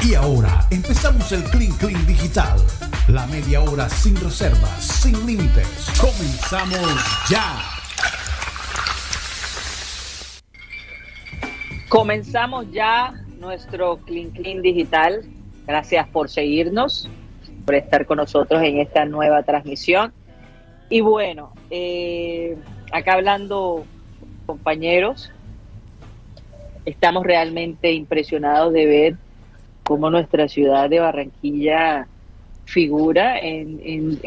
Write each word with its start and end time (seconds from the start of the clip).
Y 0.00 0.14
ahora 0.14 0.64
empezamos 0.70 1.32
el 1.32 1.42
Clean 1.44 1.72
Clean 1.72 2.06
Digital. 2.06 2.56
La 3.08 3.26
media 3.26 3.60
hora 3.60 3.88
sin 3.88 4.14
reservas, 4.16 4.80
sin 4.80 5.26
límites. 5.26 5.66
Comenzamos 6.00 7.28
ya. 7.28 7.58
Comenzamos 11.88 12.70
ya 12.70 13.12
nuestro 13.40 13.98
Clean 13.98 14.30
Clean 14.30 14.62
Digital. 14.62 15.24
Gracias 15.66 16.06
por 16.08 16.30
seguirnos, 16.30 17.08
por 17.66 17.74
estar 17.74 18.06
con 18.06 18.18
nosotros 18.18 18.62
en 18.62 18.78
esta 18.78 19.04
nueva 19.04 19.42
transmisión. 19.42 20.12
Y 20.88 21.00
bueno, 21.00 21.52
eh, 21.70 22.56
acá 22.92 23.14
hablando 23.14 23.84
compañeros, 24.46 25.32
estamos 26.84 27.24
realmente 27.24 27.92
impresionados 27.92 28.72
de 28.72 28.86
ver 28.86 29.16
cómo 29.88 30.10
nuestra 30.10 30.48
ciudad 30.48 30.90
de 30.90 31.00
Barranquilla 31.00 32.06
figura 32.66 33.38
en, 33.38 34.20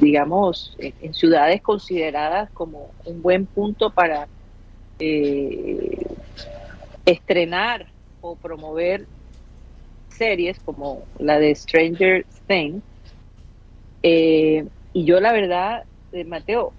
digamos, 0.00 0.76
en, 0.78 1.12
ciudades 1.12 1.60
consideradas 1.60 2.48
como 2.52 2.92
un 3.04 3.20
buen 3.20 3.46
punto 3.46 3.90
para 3.90 4.28
eh, 5.00 6.06
estrenar 7.04 7.88
o 8.20 8.36
promover 8.36 9.06
series 10.08 10.60
como 10.60 11.02
la 11.18 11.40
de 11.40 11.52
Stranger 11.56 12.24
Things. 12.46 12.84
Eh, 14.04 14.68
y 14.92 15.04
yo 15.04 15.18
la 15.18 15.32
verdad, 15.32 15.82
eh, 16.12 16.22
Mateo, 16.22 16.72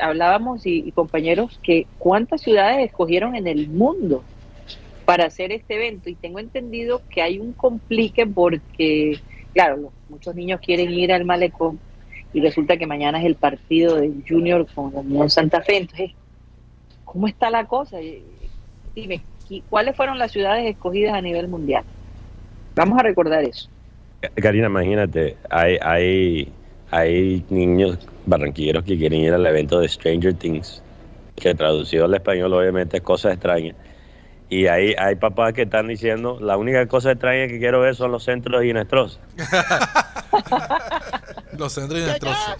hablábamos 0.00 0.64
y, 0.64 0.90
compañeros 0.92 1.60
que 1.62 1.86
cuántas 1.98 2.40
ciudades 2.40 2.86
escogieron 2.86 3.36
en 3.36 3.48
el 3.48 3.68
mundo 3.68 4.24
para 5.04 5.26
hacer 5.26 5.52
este 5.52 5.74
evento 5.74 6.08
y 6.08 6.14
tengo 6.14 6.38
entendido 6.38 7.02
que 7.10 7.22
hay 7.22 7.38
un 7.38 7.52
complique 7.52 8.26
porque, 8.26 9.18
claro, 9.54 9.92
muchos 10.08 10.34
niños 10.34 10.60
quieren 10.60 10.90
ir 10.90 11.12
al 11.12 11.24
malecón 11.24 11.78
y 12.32 12.40
resulta 12.40 12.76
que 12.76 12.86
mañana 12.86 13.18
es 13.20 13.26
el 13.26 13.34
partido 13.34 13.96
de 13.96 14.10
Junior 14.26 14.66
con 14.74 14.94
Unión 14.94 15.28
Santa 15.28 15.60
Fe, 15.60 15.78
entonces, 15.78 16.12
¿cómo 17.04 17.28
está 17.28 17.50
la 17.50 17.66
cosa? 17.66 17.98
Dime, 18.94 19.22
¿cuáles 19.68 19.96
fueron 19.96 20.18
las 20.18 20.32
ciudades 20.32 20.66
escogidas 20.66 21.14
a 21.14 21.20
nivel 21.20 21.48
mundial? 21.48 21.84
Vamos 22.74 22.98
a 22.98 23.02
recordar 23.02 23.44
eso. 23.44 23.68
Karina, 24.36 24.68
imagínate, 24.68 25.36
hay, 25.50 25.76
hay, 25.82 26.52
hay 26.90 27.44
niños 27.50 27.98
barranquilleros 28.24 28.84
que 28.84 28.96
quieren 28.96 29.20
ir 29.20 29.34
al 29.34 29.44
evento 29.44 29.80
de 29.80 29.88
Stranger 29.88 30.34
Things, 30.34 30.82
que 31.36 31.54
traducido 31.54 32.04
al 32.04 32.14
español 32.14 32.52
obviamente 32.54 32.98
es 32.98 33.02
cosas 33.02 33.34
extrañas. 33.34 33.76
Y 34.52 34.66
hay, 34.66 34.94
hay 34.98 35.14
papás 35.14 35.54
que 35.54 35.62
están 35.62 35.88
diciendo, 35.88 36.36
la 36.38 36.58
única 36.58 36.86
cosa 36.86 37.12
extraña 37.12 37.48
que 37.48 37.58
quiero 37.58 37.80
ver 37.80 37.94
son 37.94 38.12
los 38.12 38.24
centros 38.24 38.62
inestrosos. 38.62 39.18
los 41.58 41.72
centros 41.72 42.02
inestrosos. 42.02 42.58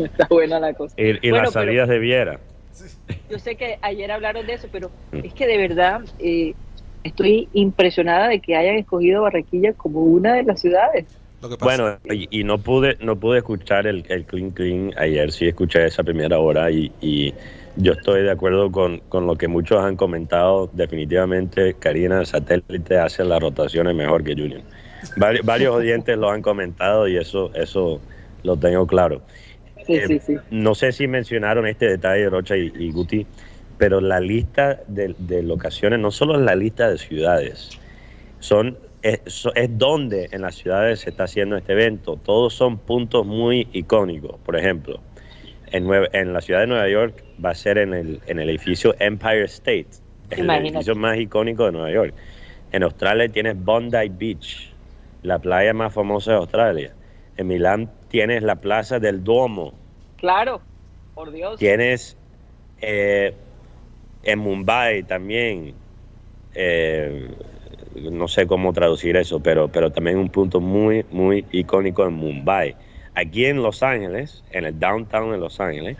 Está 0.00 0.26
buena 0.28 0.58
la 0.58 0.74
cosa. 0.74 1.00
Y, 1.00 1.30
las 1.30 1.52
salidas 1.52 1.88
de 1.88 2.00
Viera. 2.00 2.40
Yo 3.30 3.38
sé 3.38 3.54
que 3.54 3.78
ayer 3.82 4.10
hablaron 4.10 4.44
de 4.44 4.54
eso, 4.54 4.66
pero 4.72 4.90
mm. 5.12 5.18
es 5.18 5.32
que 5.34 5.46
de 5.46 5.56
verdad 5.56 6.00
eh, 6.18 6.54
estoy 7.04 7.48
impresionada 7.52 8.26
de 8.26 8.40
que 8.40 8.56
hayan 8.56 8.74
escogido 8.74 9.22
Barranquilla 9.22 9.72
como 9.74 10.00
una 10.00 10.34
de 10.34 10.42
las 10.42 10.60
ciudades 10.60 11.06
bueno, 11.60 11.98
y, 12.04 12.44
no 12.44 12.58
pude 12.58 12.96
no 13.00 13.16
pude 13.16 13.38
escuchar 13.38 13.86
el, 13.86 14.04
el 14.08 14.24
Clean 14.24 14.50
Clean 14.50 14.92
ayer, 14.96 15.32
sí 15.32 15.48
escuché 15.48 15.86
esa 15.86 16.04
primera 16.04 16.38
hora 16.38 16.70
y, 16.70 16.92
y 17.00 17.34
yo 17.76 17.92
estoy 17.92 18.22
de 18.22 18.30
acuerdo 18.30 18.70
con, 18.70 18.98
con, 19.08 19.26
lo 19.26 19.36
que 19.36 19.48
muchos 19.48 19.82
han 19.82 19.96
comentado. 19.96 20.70
Definitivamente, 20.72 21.74
Karina, 21.74 22.20
el 22.20 22.26
satélite 22.26 22.98
hace 22.98 23.24
las 23.24 23.40
rotaciones 23.40 23.94
mejor 23.94 24.24
que 24.24 24.34
Junior. 24.34 24.62
varios 25.16 25.74
oyentes 25.74 26.16
lo 26.16 26.30
han 26.30 26.42
comentado 26.42 27.08
y 27.08 27.16
eso, 27.16 27.52
eso 27.54 28.00
lo 28.42 28.56
tengo 28.56 28.86
claro. 28.86 29.22
Sí, 29.86 30.00
sí, 30.06 30.18
sí. 30.20 30.36
No 30.50 30.74
sé 30.74 30.92
si 30.92 31.06
mencionaron 31.06 31.66
este 31.66 31.88
detalle, 31.88 32.28
Rocha 32.28 32.56
y, 32.56 32.72
y 32.76 32.92
Guti, 32.92 33.26
pero 33.78 34.00
la 34.00 34.20
lista 34.20 34.80
de, 34.86 35.14
de 35.18 35.42
locaciones, 35.42 35.98
no 35.98 36.10
solo 36.10 36.36
es 36.36 36.42
la 36.42 36.54
lista 36.54 36.88
de 36.88 36.98
ciudades, 36.98 37.70
son 38.38 38.76
es, 39.02 39.20
donde 39.70 40.28
en 40.32 40.42
las 40.42 40.54
ciudades 40.54 41.00
se 41.00 41.10
está 41.10 41.24
haciendo 41.24 41.56
este 41.56 41.72
evento. 41.72 42.18
Todos 42.22 42.54
son 42.54 42.78
puntos 42.78 43.26
muy 43.26 43.68
icónicos. 43.72 44.38
Por 44.44 44.56
ejemplo, 44.56 45.00
en, 45.72 45.88
en 46.12 46.32
la 46.32 46.40
ciudad 46.40 46.60
de 46.60 46.66
Nueva 46.66 46.88
York 46.88 47.24
va 47.44 47.50
a 47.50 47.54
ser 47.54 47.78
en 47.78 47.94
el, 47.94 48.20
en 48.26 48.38
el 48.38 48.48
edificio 48.50 48.94
Empire 48.98 49.44
State, 49.44 49.88
el 50.30 50.48
edificio 50.48 50.94
más 50.94 51.18
icónico 51.18 51.66
de 51.66 51.72
Nueva 51.72 51.90
York. 51.90 52.14
En 52.72 52.82
Australia 52.82 53.28
tienes 53.28 53.62
Bondi 53.62 54.08
Beach, 54.10 54.72
la 55.22 55.38
playa 55.38 55.74
más 55.74 55.92
famosa 55.92 56.32
de 56.32 56.36
Australia. 56.38 56.94
En 57.36 57.48
Milán 57.48 57.90
tienes 58.08 58.42
la 58.42 58.56
Plaza 58.56 58.98
del 58.98 59.24
Duomo. 59.24 59.74
Claro, 60.16 60.60
por 61.14 61.32
Dios. 61.32 61.58
Tienes 61.58 62.16
eh, 62.80 63.34
en 64.22 64.38
Mumbai 64.38 65.02
también. 65.02 65.74
Eh, 66.54 67.30
no 67.94 68.28
sé 68.28 68.46
cómo 68.46 68.72
traducir 68.72 69.16
eso, 69.16 69.40
pero, 69.40 69.68
pero 69.68 69.90
también 69.90 70.18
un 70.18 70.28
punto 70.28 70.60
muy, 70.60 71.04
muy 71.10 71.44
icónico 71.52 72.06
en 72.06 72.14
Mumbai. 72.14 72.74
Aquí 73.14 73.44
en 73.44 73.62
Los 73.62 73.82
Ángeles, 73.82 74.42
en 74.52 74.64
el 74.64 74.78
downtown 74.78 75.32
de 75.32 75.38
Los 75.38 75.60
Ángeles, 75.60 75.98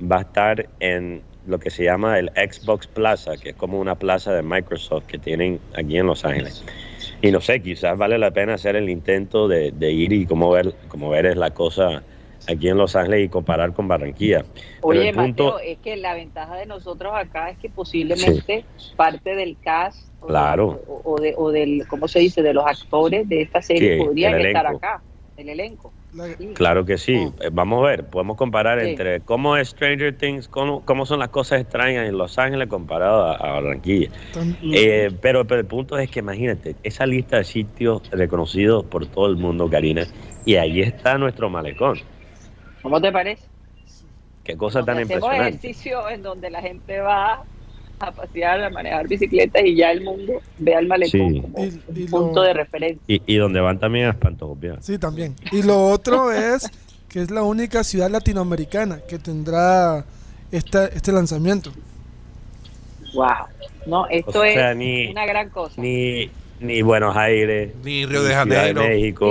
va 0.00 0.18
a 0.18 0.20
estar 0.22 0.68
en 0.80 1.22
lo 1.46 1.58
que 1.58 1.70
se 1.70 1.84
llama 1.84 2.18
el 2.18 2.30
Xbox 2.30 2.86
Plaza, 2.86 3.36
que 3.36 3.50
es 3.50 3.56
como 3.56 3.80
una 3.80 3.94
plaza 3.94 4.32
de 4.32 4.42
Microsoft 4.42 5.06
que 5.06 5.18
tienen 5.18 5.60
aquí 5.74 5.96
en 5.96 6.06
Los 6.06 6.24
Ángeles. 6.24 6.64
Y 7.22 7.30
no 7.30 7.40
sé, 7.40 7.60
quizás 7.60 7.96
vale 7.98 8.18
la 8.18 8.30
pena 8.30 8.54
hacer 8.54 8.76
el 8.76 8.88
intento 8.88 9.48
de, 9.48 9.72
ir 9.92 10.12
y 10.12 10.26
como 10.26 10.50
ver, 10.50 10.74
como 10.88 11.10
ver 11.10 11.26
es 11.26 11.36
la 11.36 11.50
cosa 11.50 12.02
aquí 12.48 12.68
en 12.68 12.78
Los 12.78 12.96
Ángeles 12.96 13.26
y 13.26 13.28
comparar 13.28 13.72
con 13.72 13.88
Barranquilla. 13.88 14.44
Oye, 14.80 15.12
Mateo, 15.12 15.58
es 15.58 15.78
que 15.78 15.96
la 15.96 16.14
ventaja 16.14 16.56
de 16.56 16.66
nosotros 16.66 17.12
acá 17.14 17.50
es 17.50 17.58
que 17.58 17.68
posiblemente 17.68 18.64
parte 18.96 19.34
del 19.34 19.58
cast 19.62 20.08
claro. 20.26 20.80
o, 20.86 21.20
de, 21.20 21.34
o 21.36 21.50
del, 21.50 21.86
¿cómo 21.88 22.08
se 22.08 22.20
dice?, 22.20 22.42
de 22.42 22.54
los 22.54 22.64
actores 22.64 23.28
de 23.28 23.42
esta 23.42 23.60
serie 23.60 23.98
podrían 23.98 24.40
estar 24.40 24.66
acá, 24.66 25.02
el 25.36 25.48
elenco. 25.50 25.92
Claro 26.54 26.84
que 26.84 26.98
sí. 26.98 27.16
Oh. 27.16 27.34
Eh, 27.42 27.50
vamos 27.52 27.84
a 27.84 27.88
ver, 27.88 28.06
podemos 28.06 28.36
comparar 28.36 28.80
entre 28.80 29.20
cómo 29.20 29.56
es 29.56 29.68
Stranger 29.68 30.16
Things, 30.16 30.48
cómo, 30.48 30.84
cómo, 30.84 31.06
son 31.06 31.20
las 31.20 31.28
cosas 31.28 31.60
extrañas 31.60 32.08
en 32.08 32.18
Los 32.18 32.38
Ángeles 32.38 32.68
comparado 32.68 33.26
a, 33.26 33.52
Barranquilla. 33.52 34.10
Eh, 34.72 35.10
pero, 35.20 35.46
pero 35.46 35.60
el 35.60 35.66
punto 35.66 35.98
es 35.98 36.10
que 36.10 36.20
imagínate, 36.20 36.76
esa 36.82 37.06
lista 37.06 37.38
de 37.38 37.44
sitios 37.44 38.02
reconocidos 38.10 38.84
por 38.86 39.06
todo 39.06 39.26
el 39.26 39.36
mundo, 39.36 39.68
Karina, 39.70 40.06
y 40.44 40.56
ahí 40.56 40.80
está 40.80 41.16
nuestro 41.16 41.48
malecón. 41.48 41.98
¿Cómo 42.82 43.00
te 43.00 43.12
parece? 43.12 43.46
Qué 44.42 44.56
cosa 44.56 44.84
tan 44.84 45.00
impresionante. 45.00 45.48
ejercicio 45.48 46.08
en 46.08 46.22
donde 46.22 46.50
la 46.50 46.60
gente 46.60 46.98
va 47.00 47.44
a 48.00 48.12
pasear, 48.12 48.64
a 48.64 48.70
manejar 48.70 49.06
bicicletas 49.06 49.62
y 49.64 49.76
ya 49.76 49.92
el 49.92 50.02
mundo 50.02 50.40
ve 50.58 50.74
al 50.74 50.86
malecón 50.86 51.42
como 51.42 51.58
un 51.62 52.06
punto 52.10 52.42
de 52.42 52.54
referencia. 52.54 53.02
Y, 53.06 53.36
donde 53.36 53.60
van 53.60 53.78
también 53.78 54.06
a 54.06 54.10
Espantopia. 54.10 54.76
Sí, 54.80 54.98
también. 54.98 55.36
Y 55.52 55.62
lo 55.62 55.88
otro 55.88 56.32
es 56.32 56.70
que 57.08 57.20
es 57.20 57.30
la 57.30 57.42
única 57.42 57.84
ciudad 57.84 58.10
latinoamericana 58.10 59.00
que 59.08 59.18
tendrá 59.18 60.04
esta, 60.50 60.86
este 60.86 61.12
lanzamiento. 61.12 61.70
Wow. 63.14 63.26
No, 63.86 64.06
esto 64.08 64.44
es 64.44 64.56
una 65.10 65.26
gran 65.26 65.50
cosa. 65.50 65.80
Ni, 65.80 66.30
ni 66.60 66.82
Buenos 66.82 67.16
Aires, 67.16 67.72
ni 67.82 68.06
Río 68.06 68.22
de 68.22 68.34
Janeiro, 68.34 68.82
ni 68.82 68.88
México, 68.88 69.26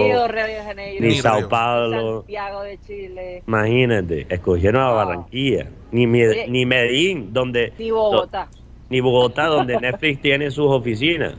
ni, 1.00 1.16
Sao 1.16 1.48
Paulo, 1.48 2.20
Santiago 2.22 2.64
de 2.64 2.80
Chile. 2.86 3.44
Imagínate, 3.48 4.26
escogieron 4.30 4.82
a 4.82 4.90
Barranquilla, 4.90 5.68
ni, 5.92 6.06
ni 6.06 6.66
Medellín, 6.66 7.32
donde 7.32 7.74
ni 7.78 7.92
Bogotá, 7.92 8.50
ni 8.90 9.02
Bogotá, 9.02 9.46
donde 9.46 9.80
Netflix 9.80 10.22
tiene 10.22 10.52
sus 10.52 10.68
oficinas. 10.68 11.36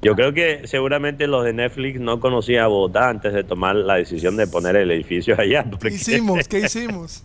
Yo 0.00 0.14
creo 0.14 0.32
que 0.32 0.62
seguramente 0.66 1.26
los 1.26 1.44
de 1.44 1.52
Netflix 1.52 1.98
no 2.00 2.20
conocían 2.20 2.64
a 2.64 2.66
Bogotá 2.68 3.08
antes 3.08 3.32
de 3.32 3.42
tomar 3.42 3.74
la 3.74 3.94
decisión 3.94 4.36
de 4.36 4.46
poner 4.46 4.76
el 4.76 4.90
edificio 4.92 5.34
allá. 5.38 5.64
¿Qué 5.80 5.88
hicimos? 5.88 6.46
¿Qué 6.46 6.58
hicimos? 6.66 7.24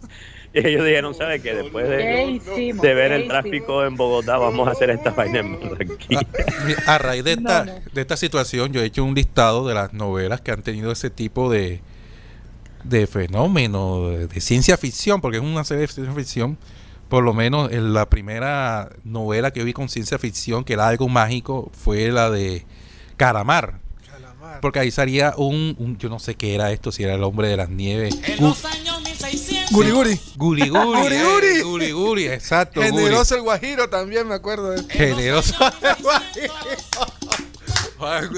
Y 0.55 0.67
ellos 0.67 0.85
dijeron, 0.85 1.15
¿sabe 1.15 1.39
qué? 1.41 1.53
Después 1.55 1.89
de, 1.89 2.94
ver 2.94 3.11
el 3.11 3.27
tráfico 3.27 3.83
en 3.85 3.95
Bogotá, 3.95 4.38
vamos 4.38 4.67
a 4.67 4.71
hacer 4.71 4.91
esta 4.91 5.09
vaina 5.11 5.39
en 5.39 5.59
Barranquilla. 5.59 6.27
A, 6.85 6.97
raíz 6.99 7.23
de 7.23 7.33
esta, 7.33 7.63
de 7.63 8.01
esta 8.01 8.17
situación, 8.17 8.71
yo 8.71 8.81
he 8.81 8.85
hecho 8.85 9.03
un 9.03 9.15
listado 9.15 9.67
de 9.67 9.73
las 9.73 9.94
novelas 9.94 10.41
que 10.41 10.51
han 10.51 10.61
tenido 10.61 10.91
ese 10.91 11.09
tipo 11.09 11.51
de, 11.51 11.81
de 12.83 13.07
fenómeno 13.07 14.09
de, 14.09 14.41
ciencia 14.41 14.77
ficción, 14.77 15.21
porque 15.21 15.38
es 15.38 15.44
una 15.44 15.63
serie 15.63 15.81
de 15.81 15.88
ciencia 15.88 16.13
ficción. 16.13 16.57
Por 17.13 17.24
lo 17.24 17.36
menos 17.36 17.71
en 17.71 17.94
la 17.94 18.10
primera 18.10 18.89
novela 19.04 19.51
que 19.51 19.63
vi 19.63 19.71
con 19.71 19.88
ciencia 19.88 20.18
ficción, 20.18 20.63
que 20.63 20.74
era 20.74 20.88
algo 20.88 21.07
mágico, 21.07 21.69
fue 21.71 22.12
la 22.12 22.31
de 22.31 22.65
Caramar. 23.18 23.81
Porque 24.63 24.80
ahí 24.80 24.89
salía 24.89 25.36
un, 25.38 25.95
yo 26.00 26.10
no 26.10 26.18
sé 26.18 26.33
qué 26.33 26.56
era 26.56 26.71
esto, 26.71 26.92
si 26.92 27.04
era 27.04 27.13
el 27.13 27.21
hombre 27.21 27.50
de 27.50 27.57
las 27.57 27.69
nieves. 27.69 28.18
En 28.25 28.44
los 28.44 28.65
años 28.65 29.00
1600 29.04 29.71
Guri 29.71 29.92
Guri. 29.92 30.19
Guri 30.38 30.69
Guri. 30.69 31.01
Guri 31.01 31.15
eh, 31.15 31.24
Guri. 31.24 31.62
Guri 31.62 31.92
Guri, 31.92 32.27
exacto. 32.30 32.81
Guri. 32.81 32.92
Generoso 32.92 33.36
el 33.36 33.42
Guajiro 33.44 33.89
también 33.92 34.27
me 34.27 34.33
acuerdo 34.33 34.71
de 34.71 34.80
él. 34.80 34.88
Generoso 34.89 35.54
el 35.83 36.01
Guajiro. 36.01 36.54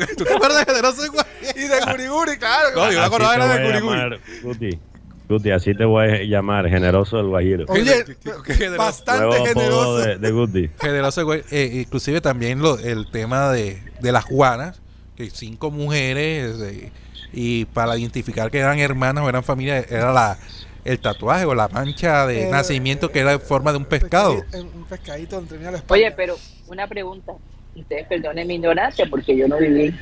¿Tú 0.17 0.25
te 0.25 0.33
acuerdas 0.33 0.65
de 0.65 0.73
Generoso 0.73 1.01
el 1.01 1.11
Guajiro? 1.11 1.33
Y 1.55 1.61
de 1.61 1.79
Guri 1.79 2.07
Guri, 2.07 2.37
claro. 2.37 2.75
No, 2.75 2.91
yo 2.91 2.99
me 2.99 3.05
acordaba 3.05 3.35
era 3.35 3.47
de 3.47 4.19
voy 4.43 4.79
Guti. 5.27 5.51
Así 5.51 5.73
te 5.75 5.85
voy 5.85 6.07
a 6.07 6.23
llamar, 6.23 6.67
generoso 6.69 7.17
del 7.17 7.27
Guajiro. 7.27 7.65
Oye, 7.67 8.05
Qué 8.45 8.53
generoso. 8.53 8.77
bastante 8.77 9.25
Nuevo 9.25 9.45
apodo 9.45 9.53
generoso. 9.63 9.97
de, 9.97 10.17
de 10.17 10.31
Guti. 10.31 10.69
Generoso. 10.79 11.33
Eh, 11.33 11.81
inclusive 11.83 12.21
también 12.21 12.59
lo, 12.61 12.77
el 12.79 13.09
tema 13.11 13.51
de, 13.51 13.81
de 14.01 14.11
las 14.11 14.25
guanas, 14.27 14.81
que 15.15 15.29
cinco 15.29 15.71
mujeres, 15.71 16.59
eh, 16.61 16.91
y 17.33 17.65
para 17.65 17.97
identificar 17.97 18.49
que 18.51 18.59
eran 18.59 18.79
hermanas 18.79 19.23
o 19.23 19.29
eran 19.29 19.43
familia, 19.43 19.79
era 19.79 20.11
la 20.13 20.37
el 20.85 20.99
tatuaje 20.99 21.45
o 21.45 21.55
la 21.55 21.67
mancha 21.67 22.27
de 22.27 22.43
Eh, 22.43 22.51
nacimiento 22.51 23.09
que 23.11 23.19
era 23.19 23.33
en 23.33 23.41
forma 23.41 23.71
de 23.71 23.79
un 23.79 23.85
pescado. 23.85 24.33
Un 24.53 24.85
pescadito 24.87 25.37
donde 25.37 25.55
tenía 25.55 25.71
la 25.71 25.77
espalda. 25.77 26.05
Oye, 26.05 26.13
pero 26.15 26.35
una 26.67 26.85
pregunta. 26.87 27.33
Ustedes 27.75 28.05
perdonen 28.07 28.47
mi 28.47 28.53
ignorancia 28.55 29.07
porque 29.09 29.35
yo 29.35 29.47
no 29.47 29.57
viví 29.57 29.93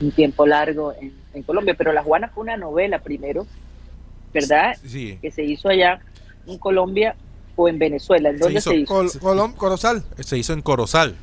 un 0.00 0.12
tiempo 0.12 0.46
largo 0.46 0.94
en, 1.00 1.12
en 1.34 1.42
Colombia, 1.42 1.74
pero 1.76 1.92
La 1.92 2.04
Juana 2.04 2.28
fue 2.32 2.44
una 2.44 2.56
novela 2.56 3.00
primero, 3.00 3.44
¿verdad? 4.32 4.76
Sí, 4.86 5.18
Que 5.22 5.30
se 5.30 5.42
hizo 5.44 5.68
allá 5.68 6.00
en 6.46 6.58
Colombia 6.58 7.16
o 7.56 7.68
en 7.68 7.78
Venezuela. 7.78 8.30
¿En 8.30 8.38
dónde 8.38 8.58
hizo- 8.58 8.70
se 8.70 8.76
hizo? 8.76 8.86
Col- 8.94 9.10
Colom- 9.20 9.54
Corozal. 9.54 10.02
se 10.20 10.38
hizo 10.38 10.52
en 10.52 10.62
Corozal. 10.62 11.16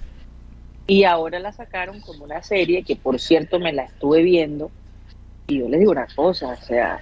Y 0.87 1.03
ahora 1.03 1.39
la 1.39 1.51
sacaron 1.51 1.99
como 2.01 2.25
una 2.25 2.43
serie 2.43 2.83
que, 2.83 2.95
por 2.95 3.19
cierto, 3.19 3.59
me 3.59 3.73
la 3.73 3.83
estuve 3.85 4.21
viendo. 4.21 4.69
Y 5.47 5.59
yo 5.59 5.69
les 5.69 5.79
digo 5.79 5.91
una 5.91 6.07
cosa, 6.15 6.49
o 6.49 6.65
sea, 6.65 6.99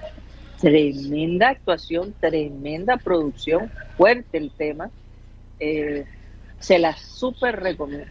tremenda 0.62 1.50
actuación, 1.50 2.14
tremenda 2.20 2.98
producción, 2.98 3.72
fuerte 3.98 4.38
el 4.38 4.52
tema. 4.52 4.90
Eh, 5.60 6.06
se 6.60 6.80
la 6.80 6.96
súper 6.96 7.60
recomiendo, 7.62 8.06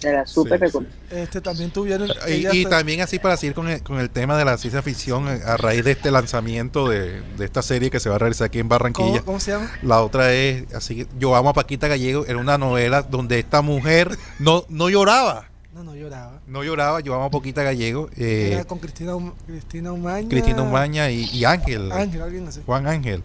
se 0.00 0.12
la 0.12 0.26
súper 0.26 0.58
Sí, 0.58 0.64
recomiendo. 0.66 0.96
Este 1.10 1.40
también 1.40 1.70
tuvieron. 1.70 2.08
Y, 2.28 2.64
también 2.64 3.00
así 3.02 3.18
para 3.18 3.36
seguir 3.36 3.54
con 3.54 3.68
el, 3.68 3.82
con 3.82 3.98
el 3.98 4.10
tema 4.10 4.36
de 4.38 4.44
la 4.44 4.56
ciencia 4.58 4.82
ficción 4.82 5.28
eh, 5.28 5.40
a 5.44 5.56
raíz 5.56 5.84
de 5.84 5.92
este 5.92 6.10
lanzamiento 6.10 6.88
de, 6.88 7.20
de 7.36 7.44
esta 7.44 7.62
serie 7.62 7.90
que 7.90 8.00
se 8.00 8.08
va 8.08 8.16
a 8.16 8.18
realizar 8.18 8.46
aquí 8.46 8.58
en 8.58 8.68
Barranquilla. 8.68 9.10
¿cómo, 9.20 9.24
cómo 9.24 9.40
se 9.40 9.52
llama? 9.52 9.70
La 9.82 10.02
otra 10.02 10.32
es, 10.32 10.72
así 10.74 10.96
que 10.96 11.06
yo 11.18 11.36
amo 11.36 11.50
a 11.50 11.52
Paquita 11.52 11.86
Gallego, 11.88 12.24
era 12.26 12.38
una 12.38 12.56
novela 12.58 13.02
donde 13.02 13.38
esta 13.38 13.62
mujer 13.62 14.16
no, 14.38 14.64
no 14.68 14.88
lloraba, 14.88 15.48
No, 15.74 15.84
no 15.84 15.94
lloraba. 15.94 16.40
no 16.46 16.64
lloraba, 16.64 17.00
yo 17.00 17.14
amo 17.14 17.24
a 17.26 17.30
Paquita 17.30 17.62
Gallego, 17.62 18.08
eh, 18.16 18.52
Era 18.54 18.64
con 18.64 18.78
Cristina, 18.78 19.12
Cristina 19.46 19.92
Umaña. 19.92 20.28
Cristina 20.28 20.62
Umaña 20.62 21.10
y, 21.10 21.24
y 21.32 21.44
Ángel, 21.44 21.92
Ángel, 21.92 22.22
alguien 22.22 22.48
así. 22.48 22.60
Juan 22.64 22.86
Ángel. 22.86 23.22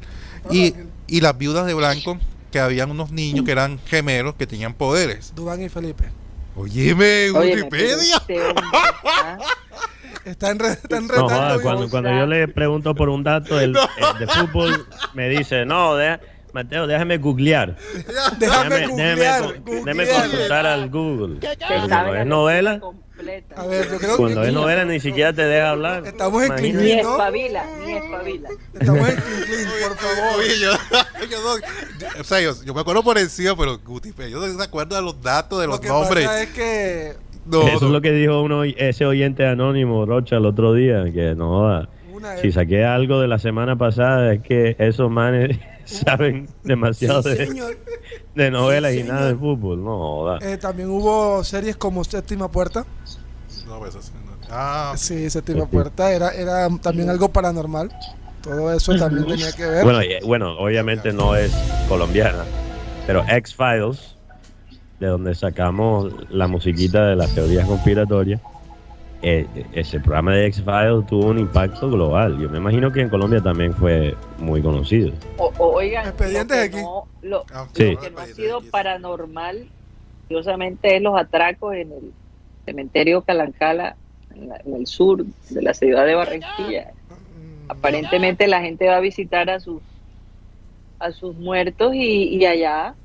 Y, 0.49 0.67
Ángel. 0.67 0.87
y 1.07 1.21
las 1.21 1.37
viudas 1.37 1.65
de 1.65 1.73
blanco, 1.73 2.17
que 2.51 2.59
habían 2.59 2.91
unos 2.91 3.11
niños 3.11 3.43
que 3.45 3.51
eran 3.51 3.79
gemelos 3.85 4.35
que 4.35 4.47
tenían 4.47 4.73
poderes. 4.73 5.33
Dubán 5.35 5.61
y 5.61 5.69
Felipe. 5.69 6.05
Óyeme, 6.55 7.31
Wikipedia. 7.31 8.15
este 8.17 8.41
hombre. 8.47 8.63
Está 10.25 10.51
en, 10.51 10.59
re- 10.59 10.69
está 10.71 10.97
en 10.97 11.07
No, 11.07 11.27
cuando, 11.61 11.89
cuando 11.89 12.09
yo 12.09 12.25
le 12.25 12.47
pregunto 12.47 12.95
por 12.95 13.09
un 13.09 13.23
dato 13.23 13.57
del, 13.57 13.75
eh, 13.75 13.79
de 14.19 14.27
fútbol, 14.27 14.87
me 15.13 15.29
dice, 15.29 15.65
no, 15.65 15.95
deja- 15.95 16.19
Mateo, 16.53 16.87
déjame 16.87 17.17
googlear. 17.17 17.75
Déjame 18.39 18.39
Déjame, 18.39 18.87
googlear. 18.87 19.17
déjame, 19.41 19.59
déjame 19.65 20.05
googlear. 20.05 20.21
consultar 20.29 20.65
al 20.65 20.89
Google. 20.89 21.39
Pero 21.67 22.15
es 22.15 22.25
novela, 22.25 22.79
completa. 23.15 23.55
A 23.61 23.65
ver, 23.67 23.89
yo 23.91 23.97
creo 23.97 24.17
cuando 24.17 24.41
que 24.41 24.47
es 24.47 24.53
novela 24.53 24.85
ni 24.85 24.99
siquiera 24.99 25.33
te 25.33 25.43
deja 25.43 25.69
hablar. 25.71 26.05
Estamos 26.05 26.43
en. 26.43 26.55
Ni 26.77 26.91
espabila, 26.91 27.65
ni 27.85 27.93
espabila. 27.93 28.49
estamos 28.73 29.09
en 29.09 29.15
Clean, 29.15 29.43
Clean, 29.45 29.69
por 29.89 29.97
favor. 29.97 30.39
Oye, 30.39 30.59
yo, 30.59 30.71
yo 31.31 31.41
no- 31.41 31.57
yo- 31.99 32.21
o 32.21 32.23
sea, 32.23 32.41
yo, 32.41 32.53
yo 32.63 32.73
me 32.73 32.81
acuerdo 32.81 33.03
por 33.03 33.17
encima, 33.17 33.55
pero 33.55 33.77
Guti, 33.79 34.11
pero 34.11 34.29
yo 34.29 34.39
no 34.45 34.53
me 34.53 34.63
acuerdo 34.63 34.95
de 34.95 35.01
los 35.01 35.21
datos, 35.21 35.59
de 35.59 35.65
Lo 35.65 35.71
los 35.73 35.79
que 35.81 35.87
nombres. 35.87 36.25
pasa 36.25 36.43
es 36.43 36.49
que 36.49 37.13
No, 37.45 37.61
Eso 37.67 37.79
no. 37.81 37.87
es 37.87 37.93
lo 37.93 38.01
que 38.01 38.11
dijo 38.11 38.41
uno, 38.41 38.63
ese 38.63 39.05
oyente 39.05 39.45
anónimo, 39.45 40.05
Rocha, 40.05 40.37
el 40.37 40.45
otro 40.45 40.73
día, 40.73 41.03
que 41.13 41.35
no 41.35 41.49
joda. 41.49 41.89
Si 42.41 42.51
saqué 42.51 42.83
algo 42.83 43.19
de 43.21 43.27
la 43.27 43.37
semana 43.37 43.75
pasada 43.77 44.33
es 44.33 44.41
que 44.41 44.75
esos 44.79 45.11
manes 45.11 45.59
saben 45.85 46.47
demasiado 46.63 47.21
Sí, 47.21 47.29
de, 47.29 47.45
señor. 47.47 47.77
De 48.35 48.51
novelas 48.51 48.91
Sí, 48.91 48.99
y 48.99 49.03
nada 49.03 49.27
de 49.29 49.35
fútbol. 49.35 49.83
No 49.83 49.97
joda. 49.97 50.39
Eh, 50.41 50.57
también 50.57 50.89
hubo 50.89 51.43
series 51.43 51.75
como 51.77 52.03
Séptima 52.03 52.49
Puerta. 52.51 52.85
No, 53.67 53.79
pues, 53.79 53.95
eso 53.95 54.01
sí, 54.03 54.11
no. 54.25 54.31
Ah, 54.51 54.93
Sí, 54.97 55.29
Séptima 55.29 55.65
Puerta 55.65 56.11
era, 56.11 56.29
era 56.29 56.67
también 56.81 57.09
algo 57.09 57.29
paranormal. 57.29 57.91
Todo 58.43 58.71
eso 58.73 58.95
también 58.95 59.25
tenía 59.25 59.51
que 59.53 59.65
ver. 59.65 59.83
Bueno, 59.83 60.03
y- 60.03 60.23
bueno, 60.23 60.55
obviamente 60.59 61.11
no 61.13 61.35
es 61.35 61.51
colombiana, 61.87 62.43
pero 63.07 63.25
X-Files, 63.27 64.15
de 64.99 65.07
donde 65.07 65.33
sacamos 65.33 66.13
la 66.29 66.47
musiquita 66.47 67.07
de 67.07 67.15
las 67.15 67.33
teorías 67.33 67.65
conspiratorias, 67.65 68.39
eh, 69.27 69.47
ese 69.73 69.99
programa 69.99 70.35
de 70.35 70.45
X-Files 70.47 71.07
tuvo 71.07 71.27
un 71.29 71.39
impacto 71.39 71.89
global. 71.89 72.37
Yo 72.39 72.47
me 72.47 72.59
imagino 72.59 72.91
que 72.91 73.01
en 73.01 73.09
Colombia 73.09 73.41
también 73.41 73.73
fue 73.73 74.15
muy 74.37 74.61
conocido. 74.61 75.11
O, 75.37 75.51
oigan, 75.57 76.07
Expedientes 76.07 76.55
lo 76.57 76.61
que 76.61 76.77
aquí. 76.77 76.81
no- 76.85 77.07
lo, 77.23 77.45
ah, 77.51 77.67
Sí. 77.73 77.93
lo 77.95 77.99
que 78.01 78.11
no 78.11 78.19
ha 78.19 78.27
sido 78.27 78.61
paranormal, 78.69 79.67
curiosamente, 80.27 80.95
es 80.95 81.01
los 81.01 81.19
atracos 81.19 81.73
en 81.73 81.91
el 81.91 82.13
cementerio 82.65 83.23
Calancala, 83.23 83.95
en, 84.29 84.49
la- 84.49 84.61
en 84.63 84.75
el 84.75 84.85
sur 84.85 85.25
de 85.49 85.61
la 85.63 85.73
ciudad 85.73 86.05
de 86.05 86.13
Barranquilla. 86.13 86.91
Mm, 87.09 87.71
Aparentemente 87.71 88.45
la 88.47 88.61
gente 88.61 88.87
va 88.87 88.97
a 88.97 89.01
visitar 89.01 89.49
a 89.49 89.59
sus 89.59 89.81
a 90.99 91.11
sus 91.11 91.35
muertos 91.35 91.93
y, 91.95 92.37
y 92.37 92.45
allá 92.45 92.95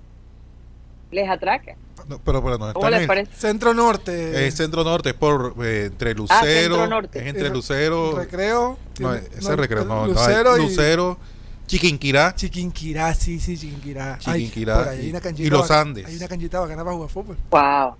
les 1.10 1.28
atracan. 1.28 1.76
No, 2.08 2.18
pero, 2.18 2.42
pero 2.42 2.58
no 2.58 2.72
¿Cómo 2.72 2.88
está 2.88 3.12
en 3.12 3.18
el-? 3.18 3.26
Centro 3.28 3.74
Norte. 3.74 4.46
Es 4.46 4.54
centro 4.56 4.84
norte, 4.84 5.10
es 5.10 5.14
por 5.14 5.54
eh, 5.62 5.86
entre 5.86 6.10
Centro 6.14 6.24
Lucero, 6.24 6.86
Norte. 6.86 7.18
es 7.20 7.26
entre 7.26 7.48
Lucero, 7.50 8.16
Recreo. 8.16 8.78
no, 8.98 9.14
ese 9.14 9.56
recreo, 9.56 9.84
no, 9.84 10.06
no, 10.06 10.12
Lucero 10.12 10.58
y 10.58 10.62
Lucero, 10.62 11.18
Chiquinquirá, 11.66 12.34
Chiquinquirá, 12.34 13.14
sí, 13.14 13.38
sí, 13.38 13.56
Chiquinquirá. 13.56 14.18
Chiquinquirá 14.18 14.94
y- 14.96 15.10
una 15.10 15.20
canchita 15.20 15.46
y 15.46 15.50
los 15.50 15.70
Andes. 15.70 16.06
Hay 16.06 16.16
una 16.16 16.28
canchita 16.28 16.60
bacana 16.60 16.82
para 16.84 16.94
jugar 16.96 17.10
fútbol. 17.10 17.36
Wow. 17.50 17.94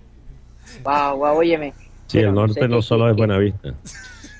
Wow, 0.83 1.17
wow, 1.17 1.37
óyeme. 1.37 1.73
Sí, 2.07 2.17
Pero 2.17 2.29
el 2.29 2.35
no 2.35 2.41
norte 2.41 2.59
sé 2.61 2.67
no 2.67 2.81
solo 2.81 3.09
es 3.09 3.15
Buenavista. 3.15 3.73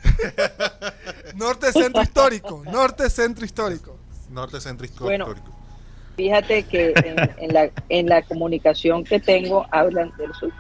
Norte 1.36 1.72
Centro 1.72 2.02
Histórico. 2.02 2.64
Norte 2.66 3.10
Centro 3.10 3.46
Histórico. 3.46 3.98
norte 4.30 4.60
centro 4.62 4.88
Bueno. 5.00 5.26
Fíjate 6.18 6.64
que 6.64 6.94
en, 6.96 7.44
en 7.44 7.54
la, 7.54 7.70
en 7.90 8.08
la 8.08 8.22
comunicación 8.24 9.04
que 9.04 9.20
tengo 9.20 9.66
hablan 9.72 10.12
del 10.18 10.34
sur. 10.34 10.52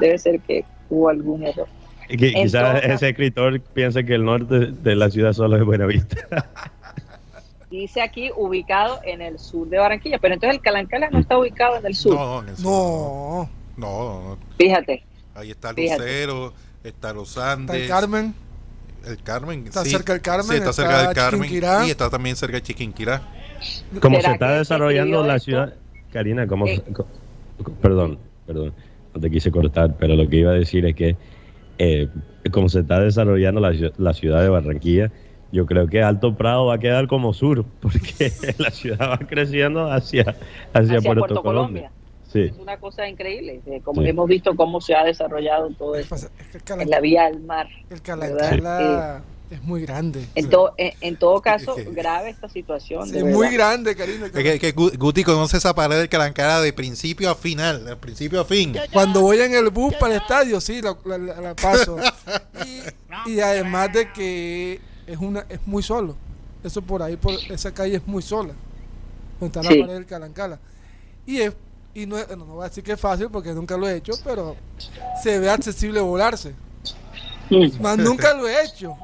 Debe 0.00 0.18
ser 0.18 0.40
que 0.40 0.64
hubo 0.88 1.08
algún 1.08 1.42
error. 1.44 1.66
Quizás 2.08 2.84
ese 2.84 3.08
escritor 3.08 3.60
piensa 3.60 4.02
que 4.04 4.14
el 4.14 4.24
norte 4.24 4.70
de 4.70 4.94
la 4.94 5.10
ciudad 5.10 5.32
solo 5.32 5.56
es 5.56 5.64
Buenavista. 5.64 6.16
Dice 7.70 8.00
aquí 8.00 8.30
ubicado 8.36 9.00
en 9.04 9.20
el 9.20 9.40
sur 9.40 9.68
de 9.68 9.78
Barranquilla, 9.78 10.18
pero 10.18 10.34
entonces 10.34 10.56
el 10.56 10.62
Calancala 10.62 11.10
no 11.10 11.18
está 11.18 11.36
ubicado 11.36 11.76
en 11.76 11.86
el 11.86 11.94
sur. 11.96 12.14
No, 12.14 12.42
en 12.42 12.48
el 12.50 12.56
sur, 12.56 12.64
No. 12.64 13.50
no, 13.76 13.86
no, 13.86 14.28
no. 14.28 14.38
Fíjate. 14.56 15.02
Ahí 15.34 15.50
está 15.50 15.74
Fíjate. 15.74 16.00
Lucero, 16.00 16.52
está 16.84 17.12
Los 17.12 17.30
Está 17.30 17.52
Andes, 17.52 17.76
el 17.82 17.88
Carmen. 17.88 18.34
el 19.04 19.22
Carmen, 19.22 19.66
Está 19.66 19.84
sí, 19.84 19.90
cerca 19.90 20.12
del 20.12 20.22
Carmen, 20.22 20.46
sí, 20.46 20.54
está, 20.54 20.70
está 20.70 20.82
cerca 20.82 21.02
del 21.02 21.14
Carmen 21.14 21.50
y 21.86 21.90
está 21.90 22.08
también 22.08 22.36
cerca 22.36 22.56
de 22.56 22.62
Chiquinquirá. 22.62 23.20
Como 24.00 24.16
¿Será 24.16 24.28
se 24.28 24.34
está 24.34 24.52
desarrollando 24.58 25.22
la 25.26 25.36
esto? 25.36 25.44
ciudad, 25.44 25.74
Karina, 26.12 26.46
como 26.46 26.66
Eh. 26.66 26.82
perdón, 27.80 28.18
perdón, 28.46 28.72
no 29.14 29.20
te 29.20 29.30
quise 29.30 29.50
cortar, 29.50 29.96
pero 29.98 30.14
lo 30.14 30.28
que 30.28 30.36
iba 30.36 30.50
a 30.52 30.54
decir 30.54 30.84
es 30.86 30.94
que 30.94 31.16
eh, 31.78 32.08
como 32.52 32.68
se 32.68 32.80
está 32.80 33.00
desarrollando 33.00 33.60
la, 33.60 33.72
la 33.98 34.14
ciudad 34.14 34.42
de 34.42 34.48
Barranquilla, 34.48 35.10
yo 35.52 35.64
creo 35.66 35.86
que 35.86 36.02
Alto 36.02 36.34
Prado 36.34 36.66
va 36.66 36.74
a 36.74 36.78
quedar 36.78 37.06
como 37.06 37.32
sur, 37.32 37.64
porque 37.80 38.32
la 38.58 38.70
ciudad 38.70 39.10
va 39.10 39.18
creciendo 39.18 39.90
hacia, 39.90 40.22
hacia, 40.22 40.36
Hacia 40.72 41.00
Puerto, 41.00 41.20
Puerto 41.20 41.42
Colombia. 41.42 41.90
Colombia. 41.90 41.90
Sí. 42.28 42.40
Es 42.40 42.58
una 42.58 42.76
cosa 42.78 43.08
increíble. 43.08 43.60
eh, 43.66 43.80
Como 43.84 44.02
Sí. 44.02 44.08
hemos 44.08 44.28
visto 44.28 44.54
cómo 44.56 44.80
se 44.80 44.94
ha 44.94 45.04
desarrollado 45.04 45.70
todo 45.78 45.92
¿Qué 45.94 46.00
eso 46.00 46.10
pasa? 46.10 46.28
Es 46.52 46.62
que 46.62 46.72
el 46.74 46.80
en 46.82 46.90
la 46.90 47.00
vía 47.00 47.24
al 47.26 47.40
mar. 47.40 47.66
el 47.88 48.02
Calancala 48.02 49.22
es 49.50 49.62
muy 49.62 49.82
grande. 49.82 50.26
En, 50.34 50.50
to- 50.50 50.74
en, 50.76 50.92
en 51.00 51.16
todo 51.16 51.40
caso, 51.40 51.74
grave 51.92 52.30
esta 52.30 52.48
situación. 52.48 53.06
Sí, 53.06 53.12
de 53.12 53.18
es 53.20 53.24
muy 53.24 53.48
grande, 53.50 53.94
Karina. 53.94 54.26
Es 54.26 54.32
que, 54.32 54.58
que 54.58 54.74
Gu- 54.74 54.96
Guti 54.98 55.22
conoce 55.24 55.56
esa 55.58 55.74
pared 55.74 55.96
del 55.98 56.08
Calancara 56.08 56.60
de 56.60 56.72
principio 56.72 57.30
a 57.30 57.34
final, 57.34 57.84
de 57.84 57.96
principio 57.96 58.40
a 58.40 58.44
fin. 58.44 58.76
Cuando 58.92 59.20
voy 59.20 59.38
en 59.40 59.54
el 59.54 59.70
bus 59.70 59.94
para 59.94 60.14
el 60.16 60.20
estadio, 60.20 60.60
sí, 60.60 60.82
la, 60.82 60.96
la- 61.04 61.18
la- 61.18 61.40
la 61.40 61.54
paso. 61.54 61.96
Y, 63.26 63.32
y 63.32 63.40
además 63.40 63.92
de 63.92 64.10
que 64.12 64.80
es 65.06 65.18
una 65.18 65.46
es 65.48 65.60
muy 65.66 65.82
solo. 65.82 66.16
Eso 66.64 66.82
por 66.82 67.02
ahí, 67.02 67.16
por 67.16 67.34
esa 67.50 67.72
calle 67.72 67.96
es 67.96 68.06
muy 68.06 68.22
sola. 68.22 68.54
Donde 69.38 69.60
está 69.60 69.62
Sí. 69.70 69.78
la 69.78 69.86
pared 69.86 69.94
del 69.98 70.06
Calancala. 70.06 70.58
Y 71.26 71.40
es 71.42 71.52
y 71.94 72.04
no, 72.06 72.16
no, 72.30 72.36
no 72.36 72.44
voy 72.46 72.64
a 72.64 72.68
decir 72.68 72.82
que 72.82 72.92
es 72.92 73.00
fácil 73.00 73.28
porque 73.30 73.52
nunca 73.52 73.76
lo 73.76 73.88
he 73.88 73.96
hecho, 73.96 74.12
pero 74.24 74.56
se 75.22 75.38
ve 75.38 75.48
accesible 75.48 76.00
volarse. 76.00 76.54
Mm. 77.48 77.80
Más 77.80 77.96
nunca 77.98 78.34
lo 78.34 78.48
he 78.48 78.64
hecho. 78.64 78.94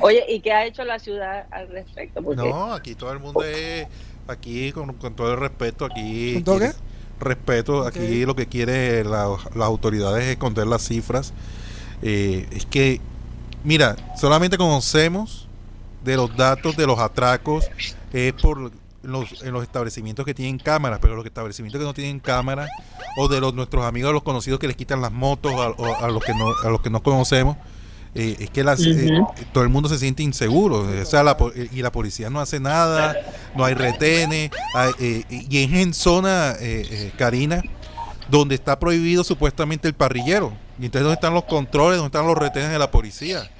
Oye, 0.00 0.24
¿y 0.28 0.40
qué 0.40 0.52
ha 0.52 0.64
hecho 0.64 0.84
la 0.84 0.98
ciudad 0.98 1.46
al 1.50 1.68
respecto? 1.68 2.22
Porque 2.22 2.36
No, 2.42 2.72
aquí 2.72 2.94
todo 2.94 3.12
el 3.12 3.18
mundo 3.18 3.42
es, 3.42 3.86
aquí 4.28 4.72
con, 4.72 4.94
con 4.94 5.14
todo 5.14 5.32
el 5.32 5.40
respeto, 5.40 5.84
aquí... 5.84 6.42
¿Con 6.44 6.58
qué? 6.60 6.72
Respeto, 7.20 7.84
aquí 7.84 8.24
lo 8.24 8.36
que 8.36 8.46
quiere 8.46 9.02
la- 9.02 9.36
las 9.56 9.66
autoridades 9.66 10.22
es 10.24 10.30
esconder 10.30 10.68
las 10.68 10.86
cifras. 10.86 11.32
Eh, 12.00 12.46
es 12.52 12.64
que, 12.64 13.00
mira, 13.64 13.96
solamente 14.16 14.56
conocemos 14.56 15.48
de 16.04 16.14
los 16.16 16.36
datos 16.36 16.76
de 16.76 16.86
los 16.86 16.96
atracos 17.00 17.68
es 18.12 18.32
por 18.34 18.70
los, 19.02 19.42
en 19.42 19.52
los 19.52 19.62
establecimientos 19.64 20.24
que 20.24 20.32
tienen 20.32 20.58
cámaras, 20.58 21.00
pero 21.02 21.16
los 21.16 21.26
establecimientos 21.26 21.80
que 21.80 21.84
no 21.84 21.92
tienen 21.92 22.20
cámaras 22.20 22.70
o 23.16 23.26
de 23.26 23.40
los 23.40 23.52
nuestros 23.52 23.84
amigos, 23.84 24.12
los 24.12 24.22
conocidos 24.22 24.60
que 24.60 24.68
les 24.68 24.76
quitan 24.76 25.00
las 25.00 25.10
motos 25.10 25.52
a, 25.54 25.70
o 25.70 25.96
a 25.96 26.08
los 26.08 26.22
que 26.22 26.34
no 26.34 26.46
a 26.64 26.68
los 26.70 26.80
que 26.82 26.88
no 26.90 27.02
conocemos, 27.02 27.56
eh, 28.14 28.36
es 28.40 28.50
que 28.50 28.64
las, 28.64 28.80
eh, 28.84 29.20
todo 29.52 29.62
el 29.64 29.70
mundo 29.70 29.88
se 29.88 29.98
siente 29.98 30.22
inseguro, 30.22 30.86
o 31.00 31.04
sea, 31.04 31.22
la 31.22 31.36
po- 31.36 31.52
y 31.54 31.82
la 31.82 31.92
policía 31.92 32.30
no 32.30 32.40
hace 32.40 32.58
nada, 32.60 33.16
no 33.54 33.64
hay 33.64 33.74
retenes, 33.74 34.50
hay, 34.74 34.90
eh, 34.98 35.24
y 35.28 35.62
es 35.64 35.72
en 35.72 35.94
zona, 35.94 36.52
eh, 36.60 36.86
eh, 36.90 37.12
Karina, 37.16 37.62
donde 38.30 38.54
está 38.54 38.78
prohibido 38.78 39.24
supuestamente 39.24 39.88
el 39.88 39.94
parrillero. 39.94 40.52
Y 40.80 40.84
entonces, 40.86 41.02
¿dónde 41.04 41.14
están 41.14 41.34
los 41.34 41.44
controles? 41.44 41.96
¿Dónde 41.98 42.08
están 42.18 42.26
los 42.26 42.36
retenes 42.38 42.70
de 42.70 42.78
la 42.78 42.90
policía? 42.90 43.50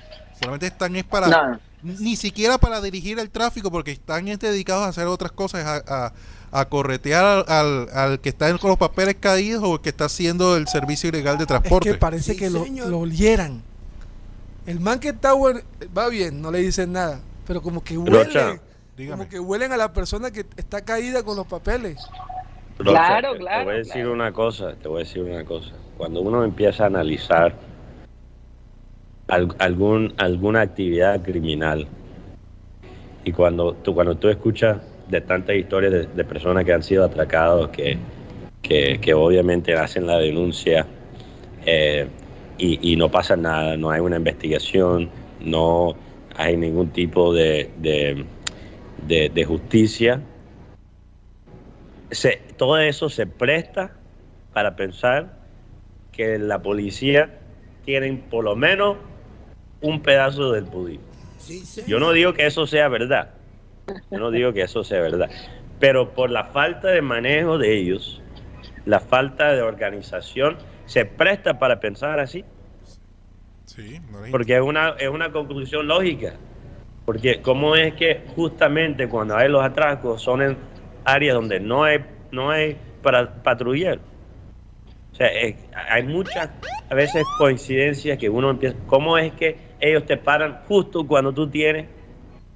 Solamente 0.40 0.66
están 0.68 0.94
es 0.96 1.04
para, 1.04 1.26
no, 1.28 1.58
ni 1.82 2.14
siquiera 2.16 2.58
para 2.58 2.80
dirigir 2.80 3.18
el 3.18 3.28
tráfico, 3.30 3.70
porque 3.70 3.90
están 3.92 4.24
dedicados 4.26 4.84
a 4.84 4.88
hacer 4.88 5.06
otras 5.06 5.32
cosas, 5.32 5.64
a, 5.64 6.06
a- 6.06 6.12
a 6.50 6.64
corretear 6.66 7.24
al, 7.24 7.44
al- 7.48 7.88
al 7.92 8.20
que 8.20 8.30
está 8.30 8.56
con 8.56 8.70
los 8.70 8.78
papeles 8.78 9.16
caídos 9.20 9.62
o 9.64 9.74
el 9.74 9.80
que 9.82 9.90
está 9.90 10.06
haciendo 10.06 10.56
el 10.56 10.66
servicio 10.66 11.08
ilegal 11.10 11.36
de 11.36 11.42
Es 11.44 11.48
transporte. 11.48 11.90
que 11.92 11.98
parece 11.98 12.36
que 12.36 12.48
lo, 12.48 12.64
lo 12.66 13.00
olieran. 13.00 13.62
El 14.68 14.80
man 14.80 15.00
que 15.00 15.08
está 15.08 15.32
bueno, 15.32 15.60
va 15.96 16.10
bien, 16.10 16.42
no 16.42 16.50
le 16.50 16.58
dicen 16.58 16.92
nada, 16.92 17.22
pero 17.46 17.62
como 17.62 17.82
que 17.82 17.96
huele, 17.96 18.24
Rocha, 18.24 18.60
dígame. 18.98 19.16
como 19.16 19.30
que 19.30 19.40
huelen 19.40 19.72
a 19.72 19.78
la 19.78 19.94
persona 19.94 20.30
que 20.30 20.44
está 20.56 20.82
caída 20.82 21.22
con 21.22 21.36
los 21.36 21.46
papeles. 21.46 21.96
Rocha, 22.78 22.92
Claro, 23.06 23.32
te- 23.32 23.38
claro, 23.38 23.60
Te 23.60 23.64
voy 23.64 23.74
a 23.74 23.78
decir 23.78 23.92
claro. 23.94 24.12
una 24.12 24.32
cosa, 24.32 24.74
te 24.76 24.88
voy 24.88 24.96
a 25.00 25.04
decir 25.04 25.22
una 25.22 25.42
cosa. 25.46 25.72
Cuando 25.96 26.20
uno 26.20 26.44
empieza 26.44 26.84
a 26.84 26.88
analizar 26.88 27.54
al- 29.28 29.56
algún, 29.58 30.12
alguna 30.18 30.60
actividad 30.60 31.22
criminal 31.22 31.88
y 33.24 33.32
cuando 33.32 33.72
tú, 33.72 33.94
cuando 33.94 34.16
tú 34.18 34.28
escuchas 34.28 34.82
de 35.08 35.22
tantas 35.22 35.56
historias 35.56 35.92
de, 35.92 36.06
de 36.08 36.24
personas 36.24 36.66
que 36.66 36.74
han 36.74 36.82
sido 36.82 37.04
atracados, 37.06 37.70
que, 37.70 37.96
que, 38.60 38.98
que 39.00 39.14
obviamente 39.14 39.74
hacen 39.74 40.06
la 40.06 40.18
denuncia 40.18 40.86
eh, 41.64 42.06
y, 42.58 42.92
y 42.92 42.96
no 42.96 43.10
pasa 43.10 43.36
nada, 43.36 43.76
no 43.76 43.90
hay 43.90 44.00
una 44.00 44.16
investigación, 44.16 45.08
no 45.40 45.94
hay 46.36 46.56
ningún 46.56 46.88
tipo 46.90 47.32
de, 47.32 47.70
de, 47.78 48.24
justicia, 49.44 50.20
se- 52.10 52.42
todo 52.56 52.78
eso 52.78 53.08
se 53.08 53.26
presta 53.26 53.92
para 54.52 54.76
pensar 54.76 55.38
que 56.12 56.38
la 56.38 56.60
policía 56.60 57.38
tiene 57.84 58.12
por 58.30 58.44
lo 58.44 58.56
menos 58.56 58.96
un 59.80 60.02
pedazo 60.02 60.52
del 60.52 60.64
pudín. 60.64 61.00
Yo 61.86 61.98
no 62.00 62.12
digo 62.12 62.34
que 62.34 62.46
eso 62.46 62.66
sea 62.66 62.88
verdad, 62.88 63.30
yo 64.10 64.18
no 64.18 64.30
digo 64.30 64.52
que 64.52 64.62
eso 64.62 64.82
sea 64.84 65.00
verdad, 65.00 65.30
pero 65.78 66.10
por 66.14 66.30
la 66.30 66.44
falta 66.44 66.88
de 66.88 67.00
manejo 67.02 67.56
de 67.58 67.76
ellos, 67.78 68.20
la 68.84 69.00
falta 69.00 69.52
de 69.52 69.62
organización, 69.62 70.56
se 70.88 71.04
presta 71.04 71.58
para 71.58 71.78
pensar 71.80 72.18
así, 72.18 72.44
Sí, 73.66 74.00
no 74.10 74.18
porque 74.30 74.56
es 74.56 74.62
una, 74.62 74.90
es 74.98 75.08
una 75.08 75.30
conclusión 75.30 75.86
lógica. 75.86 76.34
Porque 77.04 77.40
cómo 77.40 77.76
es 77.76 77.94
que 77.94 78.22
justamente 78.34 79.08
cuando 79.08 79.36
hay 79.36 79.48
los 79.48 79.62
atracos 79.62 80.20
son 80.20 80.42
en 80.42 80.56
áreas 81.04 81.34
donde 81.34 81.60
no 81.60 81.84
hay, 81.84 82.04
no 82.32 82.50
hay 82.50 82.76
para 83.02 83.42
patrullar. 83.42 84.00
O 85.12 85.16
sea, 85.16 85.28
es- 85.28 85.56
hay 85.90 86.02
muchas 86.02 86.50
a 86.90 86.94
veces 86.94 87.24
coincidencias 87.38 88.18
que 88.18 88.28
uno 88.28 88.50
empieza. 88.50 88.76
¿Cómo 88.86 89.18
es 89.18 89.32
que 89.32 89.56
ellos 89.80 90.04
te 90.06 90.16
paran 90.16 90.60
justo 90.66 91.06
cuando 91.06 91.32
tú 91.32 91.48
tienes 91.48 91.86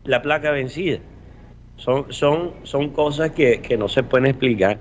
la 0.04 0.22
placa 0.22 0.50
vencida? 0.50 0.98
Son, 1.76 2.12
son, 2.12 2.54
son 2.64 2.90
cosas 2.90 3.32
que, 3.32 3.60
que 3.60 3.76
no 3.76 3.88
se 3.88 4.02
pueden 4.02 4.26
explicar. 4.26 4.78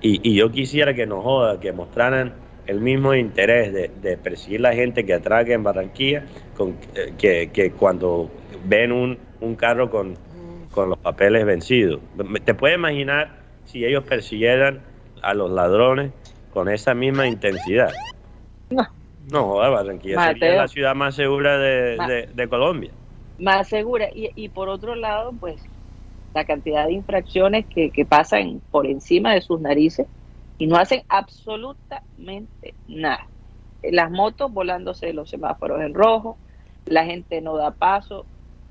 Y, 0.00 0.28
y 0.28 0.34
yo 0.34 0.50
quisiera 0.50 0.94
que 0.94 1.06
nos 1.06 1.22
joda, 1.22 1.60
que 1.60 1.72
mostraran 1.72 2.34
el 2.70 2.80
mismo 2.80 3.14
interés 3.14 3.72
de, 3.72 3.88
de 3.88 4.16
perseguir 4.16 4.60
la 4.60 4.72
gente 4.72 5.04
que 5.04 5.14
atraca 5.14 5.52
en 5.52 5.62
Barranquilla, 5.64 6.24
con, 6.56 6.76
eh, 6.94 7.12
que, 7.18 7.50
que 7.52 7.72
cuando 7.72 8.30
ven 8.64 8.92
un, 8.92 9.18
un 9.40 9.56
carro 9.56 9.90
con, 9.90 10.16
con 10.70 10.88
los 10.90 10.98
papeles 10.98 11.44
vencidos. 11.44 12.00
¿Te 12.44 12.54
puedes 12.54 12.76
imaginar 12.78 13.40
si 13.64 13.84
ellos 13.84 14.04
persiguieran 14.04 14.82
a 15.22 15.34
los 15.34 15.50
ladrones 15.50 16.12
con 16.52 16.68
esa 16.68 16.94
misma 16.94 17.26
intensidad? 17.26 17.90
No. 18.70 18.86
No, 19.30 19.44
joda, 19.46 19.68
Barranquilla 19.70 20.20
sería 20.28 20.32
Mateo. 20.48 20.62
la 20.62 20.68
ciudad 20.68 20.94
más 20.94 21.14
segura 21.16 21.58
de, 21.58 21.96
de- 22.08 22.28
de 22.32 22.48
Colombia. 22.48 22.90
más 23.38 23.68
segura. 23.68 24.08
Y, 24.14 24.30
y 24.36 24.48
por 24.48 24.68
otro 24.68 24.94
lado, 24.94 25.32
pues 25.40 25.60
la 26.34 26.44
cantidad 26.44 26.86
de 26.86 26.92
infracciones 26.92 27.66
que, 27.66 27.90
que 27.90 28.04
pasan 28.04 28.62
por 28.70 28.86
encima 28.86 29.34
de 29.34 29.40
sus 29.40 29.60
narices 29.60 30.06
y 30.60 30.66
no 30.66 30.76
hacen 30.76 31.02
absolutamente 31.08 32.74
nada. 32.86 33.26
Las 33.82 34.10
motos 34.10 34.52
volándose 34.52 35.06
de 35.06 35.14
los 35.14 35.30
semáforos 35.30 35.80
en 35.80 35.94
rojo, 35.94 36.36
la 36.84 37.06
gente 37.06 37.40
no 37.40 37.56
da 37.56 37.70
paso, 37.70 38.26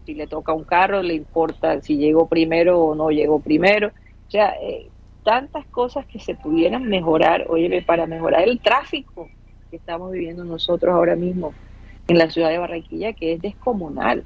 si 0.05 0.13
le 0.13 0.27
toca 0.27 0.53
un 0.53 0.65
carro 0.65 1.01
le 1.01 1.15
importa 1.15 1.81
si 1.81 1.98
llegó 1.98 2.27
primero 2.27 2.79
o 2.79 2.93
no 2.93 3.10
llegó 3.10 3.39
primero. 3.39 3.88
O 4.27 4.31
sea, 4.31 4.53
eh, 4.62 4.88
tantas 5.24 5.65
cosas 5.65 6.05
que 6.05 6.19
se 6.19 6.36
pudieran 6.36 6.88
mejorar, 6.88 7.48
oye, 7.50 7.81
para 7.81 8.05
mejorar 8.05 8.48
el 8.48 8.60
tráfico 8.60 9.27
que 9.72 9.77
estamos 9.77 10.12
viviendo 10.12 10.43
nosotros 10.43 10.93
ahora 10.93 11.15
mismo 11.15 11.55
en 12.08 12.19
la 12.19 12.29
ciudad 12.29 12.50
de 12.50 12.60
Barranquilla, 12.60 13.13
que 13.13 13.34
es 13.34 13.41
descomunal 13.41 14.24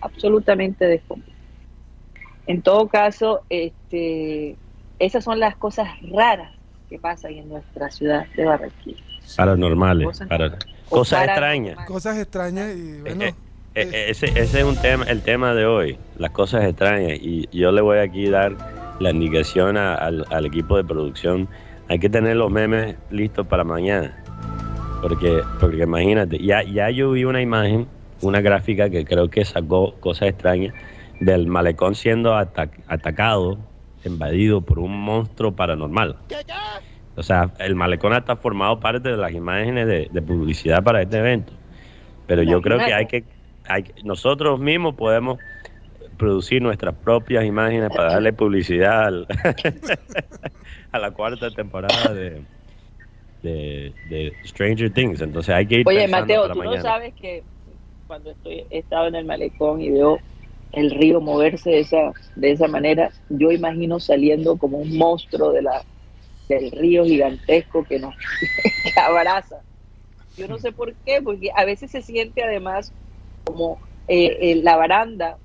absolutamente 0.00 0.84
descomunal. 0.84 1.32
En 2.48 2.60
todo 2.62 2.88
caso, 2.88 3.42
este, 3.50 4.56
esas 4.98 5.22
son 5.22 5.38
las 5.38 5.56
cosas 5.56 5.88
raras 6.10 6.55
que 6.88 6.98
pasan 6.98 7.32
en 7.32 7.48
nuestra 7.48 7.90
ciudad 7.90 8.26
de 8.36 8.44
Barranquilla. 8.44 9.02
Paranormales, 9.36 10.06
Cosas- 10.06 10.28
para, 10.28 10.58
cosas 10.88 11.24
extrañas. 11.26 11.76
Cosas 11.86 12.18
extrañas 12.18 12.74
y 12.76 13.00
bueno, 13.00 13.24
Eh, 13.24 13.34
Eh, 13.78 14.06
Ese, 14.08 14.26
ese 14.28 14.60
es 14.60 14.64
un 14.64 14.76
tema, 14.76 15.04
el 15.04 15.20
tema 15.20 15.52
de 15.52 15.66
hoy, 15.66 15.98
las 16.16 16.30
cosas 16.30 16.64
extrañas. 16.64 17.18
Y 17.20 17.46
yo 17.54 17.70
le 17.72 17.82
voy 17.82 17.98
aquí 17.98 18.26
a 18.28 18.30
dar 18.30 18.56
la 19.00 19.10
indicación 19.10 19.76
a- 19.76 19.94
al, 19.96 20.24
al 20.30 20.46
equipo 20.46 20.78
de 20.78 20.84
producción. 20.84 21.46
Hay 21.88 21.98
que 21.98 22.08
tener 22.08 22.36
los 22.36 22.50
memes 22.50 22.96
listos 23.10 23.46
para 23.46 23.64
mañana. 23.64 24.16
Porque, 25.02 25.42
porque 25.60 25.82
imagínate, 25.82 26.38
ya, 26.38 26.62
ya 26.62 26.88
yo 26.88 27.10
vi 27.10 27.24
una 27.24 27.42
imagen, 27.42 27.86
una 28.22 28.40
gráfica 28.40 28.88
que 28.88 29.04
creo 29.04 29.28
que 29.28 29.44
sacó 29.44 29.94
cosas 30.00 30.28
extrañas 30.30 30.72
del 31.20 31.46
malecón 31.46 31.94
siendo 31.94 32.34
ata- 32.34 32.70
atacado, 32.86 33.58
invadido 34.06 34.60
por 34.60 34.78
un 34.78 34.98
monstruo 34.98 35.52
paranormal. 35.52 36.16
O 37.16 37.22
sea, 37.22 37.52
el 37.58 37.74
malecón 37.74 38.12
está 38.14 38.36
formado 38.36 38.78
parte 38.78 39.08
de 39.10 39.16
las 39.16 39.32
imágenes 39.32 39.86
de, 39.86 40.08
de 40.10 40.22
publicidad 40.22 40.82
para 40.82 41.02
este 41.02 41.18
evento. 41.18 41.52
Pero 42.26 42.42
yo 42.42 42.60
creo 42.60 42.78
que 42.78 42.92
hay 42.92 43.06
que, 43.06 43.24
hay 43.68 43.84
nosotros 44.04 44.58
mismos 44.60 44.94
podemos 44.94 45.38
producir 46.18 46.62
nuestras 46.62 46.94
propias 46.94 47.44
imágenes 47.44 47.90
para 47.90 48.12
darle 48.12 48.32
publicidad 48.32 49.06
al- 49.06 49.26
a 50.92 50.98
la 50.98 51.10
cuarta 51.10 51.50
temporada 51.50 52.12
de, 52.12 52.42
de, 53.42 53.94
de 54.08 54.32
Stranger 54.44 54.90
Things. 54.90 55.20
Entonces 55.20 55.54
hay 55.54 55.66
que 55.66 55.76
ir 55.76 55.88
Oye, 55.88 56.08
Mateo, 56.08 56.52
tú 56.52 56.62
no 56.62 56.80
sabes 56.80 57.14
que 57.14 57.44
cuando 58.06 58.30
estoy, 58.30 58.64
he 58.70 58.78
estado 58.78 59.08
en 59.08 59.14
el 59.14 59.24
malecón 59.24 59.80
y 59.80 59.90
veo 59.90 60.20
el 60.72 60.90
río 60.90 61.20
moverse 61.20 61.70
de 61.70 61.80
esa, 61.80 62.12
de 62.34 62.50
esa 62.50 62.68
manera, 62.68 63.10
yo 63.28 63.50
imagino 63.52 63.98
saliendo 64.00 64.56
como 64.56 64.78
un 64.78 64.96
monstruo 64.96 65.52
de 65.52 65.62
la, 65.62 65.82
del 66.48 66.70
río 66.72 67.04
gigantesco 67.04 67.84
que 67.84 67.98
nos 67.98 68.14
que 68.94 69.00
abraza. 69.00 69.62
Yo 70.36 70.48
no 70.48 70.58
sé 70.58 70.72
por 70.72 70.94
qué, 70.96 71.22
porque 71.22 71.50
a 71.54 71.64
veces 71.64 71.90
se 71.90 72.02
siente 72.02 72.42
además 72.42 72.92
como 73.44 73.78
eh, 74.06 74.36
eh, 74.40 74.56
la 74.56 74.76
baranda 74.76 75.38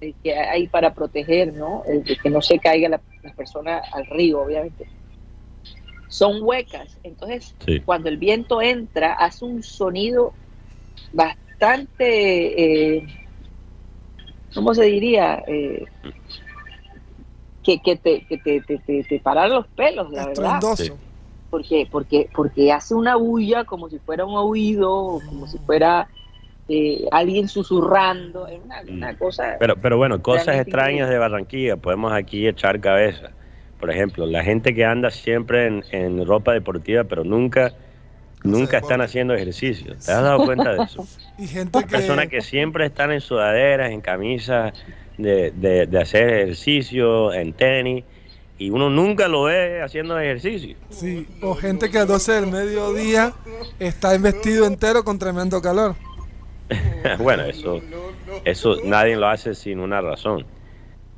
eh, 0.00 0.12
que 0.22 0.34
hay 0.34 0.68
para 0.68 0.92
proteger, 0.92 1.54
¿no? 1.54 1.82
Que 2.22 2.28
no 2.30 2.42
se 2.42 2.58
caiga 2.58 2.88
la, 2.88 3.00
la 3.22 3.32
persona 3.32 3.82
al 3.92 4.04
río, 4.06 4.42
obviamente. 4.42 4.86
Son 6.08 6.42
huecas, 6.42 6.98
entonces 7.02 7.54
Sí. 7.64 7.80
cuando 7.80 8.08
el 8.08 8.16
viento 8.16 8.60
entra 8.62 9.12
hace 9.14 9.44
un 9.44 9.62
sonido 9.62 10.34
bastante, 11.12 12.96
eh, 12.96 13.06
¿cómo 14.54 14.74
se 14.74 14.84
diría? 14.84 15.42
Eh, 15.46 15.84
que, 17.62 17.80
que 17.80 17.96
te, 17.96 18.24
que 18.26 18.38
te, 18.38 18.60
te, 18.62 18.78
te, 18.78 19.04
te 19.04 19.20
paran 19.20 19.50
los 19.50 19.66
pelos, 19.68 20.10
la 20.10 20.26
verdad. 20.26 20.60
Sí. 20.76 20.90
Porque, 21.50 21.88
porque, 21.90 22.28
porque 22.34 22.72
hace 22.72 22.94
una 22.94 23.16
bulla 23.16 23.64
como 23.64 23.88
si 23.88 23.98
fuera 23.98 24.24
un 24.24 24.36
oído, 24.36 24.92
o 24.94 25.20
como 25.20 25.46
si 25.46 25.58
fuera 25.58 26.08
eh, 26.68 27.06
alguien 27.10 27.48
susurrando, 27.48 28.46
es 28.46 28.60
una, 28.62 28.82
Mm. 28.82 28.94
una 28.94 29.16
cosa... 29.16 29.56
Pero, 29.58 29.76
pero 29.76 29.96
bueno, 29.96 30.20
cosas 30.22 30.56
extrañas 30.56 31.08
de 31.08 31.16
Barranquilla, 31.18 31.76
podemos 31.76 32.12
aquí 32.12 32.46
echar 32.46 32.80
cabeza. 32.80 33.30
Por 33.80 33.90
ejemplo, 33.90 34.26
la 34.26 34.42
gente 34.44 34.74
que 34.74 34.84
anda 34.84 35.10
siempre 35.10 35.66
en, 35.66 35.84
en 35.92 36.26
ropa 36.26 36.52
deportiva, 36.52 37.04
pero 37.04 37.24
nunca, 37.24 37.72
nunca 38.42 38.78
están 38.78 38.82
deporte. 38.82 39.04
haciendo 39.04 39.34
ejercicio. 39.34 39.92
¿Te 40.04 40.12
has 40.12 40.22
dado 40.22 40.44
cuenta 40.44 40.72
de 40.74 40.82
eso? 40.84 41.06
Y 41.38 41.46
gente 41.46 41.80
que... 41.84 41.86
Personas 41.86 42.26
que 42.28 42.40
siempre 42.40 42.86
están 42.86 43.12
en 43.12 43.20
sudaderas, 43.20 43.90
en 43.92 44.00
camisas 44.00 44.72
de, 45.16 45.52
de- 45.52 45.86
de 45.86 46.00
hacer 46.00 46.28
ejercicio, 46.30 47.32
en 47.32 47.52
tenis, 47.52 48.04
y 48.58 48.70
uno 48.70 48.90
nunca 48.90 49.28
lo 49.28 49.44
ve 49.44 49.80
haciendo 49.82 50.18
ejercicio. 50.18 50.76
Sí, 50.90 51.28
o 51.42 51.54
gente 51.54 51.90
que 51.90 51.98
a 51.98 52.06
12 52.06 52.32
del 52.32 52.46
mediodía 52.48 53.32
está 53.78 54.14
en 54.14 54.22
vestido 54.22 54.66
entero 54.66 55.04
con 55.04 55.16
tremendo 55.18 55.62
calor. 55.62 55.94
bueno, 57.18 57.44
eso, 57.44 57.80
eso 58.44 58.76
nadie 58.84 59.14
lo 59.16 59.28
hace 59.28 59.54
sin 59.54 59.78
una 59.78 60.00
razón. 60.00 60.44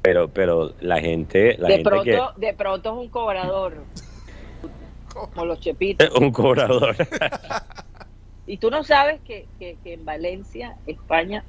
Pero, 0.02 0.28
pero 0.28 0.72
la 0.80 1.00
gente, 1.00 1.56
la 1.58 1.68
de 1.68 1.74
gente 1.74 1.90
pronto, 1.90 2.04
que 2.36 2.46
de 2.46 2.54
pronto 2.54 2.90
es 2.90 2.96
un 3.04 3.08
cobrador, 3.10 3.74
como 5.28 5.44
los 5.46 5.60
chepitos. 5.60 6.08
un 6.18 6.30
cobrador. 6.32 6.96
Y 8.46 8.56
tú 8.56 8.70
no 8.70 8.82
sabes 8.82 9.20
que, 9.22 9.46
que- 9.58 9.76
que 9.84 9.94
en 9.94 10.04
Valencia, 10.04 10.76
España, 10.86 11.44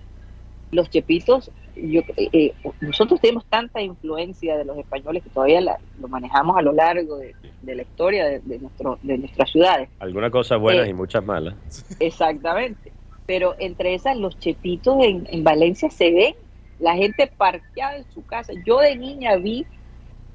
los 0.72 0.90
chepitos, 0.90 1.50
yo, 1.76 2.02
eh, 2.16 2.30
eh, 2.32 2.54
nosotros 2.82 3.20
tenemos 3.20 3.44
tanta 3.46 3.82
influencia 3.82 4.58
de 4.58 4.66
los 4.66 4.78
españoles 4.78 5.24
que 5.24 5.30
todavía 5.30 5.62
la- 5.62 5.80
lo 6.00 6.08
manejamos 6.08 6.58
a 6.58 6.62
lo 6.62 6.74
largo 6.74 7.18
de, 7.18 7.34
de 7.62 7.76
la 7.76 7.82
historia 7.82 8.26
de, 8.26 8.40
de 8.42 8.60
nuestro, 8.60 9.00
de 9.02 9.18
nuestras 9.18 9.50
ciudades. 9.52 9.90
Algunas 10.00 10.32
cosas 10.32 10.60
buenas 10.60 10.86
Eh. 10.88 10.92
y 10.92 10.94
muchas 10.94 11.24
malas. 11.24 11.56
Exactamente. 12.00 12.92
Pero 13.26 13.56
entre 13.60 13.94
esas, 13.96 14.16
los 14.18 14.38
chepitos 14.40 14.98
en, 15.04 15.28
en 15.32 15.44
Valencia 15.44 15.90
se 15.90 16.12
ven, 16.12 16.36
la 16.80 16.96
gente 16.96 17.28
parqueada 17.28 17.98
en 17.98 18.06
su 18.12 18.26
casa. 18.26 18.54
Yo 18.66 18.80
de 18.80 18.96
niña 18.96 19.36
vi 19.38 19.66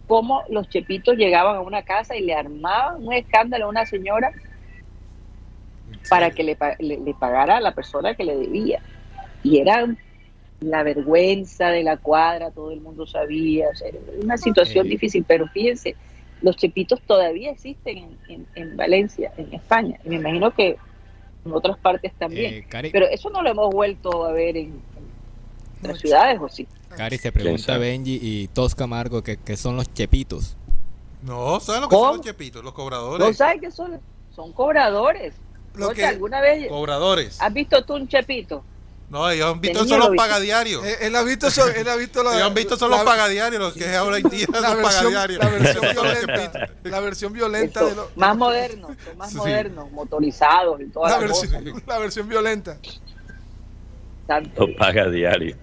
cómo 0.06 0.42
los 0.48 0.68
chepitos 0.68 1.16
llegaban 1.16 1.56
a 1.56 1.60
una 1.60 1.82
casa 1.82 2.16
y 2.16 2.22
le 2.22 2.34
armaban 2.34 3.04
un 3.06 3.12
escándalo 3.12 3.66
a 3.66 3.68
una 3.68 3.86
señora 3.86 4.32
para 6.08 6.30
que 6.30 6.42
le, 6.44 6.56
le- 6.78 6.98
le 6.98 7.14
pagara 7.14 7.56
a 7.56 7.60
la 7.60 7.72
persona 7.72 8.14
que 8.14 8.24
le 8.24 8.36
debía. 8.36 8.80
Y 9.42 9.58
era 9.58 9.86
la 10.60 10.82
vergüenza 10.82 11.68
de 11.68 11.82
la 11.82 11.96
cuadra, 11.96 12.50
todo 12.50 12.70
el 12.70 12.80
mundo 12.80 13.06
sabía, 13.06 13.68
o 13.68 13.74
sea, 13.74 13.88
era 13.88 13.98
una 14.22 14.36
situación 14.36 14.86
Eh. 14.86 14.90
difícil, 14.90 15.24
pero 15.26 15.46
fíjense, 15.48 15.96
los 16.42 16.56
chepitos 16.56 17.00
todavía 17.02 17.50
existen 17.50 17.98
en, 17.98 18.18
en- 18.28 18.46
en 18.54 18.76
Valencia, 18.76 19.32
en 19.36 19.52
España, 19.54 19.98
y 20.04 20.08
me 20.10 20.16
imagino 20.16 20.50
que 20.52 20.76
en 21.44 21.52
otras 21.52 21.78
partes 21.78 22.12
también. 22.14 22.54
Eh, 22.70 22.90
pero 22.92 23.06
eso 23.06 23.30
no 23.30 23.42
lo 23.42 23.50
hemos 23.50 23.70
vuelto 23.72 24.24
a 24.24 24.32
ver 24.32 24.56
en, 24.56 24.80
No, 25.82 25.94
ciudades, 25.96 26.38
¿o 26.40 26.48
sí? 26.48 26.66
Cari 26.96 27.18
se 27.18 27.30
pregunta? 27.32 27.76
Benji 27.78 28.18
y 28.22 28.48
Tosca 28.48 28.86
Margo 28.86 29.22
que, 29.22 29.36
que 29.36 29.56
son 29.56 29.76
los 29.76 29.92
chepitos. 29.92 30.56
No, 31.22 31.60
¿saben 31.60 31.82
lo 31.82 31.88
que 31.88 31.94
¿Cómo? 31.96 32.08
son 32.08 32.16
los 32.18 32.26
chepitos? 32.26 32.64
Los 32.64 32.72
cobradores. 32.72 33.26
¿No 33.26 33.32
sabes 33.34 33.60
qué 33.60 33.70
son? 33.70 34.00
Son 34.34 34.52
cobradores. 34.52 35.34
Lo 35.74 35.90
que- 35.90 36.06
¿Alguna 36.06 36.40
vez 36.40 36.68
Cobradores. 36.68 37.40
has 37.40 37.52
visto 37.52 37.84
tú 37.84 37.94
un 37.94 38.08
chepito? 38.08 38.64
No, 39.08 39.28
ellos 39.30 39.52
han 39.52 39.60
visto 39.60 39.80
niño 39.84 39.88
son 39.90 40.00
lo 40.00 40.08
los 40.08 40.16
pagadiarios. 40.16 40.84
Eh, 40.84 40.96
Él 41.02 41.14
ha 41.14 41.22
visto, 41.22 41.48
so- 41.50 41.68
él 41.68 41.86
ha 41.88 41.94
visto 41.94 42.24
la, 42.24 42.32
Ellos 42.34 42.46
han 42.48 42.54
visto 42.54 42.76
son 42.76 42.90
los 42.90 43.02
pagadiarios, 43.04 43.60
los 43.60 43.74
que 43.74 43.84
es 43.84 43.94
ahora 43.94 44.16
en 44.18 44.28
día 44.28 44.46
la 44.50 44.60
los 44.74 44.76
versión, 44.78 45.12
pagadiarios. 45.12 45.38
la 45.44 45.50
versión 45.50 45.82
violenta, 45.92 46.68
la 46.82 47.00
versión 47.00 47.32
violenta 47.32 47.84
de 47.84 47.94
los, 47.94 48.16
más 48.16 48.36
modernos, 48.36 48.90
son 49.04 49.16
más 49.18 49.30
Sí. 49.30 49.36
modernos, 49.36 49.92
motorizados 49.92 50.80
y 50.80 50.86
toda 50.86 51.08
la 51.10 51.14
la, 51.14 51.20
versión, 51.20 51.64
cosa. 51.72 51.82
la 51.86 51.98
versión 51.98 52.28
violenta. 52.28 52.78
Tanto. 54.26 54.66
Lo 54.66 54.74
paga 54.76 55.08
diario. 55.08 55.56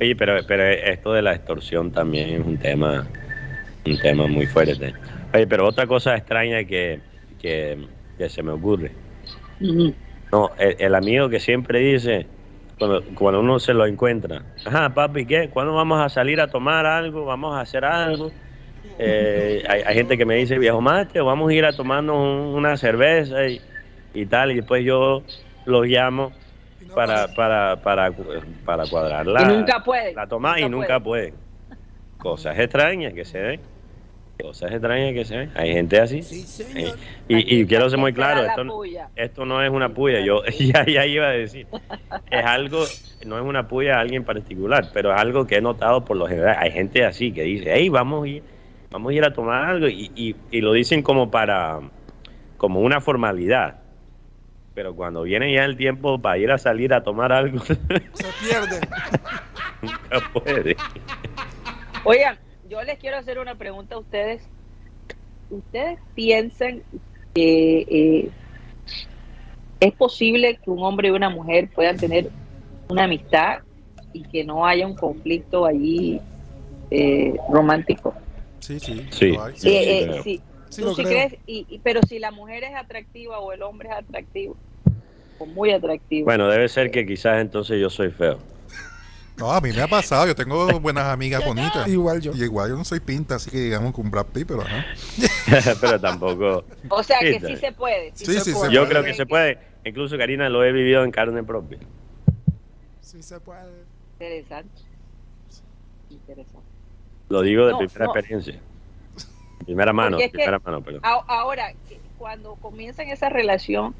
Oye, 0.00 0.16
pero, 0.16 0.44
pero 0.46 0.64
esto 0.64 1.12
de 1.12 1.22
la 1.22 1.34
extorsión 1.34 1.92
también 1.92 2.40
es 2.40 2.46
un 2.46 2.58
tema, 2.58 3.06
un 3.84 3.98
tema 3.98 4.26
muy 4.26 4.46
fuerte. 4.46 4.94
Oye, 5.32 5.46
pero 5.46 5.66
otra 5.66 5.86
cosa 5.86 6.16
extraña 6.16 6.64
que, 6.64 7.00
que, 7.38 7.78
que 8.18 8.28
se 8.28 8.42
me 8.42 8.52
ocurre. 8.52 8.92
No, 10.32 10.52
el, 10.58 10.76
el 10.78 10.94
amigo 10.94 11.28
que 11.28 11.38
siempre 11.40 11.78
dice, 11.80 12.26
cuando, 12.78 13.04
cuando 13.14 13.40
uno 13.40 13.58
se 13.58 13.74
lo 13.74 13.86
encuentra, 13.86 14.42
ajá, 14.64 14.92
papi, 14.94 15.26
¿qué? 15.26 15.48
¿Cuándo 15.50 15.74
vamos 15.74 16.00
a 16.00 16.08
salir 16.08 16.40
a 16.40 16.50
tomar 16.50 16.86
algo? 16.86 17.24
¿Vamos 17.24 17.54
a 17.54 17.60
hacer 17.60 17.84
algo? 17.84 18.32
Eh, 18.98 19.62
hay, 19.68 19.82
hay 19.82 19.94
gente 19.94 20.16
que 20.18 20.24
me 20.24 20.36
dice, 20.36 20.58
viejo 20.58 20.80
mate, 20.80 21.20
vamos 21.20 21.50
a 21.50 21.54
ir 21.54 21.64
a 21.64 21.76
tomarnos 21.76 22.16
un- 22.16 22.54
una 22.56 22.76
cerveza 22.76 23.46
y, 23.48 23.60
y 24.14 24.26
tal, 24.26 24.52
y 24.52 24.56
después 24.56 24.84
yo 24.84 25.24
los 25.64 25.86
llamo 25.86 26.32
para, 26.94 27.28
para, 27.34 27.76
para, 27.76 28.12
para 28.64 28.86
cuadrar 28.86 29.26
la, 29.26 29.42
y 29.42 29.46
nunca 29.46 29.82
puede. 29.82 30.14
la 30.14 30.26
tomada 30.26 30.60
y 30.60 30.68
nunca 30.68 31.00
pueden. 31.00 31.34
Cosas 32.18 32.58
extrañas 32.58 33.12
que 33.14 33.24
se 33.24 33.40
ven. 33.40 33.60
Cosas 34.40 34.72
extrañas 34.72 35.12
que 35.12 35.24
se 35.24 35.36
ven. 35.36 35.50
Hay 35.54 35.72
gente 35.72 36.00
así. 36.00 36.20
Eh, 36.74 36.92
Y, 37.28 37.60
y 37.60 37.66
quiero 37.66 37.88
ser 37.90 37.98
muy 37.98 38.12
claro, 38.12 38.42
la 38.42 38.48
esto, 38.48 38.82
esto 39.14 39.44
no 39.44 39.62
es 39.62 39.70
una 39.70 39.90
puya, 39.90 40.20
yo 40.20 40.42
ya, 40.58 40.84
ya 40.86 41.06
iba 41.06 41.26
a 41.26 41.30
decir. 41.30 41.66
Es 42.30 42.44
algo, 42.44 42.84
no 43.26 43.38
es 43.38 43.44
una 43.44 43.68
puya 43.68 43.96
a 43.96 44.00
alguien 44.00 44.24
particular, 44.24 44.88
pero 44.92 45.14
es 45.14 45.20
algo 45.20 45.46
que 45.46 45.56
he 45.56 45.60
notado 45.60 46.04
por 46.04 46.16
lo 46.16 46.26
general. 46.26 46.56
Hay 46.58 46.72
gente 46.72 47.04
así 47.04 47.32
que 47.32 47.42
dice, 47.42 47.70
hey, 47.74 47.88
vamos 47.88 48.24
a 48.24 48.28
ir, 48.28 48.42
vamos 48.90 49.10
a 49.10 49.14
ir 49.14 49.24
a 49.24 49.32
tomar 49.32 49.64
algo, 49.64 49.86
y, 49.88 50.10
y, 50.16 50.34
y 50.50 50.60
lo 50.60 50.72
dicen 50.72 51.02
como 51.02 51.30
para, 51.30 51.80
como 52.56 52.80
una 52.80 53.00
formalidad. 53.00 53.81
Pero 54.74 54.94
cuando 54.94 55.22
viene 55.22 55.52
ya 55.52 55.64
el 55.64 55.76
tiempo 55.76 56.18
para 56.18 56.38
ir 56.38 56.50
a 56.50 56.58
salir 56.58 56.94
a 56.94 57.02
tomar 57.02 57.32
algo, 57.32 57.58
Se 57.64 57.76
pierde. 57.80 58.80
nunca 59.82 60.30
puede. 60.32 60.76
Oigan, 62.04 62.38
yo 62.68 62.82
les 62.82 62.98
quiero 62.98 63.18
hacer 63.18 63.38
una 63.38 63.54
pregunta 63.54 63.96
a 63.96 63.98
ustedes. 63.98 64.42
¿Ustedes 65.50 65.98
piensan 66.14 66.82
que 67.34 67.80
eh, 67.80 68.30
es 69.80 69.92
posible 69.92 70.58
que 70.64 70.70
un 70.70 70.82
hombre 70.82 71.08
y 71.08 71.10
una 71.10 71.28
mujer 71.28 71.68
puedan 71.74 71.98
tener 71.98 72.30
una 72.88 73.04
amistad 73.04 73.58
y 74.14 74.22
que 74.22 74.44
no 74.44 74.64
haya 74.66 74.86
un 74.86 74.94
conflicto 74.96 75.66
allí 75.66 76.18
eh, 76.90 77.34
romántico? 77.50 78.14
Sí, 78.60 78.80
sí. 78.80 79.06
Sí. 79.10 79.36
hay. 79.38 79.52
Sí, 79.56 79.68
Eh, 79.68 80.00
eh, 80.04 80.20
sí. 80.24 80.40
Sí, 80.72 80.80
¿Tú 80.80 80.88
lo 80.88 80.94
sí 80.94 81.04
creo. 81.04 81.28
crees? 81.28 81.42
Y, 81.46 81.66
y- 81.68 81.78
pero 81.80 82.00
si 82.08 82.18
la 82.18 82.30
mujer 82.30 82.64
es 82.64 82.74
atractiva 82.74 83.38
o 83.40 83.52
el 83.52 83.62
hombre 83.62 83.90
es 83.90 83.94
atractivo, 83.96 84.56
o 85.38 85.44
muy 85.46 85.70
atractivo. 85.70 86.24
Bueno, 86.24 86.48
debe 86.48 86.66
ser 86.68 86.90
que 86.90 87.04
quizás 87.04 87.40
entonces 87.42 87.78
yo 87.80 87.90
soy 87.90 88.10
feo. 88.10 88.38
No, 89.36 89.50
a 89.52 89.60
mí 89.60 89.70
me 89.72 89.82
ha 89.82 89.88
pasado. 89.88 90.26
Yo 90.26 90.34
tengo 90.34 90.80
buenas 90.80 91.04
amigas 91.04 91.44
bonitas. 91.46 91.86
Igual 91.88 92.20
yo. 92.20 92.32
Y 92.34 92.42
igual 92.44 92.70
yo 92.70 92.76
no 92.76 92.84
soy 92.84 93.00
pinta, 93.00 93.34
así 93.34 93.50
que 93.50 93.58
digamos 93.58 93.92
con 93.92 94.10
Brad 94.10 94.26
Pitt, 94.26 94.46
pero 94.48 94.62
ajá. 94.62 94.86
pero 95.80 96.00
tampoco. 96.00 96.64
o 96.88 97.02
sea 97.02 97.18
que 97.20 97.34
sí, 97.34 97.40
sí 97.40 97.46
sí. 97.48 97.56
se 97.56 97.72
puede. 97.72 98.12
Sí, 98.14 98.24
sí, 98.24 98.52
puede. 98.52 98.68
se 98.68 98.72
Yo 98.72 98.80
puede. 98.82 98.88
creo 98.88 99.04
que 99.04 99.14
se 99.14 99.26
puede. 99.26 99.58
Incluso 99.84 100.16
Karina 100.16 100.48
lo 100.48 100.64
he 100.64 100.72
vivido 100.72 101.02
en 101.04 101.10
carne 101.10 101.42
propia. 101.42 101.78
Sí 103.00 103.22
se 103.22 103.38
puede. 103.40 103.84
Interesante. 104.18 104.80
Interesante. 106.08 106.68
Lo 107.28 107.42
digo 107.42 107.66
de 107.66 107.72
No, 107.72 107.78
primera 107.78 108.04
no. 108.06 108.12
experiencia. 108.14 108.60
Primera 109.64 109.92
mano, 109.92 110.16
Porque 110.16 110.24
es 110.26 110.30
que- 110.32 110.38
primera 110.38 110.60
mano, 110.64 110.82
Ahora, 111.28 111.72
cuando 112.16 112.56
comienzan 112.56 113.08
esa 113.08 113.28
relación, 113.28 113.94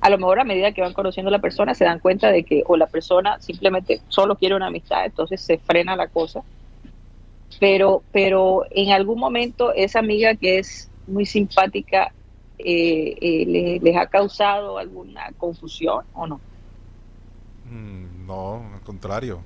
a 0.00 0.10
lo 0.10 0.18
mejor 0.18 0.40
a 0.40 0.44
medida 0.44 0.72
que 0.72 0.82
van 0.82 0.92
conociendo 0.92 1.28
a 1.28 1.32
la 1.32 1.40
persona, 1.40 1.74
se 1.74 1.84
dan 1.84 1.98
cuenta 1.98 2.30
de 2.30 2.44
que 2.44 2.62
o 2.66 2.76
la 2.76 2.86
persona 2.86 3.38
simplemente 3.40 4.02
solo 4.08 4.36
quiere 4.36 4.54
una 4.54 4.66
amistad, 4.66 5.04
entonces 5.06 5.40
se 5.40 5.58
frena 5.58 5.96
la 5.96 6.08
cosa. 6.08 6.42
Pero, 7.60 8.02
pero 8.12 8.64
en 8.70 8.92
algún 8.92 9.18
momento 9.18 9.72
esa 9.74 10.00
amiga 10.00 10.34
que 10.34 10.58
es 10.58 10.90
muy 11.06 11.24
simpática 11.26 12.12
eh, 12.58 13.16
eh, 13.20 13.44
le- 13.46 13.80
les 13.80 13.96
ha 13.96 14.06
causado 14.06 14.78
alguna 14.78 15.30
confusión 15.36 16.04
o 16.14 16.26
no. 16.26 16.40
Mm, 17.64 18.26
No, 18.26 18.62
al 18.74 18.80
contrario. 18.82 19.40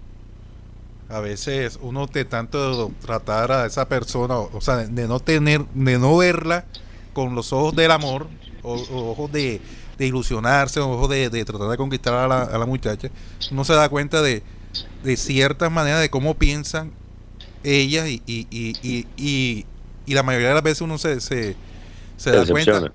A 1.08 1.20
veces 1.20 1.78
uno 1.80 2.06
de 2.06 2.24
tanto 2.24 2.92
tratar 3.00 3.50
a 3.50 3.66
esa 3.66 3.88
persona, 3.88 4.36
o, 4.36 4.60
sea, 4.60 4.76
de 4.76 5.08
no 5.08 5.20
tener, 5.20 5.64
de 5.66 5.98
no 5.98 6.16
verla 6.16 6.66
con 7.14 7.34
los 7.34 7.52
ojos 7.52 7.74
del 7.74 7.90
amor, 7.90 8.28
o, 8.62 8.74
ojos 9.10 9.32
de, 9.32 9.60
ilusionarse, 9.98 10.80
o 10.80 10.90
ojos 10.90 11.08
de, 11.08 11.30
tratar 11.44 11.68
de 11.68 11.76
conquistar 11.76 12.14
a 12.14 12.58
la, 12.58 12.66
muchacha, 12.66 13.08
uno 13.50 13.64
se 13.64 13.72
da 13.72 13.88
cuenta 13.88 14.20
de, 14.20 14.42
ciertas 15.16 15.72
maneras 15.72 16.00
de 16.00 16.10
cómo 16.10 16.34
piensan 16.34 16.92
ellas 17.64 18.06
y, 18.08 18.22
y, 18.26 19.06
y, 19.16 20.14
la 20.14 20.22
mayoría 20.22 20.48
de 20.48 20.54
las 20.54 20.62
veces 20.62 20.82
uno 20.82 20.98
se, 20.98 21.20
se, 21.20 21.56
da 22.24 22.46
cuenta 22.46 22.92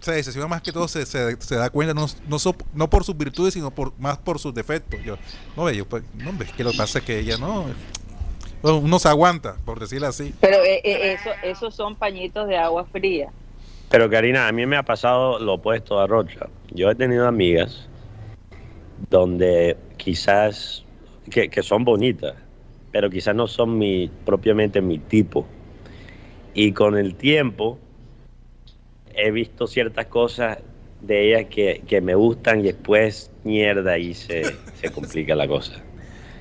se 0.00 0.12
decepciona 0.12 0.48
más 0.48 0.62
que 0.62 0.72
todo, 0.72 0.88
se, 0.88 1.04
se, 1.06 1.40
se 1.40 1.56
da 1.56 1.70
cuenta 1.70 1.94
no, 1.94 2.06
no, 2.28 2.38
so- 2.38 2.56
no 2.74 2.88
por 2.90 3.04
sus 3.04 3.16
virtudes, 3.16 3.54
sino 3.54 3.70
por 3.70 3.92
más 3.98 4.18
por 4.18 4.38
sus 4.38 4.54
defectos. 4.54 5.02
Yo, 5.04 5.16
no, 5.56 5.64
ve, 5.64 5.76
yo, 5.76 5.86
pues, 5.86 6.02
no, 6.14 6.30
es 6.42 6.52
que 6.52 6.64
lo 6.64 6.72
que 6.72 6.78
pasa 6.78 6.98
es 6.98 7.04
que 7.04 7.18
ella 7.18 7.38
no. 7.38 7.66
bueno, 8.62 8.78
uno 8.78 8.98
se 8.98 9.08
aguanta, 9.08 9.56
por 9.64 9.78
decirlo 9.80 10.06
así. 10.06 10.34
Pero 10.40 10.56
eh, 10.64 10.80
eh, 10.84 11.12
eso, 11.14 11.30
esos 11.42 11.74
son 11.74 11.96
pañitos 11.96 12.48
de 12.48 12.56
agua 12.56 12.84
fría. 12.86 13.30
Pero 13.88 14.10
Karina, 14.10 14.48
a 14.48 14.52
mí 14.52 14.66
me 14.66 14.76
ha 14.76 14.82
pasado 14.82 15.38
lo 15.38 15.54
opuesto 15.54 16.00
a 16.00 16.06
Rocha. 16.06 16.48
Yo 16.72 16.90
he 16.90 16.94
tenido 16.94 17.26
amigas 17.28 17.88
donde 19.10 19.76
quizás, 19.96 20.84
que, 21.30 21.48
que 21.48 21.62
son 21.62 21.84
bonitas, 21.84 22.34
pero 22.90 23.10
quizás 23.10 23.34
no 23.34 23.46
son 23.46 23.78
mi, 23.78 24.10
propiamente 24.24 24.80
mi 24.80 24.98
tipo. 24.98 25.46
Y 26.54 26.72
con 26.72 26.96
el 26.96 27.14
tiempo 27.14 27.78
he 29.16 29.30
visto 29.30 29.66
ciertas 29.66 30.06
cosas 30.06 30.58
de 31.00 31.28
ellas 31.28 31.46
que, 31.50 31.82
que 31.86 32.00
me 32.00 32.14
gustan 32.14 32.60
y 32.60 32.64
después 32.64 33.30
mierda 33.44 33.98
y 33.98 34.14
se, 34.14 34.44
se 34.74 34.90
complica 34.90 35.34
la 35.34 35.46
cosa. 35.46 35.74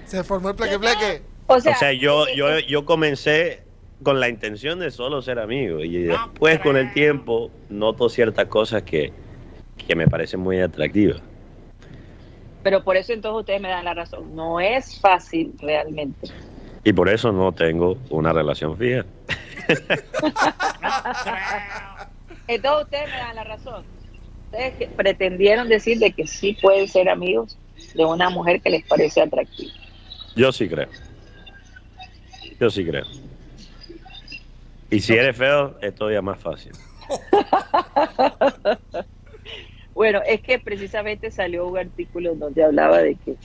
Se 0.06 0.24
formó 0.24 0.50
el 0.50 0.56
pleque 0.56 0.80
pleque. 0.80 1.22
O 1.48 1.56
O 1.56 1.60
sea, 1.60 1.76
sea, 1.76 1.94
yo, 1.94 2.26
yo, 2.36 2.60
yo 2.60 2.86
comencé 2.86 3.64
con 4.04 4.20
la 4.20 4.30
intención 4.30 4.80
de 4.80 4.92
solo 4.92 5.22
ser 5.22 5.40
amigo 5.40 5.80
y 5.80 6.04
después 6.04 6.60
con 6.60 6.78
el 6.78 6.92
tiempo 6.94 7.52
noto 7.70 8.10
ciertas 8.10 8.46
cosas 8.46 8.84
que, 8.84 9.12
que 9.88 9.96
me 9.96 10.08
parecen 10.08 10.40
muy 10.40 10.60
atractivas. 10.60 11.22
Pero 12.64 12.84
por 12.84 12.98
eso 12.98 13.14
entonces 13.14 13.42
ustedes 13.42 13.62
me 13.62 13.70
dan 13.70 13.86
la 13.86 13.94
razón. 13.94 14.36
No 14.36 14.60
es 14.60 15.00
fácil 15.00 15.54
realmente. 15.60 16.28
Y 16.84 16.94
por 16.94 17.10
eso 17.10 17.32
no 17.32 17.52
tengo 17.52 17.98
una 18.10 18.34
relación 18.34 18.78
fija. 18.78 19.06
Entonces 22.48 22.84
ustedes 22.84 23.12
me 23.12 23.18
dan 23.18 23.36
la 23.36 23.44
razón. 23.44 23.86
Ustedes 24.46 24.90
pretendieron 24.96 25.68
decir 25.68 26.00
de 26.00 26.12
que 26.12 26.28
sí 26.28 26.58
pueden 26.62 26.88
ser 26.88 27.10
amigos 27.10 27.58
de 27.94 28.06
una 28.06 28.30
mujer 28.30 28.62
que 28.62 28.70
les 28.70 28.86
parece 28.86 29.22
atractiva. 29.22 29.74
Yo 30.36 30.52
sí 30.52 30.70
creo. 30.70 30.88
Yo 32.60 32.70
sí 32.70 32.86
creo. 32.86 33.06
Y 34.90 35.00
si 35.00 35.14
eres 35.14 35.36
feo, 35.36 35.78
es 35.82 35.96
todavía 35.96 36.22
más 36.22 36.40
fácil. 36.40 36.72
Bueno, 39.96 40.22
es 40.28 40.42
que 40.42 40.60
precisamente 40.60 41.32
salió 41.32 41.68
un 41.68 41.78
artículo 41.78 42.36
donde 42.36 42.66
hablaba 42.66 43.00
de 43.00 43.16
que 43.16 43.38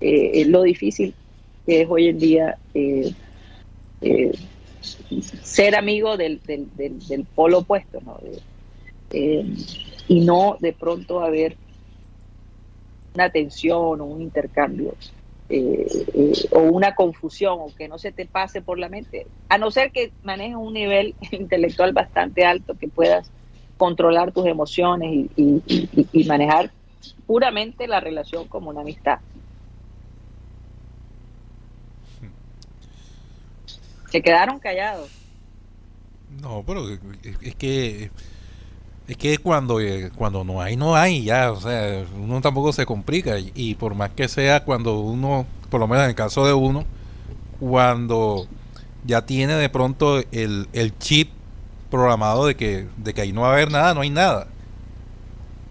eh, 0.00 0.44
lo 0.46 0.62
difícil 0.62 1.12
que 1.66 1.82
es 1.82 1.88
hoy 1.90 2.08
en 2.08 2.18
día 2.20 2.58
eh, 2.74 3.12
eh, 4.02 4.30
ser 5.42 5.76
amigo 5.76 6.16
del, 6.16 6.40
del, 6.46 6.68
del, 6.76 6.98
del 7.06 7.24
polo 7.26 7.58
opuesto, 7.58 8.00
¿no? 8.00 8.18
Eh, 9.10 9.44
y 10.08 10.20
no 10.20 10.56
de 10.60 10.72
pronto 10.72 11.20
haber 11.20 11.56
una 13.14 13.30
tensión 13.30 14.00
o 14.00 14.04
un 14.04 14.20
intercambio 14.20 14.94
eh, 15.48 15.86
eh, 16.14 16.32
o 16.50 16.60
una 16.60 16.94
confusión 16.94 17.58
o 17.60 17.72
que 17.76 17.88
no 17.88 17.98
se 17.98 18.12
te 18.12 18.26
pase 18.26 18.62
por 18.62 18.78
la 18.78 18.88
mente, 18.88 19.26
a 19.48 19.58
no 19.58 19.70
ser 19.70 19.92
que 19.92 20.12
manejes 20.22 20.56
un 20.56 20.74
nivel 20.74 21.14
intelectual 21.30 21.92
bastante 21.92 22.44
alto 22.44 22.74
que 22.76 22.88
puedas 22.88 23.30
controlar 23.76 24.32
tus 24.32 24.46
emociones 24.46 25.12
y- 25.36 25.62
y 26.12 26.24
manejar 26.24 26.72
puramente 27.26 27.86
la 27.86 28.00
relación 28.00 28.48
como 28.48 28.70
una 28.70 28.80
amistad. 28.80 29.18
Se 34.16 34.22
quedaron 34.22 34.58
callados. 34.58 35.10
No, 36.40 36.64
pero 36.66 36.88
es- 36.88 37.54
que 37.56 38.10
es 39.08 39.16
que 39.18 39.36
cuando 39.38 39.78
eh, 39.80 40.10
cuando 40.16 40.42
no 40.42 40.62
hay 40.62 40.74
no 40.76 40.96
hay 40.96 41.22
ya, 41.22 41.52
o 41.52 41.60
sea, 41.60 42.02
uno 42.18 42.40
tampoco 42.40 42.72
se 42.72 42.86
complica 42.86 43.38
y, 43.38 43.52
y 43.54 43.74
por 43.74 43.94
más 43.94 44.10
que 44.10 44.26
sea 44.26 44.64
cuando 44.64 44.98
uno, 45.00 45.44
por 45.70 45.80
lo 45.80 45.86
menos 45.86 46.04
en 46.04 46.10
el 46.10 46.16
caso 46.16 46.46
de 46.46 46.54
uno, 46.54 46.84
cuando 47.60 48.46
ya 49.04 49.26
tiene 49.26 49.52
de 49.54 49.68
pronto 49.68 50.22
el, 50.32 50.66
el 50.72 50.98
chip 50.98 51.30
programado 51.90 52.46
de 52.46 52.54
que 52.56 52.86
de 52.96 53.12
que 53.12 53.20
ahí 53.20 53.32
no 53.32 53.42
va 53.42 53.50
a 53.50 53.52
haber 53.52 53.70
nada, 53.70 53.92
no 53.92 54.00
hay 54.00 54.10
nada. 54.10 54.46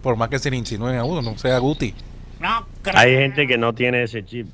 Por 0.02 0.16
más 0.16 0.28
que 0.28 0.38
se 0.38 0.52
le 0.52 0.56
insinúen 0.56 0.94
a 0.96 1.04
uno, 1.04 1.20
no 1.20 1.36
sea 1.36 1.58
Guti. 1.58 1.94
Hay 2.94 3.12
gente 3.16 3.46
que 3.48 3.58
no 3.58 3.72
tiene 3.74 4.04
ese 4.04 4.24
chip. 4.24 4.46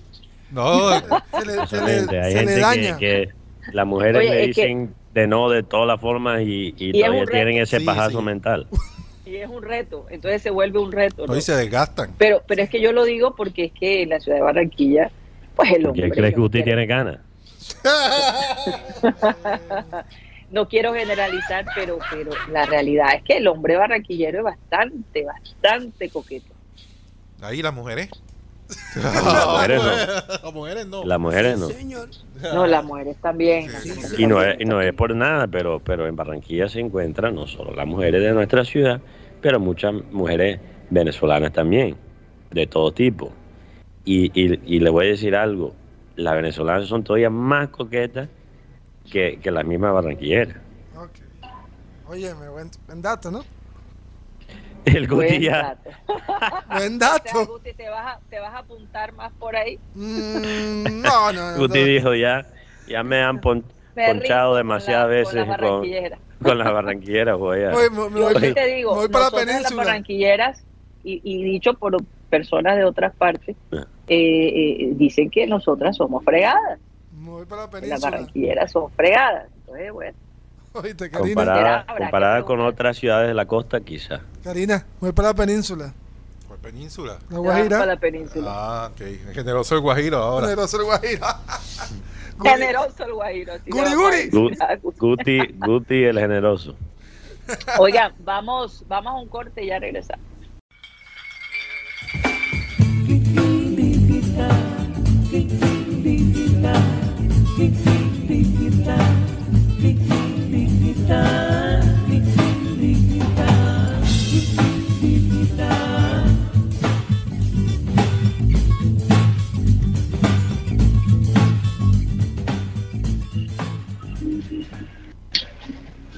No, 0.51 0.91
Se 0.91 1.01
le, 1.01 1.09
se 1.41 1.47
le- 1.47 1.67
Solamente. 1.67 2.21
Hay 2.21 2.33
se 2.33 2.39
le 2.43 2.47
gente 2.47 2.61
daña. 2.61 2.99
que, 2.99 3.29
que 3.29 3.42
las 3.73 3.87
mujeres 3.87 4.19
Oye, 4.19 4.31
le 4.31 4.41
que- 4.41 4.47
dicen 4.49 4.95
de 5.15 5.27
no 5.27 5.49
de 5.51 5.63
todas 5.63 5.87
las 5.87 6.01
formas 6.01 6.41
y, 6.43 6.75
y 6.79 6.93
todavía 6.93 7.27
tienen 7.27 7.59
ese 7.59 7.81
Sí, 7.81 7.85
pajazo 7.85 8.19
sí. 8.21 8.25
mental. 8.25 8.67
Y 9.25 9.37
es 9.37 9.49
un 9.49 9.63
reto, 9.63 10.07
entonces 10.11 10.43
se 10.43 10.51
vuelve 10.51 10.81
un 10.81 10.91
reto. 10.91 11.27
no 11.29 11.35
¿no? 11.35 11.39
y 11.39 11.43
se 11.43 11.55
desgastan. 11.55 12.11
Pero, 12.19 12.43
pero 12.47 12.61
es 12.61 12.69
que 12.69 12.81
yo 12.81 12.91
lo 12.93 13.05
digo 13.05 13.37
porque 13.37 13.67
es 13.67 13.73
que 13.73 14.03
en 14.03 14.09
la 14.09 14.19
ciudad 14.19 14.39
de 14.39 14.43
Barranquilla, 14.43 15.13
pues 15.55 15.71
el 15.71 15.87
hombre... 15.87 16.03
¿Quién 16.03 16.11
crees 16.13 16.35
que 16.35 16.41
usted 16.41 16.59
no 16.59 16.65
tiene 16.65 16.87
ganas? 16.87 17.19
no 20.51 20.69
quiero 20.69 20.93
generalizar, 20.93 21.65
pero, 21.75 21.99
pero 22.11 22.33
la 22.51 22.67
realidad 22.67 23.15
es 23.15 23.23
que 23.23 23.37
el 23.37 23.47
hombre 23.47 23.77
barranquillero 23.77 24.39
es 24.39 24.45
bastante, 24.45 25.25
bastante 25.25 26.11
coqueto. 26.11 26.53
Ahí 27.41 27.63
las 27.63 27.75
mujeres. 27.75 28.11
Las 28.97 29.47
mujeres 29.49 29.83
no. 29.83 30.35
Las 30.43 30.53
mujeres 30.53 30.87
no. 30.87 31.05
Las 31.05 31.19
mujeres 31.19 31.59
no. 31.59 31.69
No, 32.55 32.67
las 32.67 32.85
mujeres 32.85 33.17
también. 33.21 33.71
Y 34.19 34.27
no 34.27 34.43
es, 34.43 34.61
y 34.61 34.65
no 34.65 34.81
es 34.81 34.93
por 34.93 35.15
nada, 35.15 35.47
pero, 35.47 35.81
pero 35.81 36.07
en 36.07 36.17
Barranquilla 36.17 36.69
se 36.69 36.81
encuentran 36.81 37.35
no 37.35 37.47
solo 37.47 37.73
las 37.75 37.87
mujeres 37.87 38.23
de 38.23 38.33
nuestra 38.33 38.65
ciudad, 38.65 39.01
pero 39.41 39.61
muchas 39.61 39.95
mujeres 40.11 40.61
venezolanas 40.91 41.53
también, 41.53 41.97
de 42.51 42.67
todo 42.67 42.93
tipo. 42.93 43.33
Y, 44.05 44.27
y, 44.35 44.61
y 44.67 44.81
le 44.81 44.91
voy 44.91 45.07
a 45.07 45.09
decir 45.11 45.37
algo, 45.37 45.75
las 46.17 46.35
venezolanas 46.35 46.89
son 46.89 47.05
todavía 47.05 47.31
más 47.31 47.69
coquetas 47.69 48.29
que, 49.11 49.39
que 49.41 49.51
las 49.51 49.65
mismas 49.65 49.95
barranquilleras. 49.95 50.57
Ok. 50.97 51.11
Oye, 52.09 52.35
me 52.35 52.49
buen, 52.49 52.71
buen 52.87 53.01
dato, 53.01 53.31
¿no? 53.31 53.45
El 54.97 55.07
Guti 55.09 55.15
Buen 55.29 55.41
ya, 55.43 55.63
dato. 55.63 55.91
Buen 56.71 56.97
O 56.97 56.99
sea, 56.99 57.09
dato. 57.11 57.47
Guti, 57.47 57.73
¿te 57.75 57.89
vas, 57.89 58.17
a, 58.17 58.21
¿te 58.29 58.39
vas 58.41 58.53
a 58.55 58.59
apuntar 58.59 59.13
más 59.13 59.33
por 59.35 59.55
ahí? 59.57 59.79
Mm, 59.95 61.01
no, 61.03 61.33
no, 61.33 61.53
no. 61.53 61.59
Guti 61.59 61.79
no. 61.81 61.85
dijo 61.87 62.15
ya, 62.15 62.47
ya 62.89 63.03
me 63.03 63.23
han 63.23 63.41
pon- 63.41 63.65
Me 63.95 64.07
ponchado 64.09 64.57
demasiadas 64.57 65.05
con 65.05 65.11
la- 65.13 65.17
veces 65.17 65.35
con 65.35 65.49
las 65.49 65.59
con, 65.59 65.67
barranquilleras. 65.71 66.21
con 66.43 66.59
las 66.59 66.73
barranquilleras, 66.73 67.39
voy 67.39 67.63
a... 67.63 67.69
Me 67.71 67.75
Yo 67.95 68.09
voy, 68.11 68.35
sí 68.41 68.53
te 68.55 68.67
digo, 68.67 68.95
voy 68.95 69.09
para 69.09 69.25
la 69.27 69.31
nosotras 69.31 69.47
las 69.47 69.55
península. 69.57 69.85
barranquilleras, 69.85 70.65
y, 71.05 71.21
y 71.25 71.43
dicho 71.45 71.75
por 71.75 71.97
personas 72.31 72.77
de 72.77 72.85
otras 72.85 73.15
partes, 73.15 73.57
Ah. 73.73 73.85
eh, 74.09 74.49
eh, 74.81 74.89
dicen 74.95 75.31
que 75.31 75.47
nosotras 75.47 75.97
somos 75.97 76.25
fregadas, 76.25 76.79
voy 77.13 77.45
para 77.47 77.63
la 77.63 77.69
que 77.69 77.73
las 77.77 77.81
península. 78.01 78.11
barranquilleras 78.11 78.73
son 78.73 78.91
fregadas. 78.93 79.49
Entonces, 79.61 79.93
bueno, 79.93 80.17
Oíste, 80.75 81.11
Karina. 81.11 81.85
Comparada, 81.99 82.45
con 82.45 82.61
otras 82.61 82.97
ciudades 82.97 83.29
de 83.29 83.35
la 83.35 83.47
costa, 83.47 83.81
quizá. 83.81 84.21
Karina, 84.43 84.87
voy 85.01 85.13
para 85.13 85.29
la 85.29 85.35
península. 85.35 85.93
¿Cuál 86.49 86.61
península? 86.61 87.19
La 87.31 87.39
Guajira. 87.39 87.79
para 87.79 87.95
la 87.95 88.01
península. 88.01 88.47
Ah, 88.51 88.91
ok. 88.93 89.33
Generoso 89.35 89.75
el 89.75 89.81
Guajiro 89.83 90.19
ahora. 90.19 90.47
Generoso 90.47 90.77
el 90.79 90.85
Guajira. 90.85 91.41
Generoso 92.43 93.05
el 93.05 93.13
guajiro. 93.13 93.53
así 93.53 93.71
Guri, 93.71 93.95
guri. 93.95 94.31
Gu- 94.31 94.81
Guti. 94.81 94.99
Guti, 94.99 95.55
Guti 95.59 96.05
el 96.05 96.19
generoso. 96.19 96.75
Oigan, 97.79 98.13
vamos, 98.21 98.85
vamos 98.89 99.13
a 99.13 99.17
un 99.17 99.29
corte 99.29 99.63
y 99.63 99.67
ya 99.69 99.79
regresamos. 99.79 100.25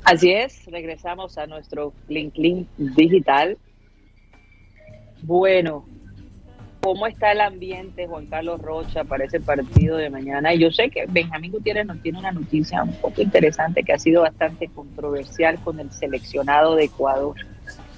Así 0.04 0.30
es, 0.30 0.66
regresamos 0.66 1.38
a 1.38 1.46
nuestro 1.46 1.94
Link 2.08 2.36
Link 2.36 2.68
digital. 2.76 3.56
Bueno, 5.22 5.86
¿cómo 6.84 7.06
está 7.06 7.32
el 7.32 7.40
ambiente, 7.40 8.06
Juan 8.06 8.26
Carlos 8.26 8.60
Rocha, 8.60 9.04
para 9.04 9.24
ese 9.24 9.40
partido 9.40 9.96
de 9.96 10.10
mañana? 10.10 10.52
Y 10.52 10.58
yo 10.58 10.70
sé 10.70 10.90
que 10.90 11.06
Benjamín 11.08 11.50
Gutiérrez 11.50 11.86
nos 11.86 12.00
tiene 12.02 12.18
una 12.18 12.30
noticia 12.30 12.82
un 12.82 12.92
poco 12.96 13.22
interesante 13.22 13.82
que 13.82 13.94
ha 13.94 13.98
sido 13.98 14.20
bastante 14.20 14.68
controversial 14.68 15.58
con 15.64 15.80
el 15.80 15.90
seleccionado 15.90 16.76
de 16.76 16.84
Ecuador. 16.84 17.36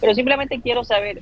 Pero 0.00 0.14
simplemente 0.14 0.60
quiero 0.60 0.84
saber, 0.84 1.20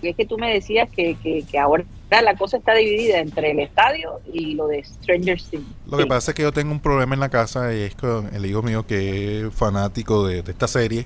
y 0.00 0.08
es 0.08 0.16
que 0.16 0.24
tú 0.24 0.38
me 0.38 0.50
decías 0.50 0.88
que, 0.88 1.14
que, 1.22 1.44
que 1.44 1.58
ahora 1.58 1.84
la 2.10 2.34
cosa 2.36 2.56
está 2.56 2.72
dividida 2.72 3.18
entre 3.18 3.50
el 3.50 3.60
estadio 3.60 4.20
y 4.32 4.54
lo 4.54 4.66
de 4.68 4.82
Stranger 4.82 5.42
Things. 5.42 5.66
Lo 5.90 5.98
que 5.98 6.06
pasa 6.06 6.30
es 6.30 6.34
que 6.34 6.42
yo 6.42 6.52
tengo 6.52 6.72
un 6.72 6.80
problema 6.80 7.12
en 7.12 7.20
la 7.20 7.28
casa 7.28 7.74
y 7.74 7.80
es 7.80 7.94
con 7.94 8.34
el 8.34 8.46
hijo 8.46 8.62
mío 8.62 8.86
que 8.86 9.46
es 9.46 9.54
fanático 9.54 10.26
de, 10.26 10.42
de 10.42 10.52
esta 10.52 10.68
serie. 10.68 11.04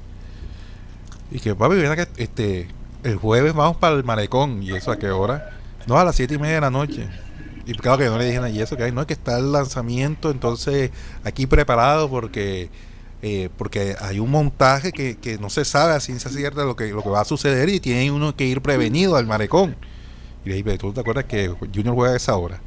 Y 1.33 1.41
que, 1.41 1.57
papi, 1.57 1.75
ven 1.75 1.91
acá, 1.91 2.07
este, 2.19 2.69
el 3.03 3.17
jueves 3.17 3.53
vamos 3.53 3.79
para 3.79 3.97
el 3.97 4.05
malecón. 4.05 4.63
¿Y 4.63 4.73
eso 4.73 4.93
a 4.93 4.99
qué 4.99 5.11
hora? 5.11 5.56
No, 5.87 5.99
a 5.99 6.05
las 6.05 6.17
siete 6.17 6.35
y 6.35 6.39
media 6.39 6.57
de 6.57 6.61
la 6.63 6.71
noche. 6.71 7.09
Y 7.67 7.73
claro 7.75 7.99
que 7.99 8.07
no 8.07 8.19
le 8.19 8.27
dije 8.27 8.37
nada. 8.37 8.51
Y 8.51 8.61
eso 8.61 8.77
que 8.77 8.85
hay, 8.85 8.93
no 8.93 9.01
es 9.01 9.07
que 9.07 9.13
está 9.15 9.39
el 9.39 9.53
lanzamiento, 9.53 10.31
entonces 10.31 10.91
aquí 11.25 11.47
preparado 11.47 12.09
porque 12.09 12.71
eh, 13.23 13.49
porque 13.57 13.97
hay 13.99 14.21
un 14.21 14.31
montaje 14.31 14.93
que, 14.93 15.17
que 15.17 15.39
no 15.39 15.49
se 15.51 15.65
sabe 15.65 15.95
a 15.95 16.01
ciencia 16.01 16.31
cierta 16.31 16.65
lo 16.65 16.77
que, 16.77 16.89
lo 16.89 17.03
que 17.03 17.09
va 17.09 17.23
a 17.23 17.25
suceder 17.25 17.69
y 17.69 17.81
tiene 17.81 18.11
uno 18.11 18.37
que 18.37 18.45
ir 18.45 18.61
prevenido 18.61 19.17
al 19.17 19.27
malecón. 19.27 19.77
Y 20.45 20.51
le 20.51 20.57
dije, 20.57 20.79
¿tú 20.79 20.93
te 20.93 21.01
acuerdas 21.01 21.25
que 21.25 21.49
Junior 21.75 21.95
juega 21.95 22.13
a 22.13 22.17
esa 22.17 22.37
hora? 22.37 22.61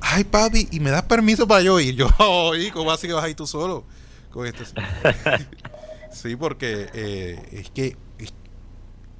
Ay, 0.00 0.24
papi, 0.24 0.68
¿y 0.72 0.80
me 0.80 0.90
das 0.90 1.02
permiso 1.02 1.46
para 1.46 1.60
yo 1.60 1.78
ir? 1.78 1.94
Yo, 1.96 2.08
oye, 2.18 2.72
¿cómo 2.72 2.90
así 2.90 3.06
que 3.06 3.12
vas 3.12 3.24
ahí 3.24 3.34
tú 3.34 3.46
solo? 3.46 3.84
Con 4.32 4.46
esto. 4.46 4.64
sí, 6.12 6.34
porque 6.34 6.88
eh, 6.94 7.48
es 7.52 7.70
que 7.70 7.96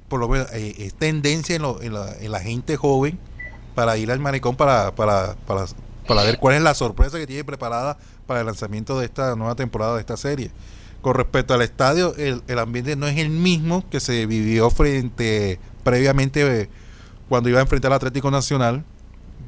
por 0.09 0.19
lo 0.19 0.27
menos 0.27 0.47
eh, 0.51 0.75
es 0.79 0.93
tendencia 0.93 1.55
en, 1.55 1.61
lo- 1.61 1.81
en 1.81 1.93
la, 1.93 2.13
en 2.19 2.31
la 2.31 2.39
gente 2.41 2.75
joven 2.75 3.17
para 3.75 3.95
ir 3.97 4.11
al 4.11 4.19
manicón 4.19 4.55
para, 4.57 4.93
para, 4.95 5.35
para, 5.47 5.65
para 6.07 6.23
ver 6.23 6.37
cuál 6.39 6.55
es 6.55 6.61
la 6.61 6.73
sorpresa 6.73 7.17
que 7.17 7.27
tiene 7.27 7.43
preparada 7.45 7.97
para 8.27 8.41
el 8.41 8.45
lanzamiento 8.45 8.99
de 8.99 9.05
esta 9.05 9.35
nueva 9.35 9.55
temporada 9.55 9.93
de 9.95 10.01
esta 10.01 10.17
serie. 10.17 10.51
Con 11.01 11.13
respecto 11.15 11.53
al 11.53 11.61
estadio, 11.61 12.13
el, 12.17 12.43
el 12.47 12.59
ambiente 12.59 12.95
no 12.97 13.07
es 13.07 13.17
el 13.17 13.29
mismo 13.29 13.87
que 13.89 14.01
se 14.01 14.25
vivió 14.25 14.69
frente 14.69 15.59
previamente 15.83 16.63
eh, 16.63 16.69
cuando 17.29 17.47
iba 17.47 17.59
a 17.59 17.61
enfrentar 17.61 17.91
al 17.91 17.97
Atlético 17.97 18.31
Nacional. 18.31 18.83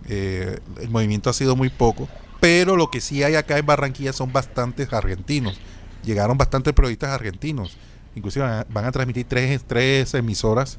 Eh, 0.07 0.59
el 0.79 0.89
movimiento 0.89 1.29
ha 1.29 1.33
sido 1.33 1.55
muy 1.55 1.69
poco, 1.69 2.07
pero 2.39 2.75
lo 2.77 2.89
que 2.89 3.01
sí 3.01 3.23
hay 3.23 3.35
acá 3.35 3.57
en 3.57 3.65
Barranquilla 3.65 4.13
son 4.13 4.31
bastantes 4.31 4.93
argentinos. 4.93 5.59
Llegaron 6.03 6.37
bastantes 6.37 6.73
periodistas 6.73 7.09
argentinos. 7.09 7.75
Inclusive 8.15 8.45
van 8.45 8.59
a, 8.59 8.67
van 8.69 8.85
a 8.85 8.91
transmitir 8.91 9.25
tres, 9.27 9.61
tres 9.65 10.13
emisoras 10.13 10.77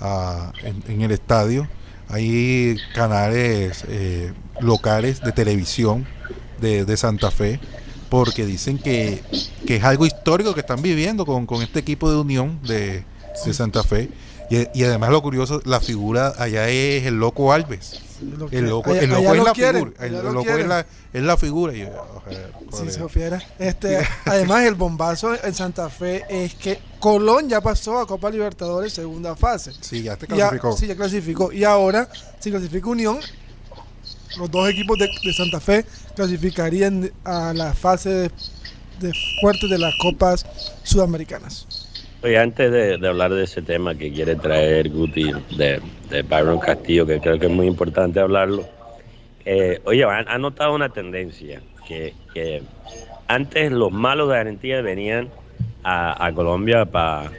ah, 0.00 0.52
en, 0.62 0.82
en 0.88 1.02
el 1.02 1.10
estadio. 1.10 1.68
Hay 2.08 2.76
canales 2.94 3.84
eh, 3.88 4.32
locales 4.60 5.20
de 5.20 5.32
televisión 5.32 6.06
de, 6.60 6.84
de 6.84 6.96
Santa 6.96 7.30
Fe, 7.30 7.60
porque 8.08 8.46
dicen 8.46 8.78
que, 8.78 9.22
que 9.66 9.76
es 9.76 9.84
algo 9.84 10.06
histórico 10.06 10.54
que 10.54 10.60
están 10.60 10.80
viviendo 10.80 11.26
con, 11.26 11.46
con 11.46 11.62
este 11.62 11.80
equipo 11.80 12.10
de 12.10 12.16
unión 12.16 12.60
de, 12.62 13.04
de 13.44 13.54
Santa 13.54 13.82
Fe. 13.82 14.08
Y, 14.50 14.66
y 14.78 14.84
además 14.84 15.10
lo 15.10 15.20
curioso, 15.22 15.60
la 15.64 15.80
figura 15.80 16.32
allá 16.38 16.68
es 16.68 17.04
el 17.06 17.14
loco 17.18 17.52
Alves. 17.52 18.00
Lo 18.20 18.48
El 18.50 18.66
loco, 18.66 18.90
allá- 18.90 19.00
el 19.02 19.10
loco 19.10 19.20
allá 19.20 19.30
es 19.32 19.36
lo 19.38 19.44
la 19.44 19.52
quieren, 19.52 19.84
figura. 19.92 20.06
El, 20.06 20.12
lo 20.12 20.32
loco 20.32 20.50
es 20.50 20.66
la, 20.66 20.86
es 21.12 21.22
la 21.22 21.36
figura. 21.36 21.74
Y 21.74 21.88
refiere. 22.98 23.38
Este, 23.58 24.06
además, 24.24 24.64
el 24.64 24.74
bombazo 24.74 25.34
en 25.44 25.54
Santa 25.54 25.88
Fe 25.88 26.24
es 26.28 26.54
que 26.54 26.78
Colón 26.98 27.48
ya 27.48 27.60
pasó 27.60 27.98
a 28.00 28.06
Copa 28.06 28.30
Libertadores 28.30 28.92
segunda 28.92 29.36
fase. 29.36 29.72
Sí, 29.80 30.02
ya 30.02 30.16
te 30.16 30.26
clasificó. 30.26 30.76
sí, 30.76 30.86
ya 30.86 30.96
clasificó. 30.96 31.52
Y 31.52 31.64
ahora, 31.64 32.08
si 32.40 32.50
clasifica 32.50 32.88
Unión, 32.88 33.18
los 34.36 34.50
dos 34.50 34.68
equipos 34.68 34.98
de, 34.98 35.08
de 35.24 35.32
Santa 35.32 35.60
Fe 35.60 35.84
clasificarían 36.16 37.10
a 37.24 37.52
la 37.54 37.72
fase 37.74 38.08
de, 38.10 38.30
de 39.00 39.12
fuertes 39.40 39.70
de 39.70 39.78
las 39.78 39.94
copas 40.00 40.44
sudamericanas. 40.82 41.66
Oye, 42.22 42.36
antes 42.36 42.72
de, 42.72 42.98
de 42.98 43.08
hablar 43.08 43.32
de 43.32 43.44
ese 43.44 43.62
tema 43.62 43.94
que 43.94 44.12
quiere 44.12 44.34
traer 44.34 44.88
Guti 44.90 45.30
de, 45.56 45.80
de 46.10 46.22
Byron 46.22 46.58
Castillo, 46.58 47.06
que 47.06 47.20
creo 47.20 47.38
que 47.38 47.46
es 47.46 47.52
muy 47.52 47.66
importante 47.66 48.18
hablarlo, 48.18 48.66
eh, 49.44 49.80
oye, 49.84 50.02
han, 50.04 50.28
han 50.28 50.42
notado 50.42 50.74
una 50.74 50.88
tendencia, 50.88 51.62
que, 51.86 52.14
que 52.34 52.62
antes 53.28 53.70
los 53.70 53.92
malos 53.92 54.28
de 54.30 54.38
Argentina 54.38 54.80
venían 54.80 55.28
a, 55.84 56.26
a 56.26 56.32
Colombia 56.32 56.86
para 56.86 57.30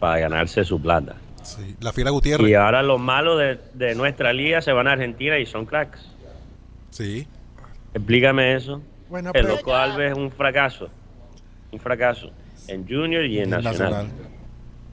ganarse 0.00 0.64
su 0.64 0.80
plata. 0.80 1.16
Sí, 1.42 1.76
la 1.80 1.92
fiera 1.92 2.10
Gutiérrez. 2.10 2.48
Y 2.48 2.54
ahora 2.54 2.82
los 2.82 2.98
malos 2.98 3.38
de, 3.38 3.58
de 3.74 3.94
nuestra 3.94 4.32
liga 4.32 4.62
se 4.62 4.72
van 4.72 4.88
a 4.88 4.92
Argentina 4.92 5.38
y 5.38 5.46
son 5.46 5.66
cracks. 5.66 6.00
Sí. 6.90 7.28
Explícame 7.94 8.54
eso. 8.54 8.82
Buena 9.08 9.30
El 9.34 9.46
loco 9.46 9.74
Alves 9.74 10.12
es 10.12 10.18
un 10.18 10.32
fracaso. 10.32 10.88
Un 11.70 11.78
fracaso. 11.78 12.30
En 12.68 12.86
Junior 12.88 13.24
y 13.24 13.38
en 13.40 13.50
Nacional. 13.50 14.08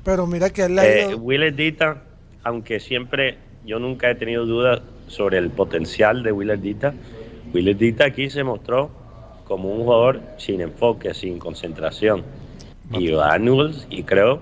Pero 0.03 0.27
mira 0.27 0.49
que 0.49 0.63
él 0.63 0.77
Eh, 0.79 1.07
ido- 1.09 1.17
Willer 1.19 1.55
Dita, 1.55 2.03
aunque 2.43 2.79
siempre 2.79 3.37
yo 3.65 3.79
nunca 3.79 4.09
he 4.09 4.15
tenido 4.15 4.45
dudas 4.45 4.81
sobre 5.07 5.37
el 5.37 5.49
potencial 5.49 6.23
de 6.23 6.31
Willer 6.31 6.59
Dita, 6.59 6.93
Willer 7.53 7.77
Dita 7.77 8.05
aquí 8.05 8.29
se 8.29 8.43
mostró 8.43 8.89
como 9.45 9.69
un 9.71 9.83
jugador 9.83 10.21
sin 10.37 10.61
enfoque, 10.61 11.13
sin 11.13 11.39
concentración. 11.39 12.23
Y 12.91 13.11
Daniels, 13.11 13.87
y 13.89 14.03
creo, 14.03 14.41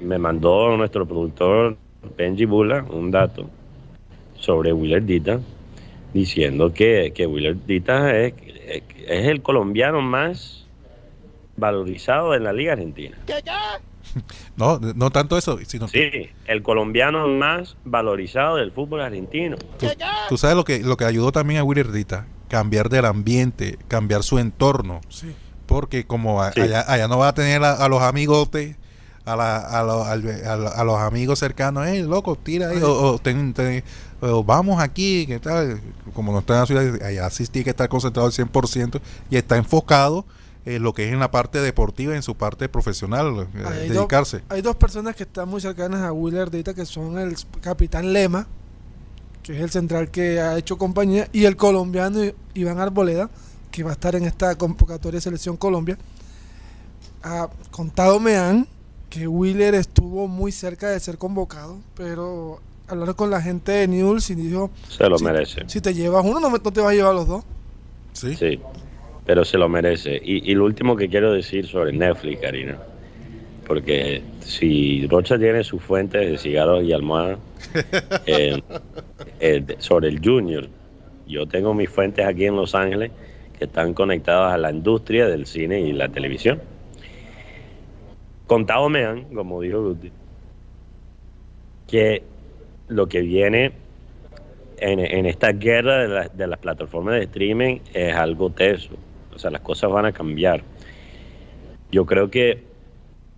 me 0.00 0.18
mandó 0.18 0.76
nuestro 0.76 1.06
productor 1.06 1.76
Benji 2.16 2.44
Bula 2.44 2.84
un 2.90 3.10
dato 3.10 3.48
sobre 4.38 4.72
Willer 4.72 5.04
Dita, 5.04 5.40
diciendo 6.12 6.72
que, 6.72 7.12
que 7.14 7.26
Willer 7.26 7.56
Dita 7.66 8.16
es, 8.20 8.34
es 9.08 9.26
el 9.26 9.42
colombiano 9.42 10.00
más 10.02 10.63
valorizado 11.56 12.34
en 12.34 12.44
la 12.44 12.52
Liga 12.52 12.72
Argentina. 12.72 13.16
No, 14.56 14.78
no 14.78 15.10
tanto 15.10 15.36
eso, 15.36 15.58
sino 15.66 15.88
que 15.88 16.10
Sí, 16.12 16.30
el 16.46 16.62
colombiano 16.62 17.26
más 17.26 17.76
valorizado 17.84 18.56
del 18.56 18.70
fútbol 18.70 19.00
argentino. 19.00 19.56
tú, 19.78 19.86
tú 20.28 20.36
sabes 20.38 20.56
lo 20.56 20.64
que 20.64 20.80
lo 20.80 20.96
que 20.96 21.04
ayudó 21.04 21.32
también 21.32 21.58
a 21.60 21.64
Willy 21.64 21.82
cambiar 22.48 22.88
del 22.90 23.06
ambiente, 23.06 23.78
cambiar 23.88 24.22
su 24.22 24.38
entorno, 24.38 25.00
Sí. 25.08 25.34
porque 25.66 26.06
como 26.06 26.42
a- 26.42 26.52
Sí. 26.52 26.60
allá, 26.60 26.84
allá 26.86 27.08
no 27.08 27.18
va 27.18 27.28
a 27.28 27.34
tener 27.34 27.64
a, 27.64 27.72
a 27.72 27.88
los 27.88 28.02
amigos 28.02 28.50
de 28.52 28.76
a, 29.24 29.34
la- 29.36 29.56
a, 29.56 29.82
lo- 29.82 30.04
a 30.04 30.16
lo- 30.16 30.68
a 30.68 30.84
los 30.84 31.00
amigos 31.00 31.38
cercanos, 31.38 31.84
hey, 31.88 32.02
loco, 32.02 32.36
tira 32.36 32.68
ahí, 32.68 32.78
o, 32.82 33.14
o 33.14 33.18
ten- 33.18 33.54
ten- 33.54 33.82
o 34.20 34.44
vamos 34.44 34.80
aquí, 34.80 35.26
que 35.26 35.40
tal, 35.40 35.80
como 36.12 36.30
no 36.30 36.40
está 36.40 36.52
en 36.54 36.60
la 36.60 36.66
ciudad, 36.66 37.02
allá 37.02 37.30
sí 37.30 37.46
tiene 37.46 37.64
que 37.64 37.70
estar 37.70 37.88
concentrado 37.88 38.26
al 38.26 38.32
100% 38.32 39.00
y 39.30 39.36
está 39.36 39.56
enfocado 39.56 40.24
en 40.66 40.82
lo 40.82 40.92
que 40.94 41.06
es 41.06 41.12
en 41.12 41.20
la 41.20 41.30
parte 41.30 41.60
deportiva, 41.60 42.14
en 42.16 42.22
su 42.22 42.34
parte 42.36 42.68
profesional, 42.68 43.46
eh, 43.54 43.64
Hay 43.66 43.88
dos- 43.88 43.96
dedicarse. 43.98 44.42
Hay 44.48 44.62
dos 44.62 44.76
personas 44.76 45.14
que 45.14 45.24
están 45.24 45.48
muy 45.48 45.60
cercanas 45.60 46.00
a 46.02 46.12
Willer 46.12 46.50
Dita, 46.50 46.72
que 46.74 46.86
son 46.86 47.18
el 47.18 47.36
capitán 47.60 48.12
Lema, 48.12 48.46
que 49.42 49.54
es 49.56 49.60
el 49.62 49.70
central 49.70 50.10
que 50.10 50.40
ha 50.40 50.56
hecho 50.56 50.78
compañía, 50.78 51.28
y 51.32 51.44
el 51.44 51.56
colombiano 51.56 52.20
Iván 52.54 52.78
Arboleda, 52.80 53.28
que 53.70 53.82
va 53.82 53.90
a 53.90 53.92
estar 53.94 54.14
en 54.16 54.24
esta 54.24 54.54
convocatoria 54.56 55.18
de 55.18 55.22
Selección 55.22 55.56
Colombia. 55.56 55.98
Ha 57.22 57.48
contado 57.70 58.20
me 58.20 58.36
han 58.36 58.66
que 59.10 59.28
Willer 59.28 59.74
estuvo 59.74 60.28
muy 60.28 60.50
cerca 60.52 60.88
de 60.88 60.98
ser 61.00 61.18
convocado, 61.18 61.78
pero 61.94 62.60
hablaron 62.88 63.14
con 63.14 63.30
la 63.30 63.40
gente 63.40 63.72
de 63.72 63.88
Newell's 63.88 64.28
y 64.30 64.34
dijo, 64.34 64.70
Se 64.88 65.08
lo 65.08 65.18
Sí. 65.18 65.24
merece. 65.24 65.62
si 65.68 65.80
te 65.80 65.94
llevas 65.94 66.24
uno, 66.24 66.40
no, 66.40 66.50
me- 66.50 66.58
no 66.58 66.72
te 66.72 66.80
vas 66.80 66.92
a 66.92 66.94
llevar 66.94 67.14
los 67.14 67.26
dos. 67.26 67.44
Sí. 68.12 68.34
Sí, 68.36 68.60
pero 69.26 69.44
se 69.44 69.58
lo 69.58 69.68
merece. 69.68 70.20
Y, 70.22 70.50
y 70.50 70.54
lo 70.54 70.64
último 70.64 70.96
que 70.96 71.08
quiero 71.08 71.32
decir 71.32 71.66
sobre 71.66 71.92
Netflix, 71.92 72.40
Karina, 72.40 72.78
porque 73.66 74.22
si 74.40 75.06
Rocha 75.06 75.38
tiene 75.38 75.64
sus 75.64 75.82
fuentes 75.82 76.30
de 76.30 76.38
cigarros 76.38 76.84
y 76.84 76.92
almohada 76.92 77.38
eh, 78.26 78.60
eh, 79.40 79.64
sobre 79.78 80.08
el 80.08 80.20
Junior, 80.22 80.68
yo 81.26 81.46
tengo 81.46 81.72
mis 81.74 81.88
fuentes 81.88 82.26
aquí 82.26 82.44
en 82.46 82.56
Los 82.56 82.74
Ángeles 82.74 83.10
que 83.58 83.64
están 83.64 83.94
conectadas 83.94 84.52
a 84.52 84.58
la 84.58 84.70
industria 84.70 85.26
del 85.28 85.46
cine 85.46 85.80
y 85.80 85.92
la 85.92 86.08
televisión. 86.08 86.60
Contado 88.46 88.88
me 88.90 89.04
han, 89.04 89.24
como 89.34 89.60
dijo 89.62 89.82
Guti, 89.82 90.10
que 91.86 92.22
lo 92.88 93.06
que 93.08 93.20
viene 93.22 93.72
en, 94.78 94.98
en 95.00 95.26
esta 95.26 95.52
guerra 95.52 95.98
de, 96.02 96.08
la- 96.08 96.28
de 96.28 96.46
las 96.46 96.58
plataformas 96.58 97.14
de 97.14 97.22
streaming 97.24 97.78
es 97.94 98.14
algo 98.14 98.50
teso. 98.50 98.90
O 99.34 99.38
sea, 99.38 99.50
las 99.50 99.60
cosas 99.60 99.90
van 99.90 100.06
a 100.06 100.12
cambiar. 100.12 100.62
Yo 101.90 102.06
creo 102.06 102.30
que 102.30 102.64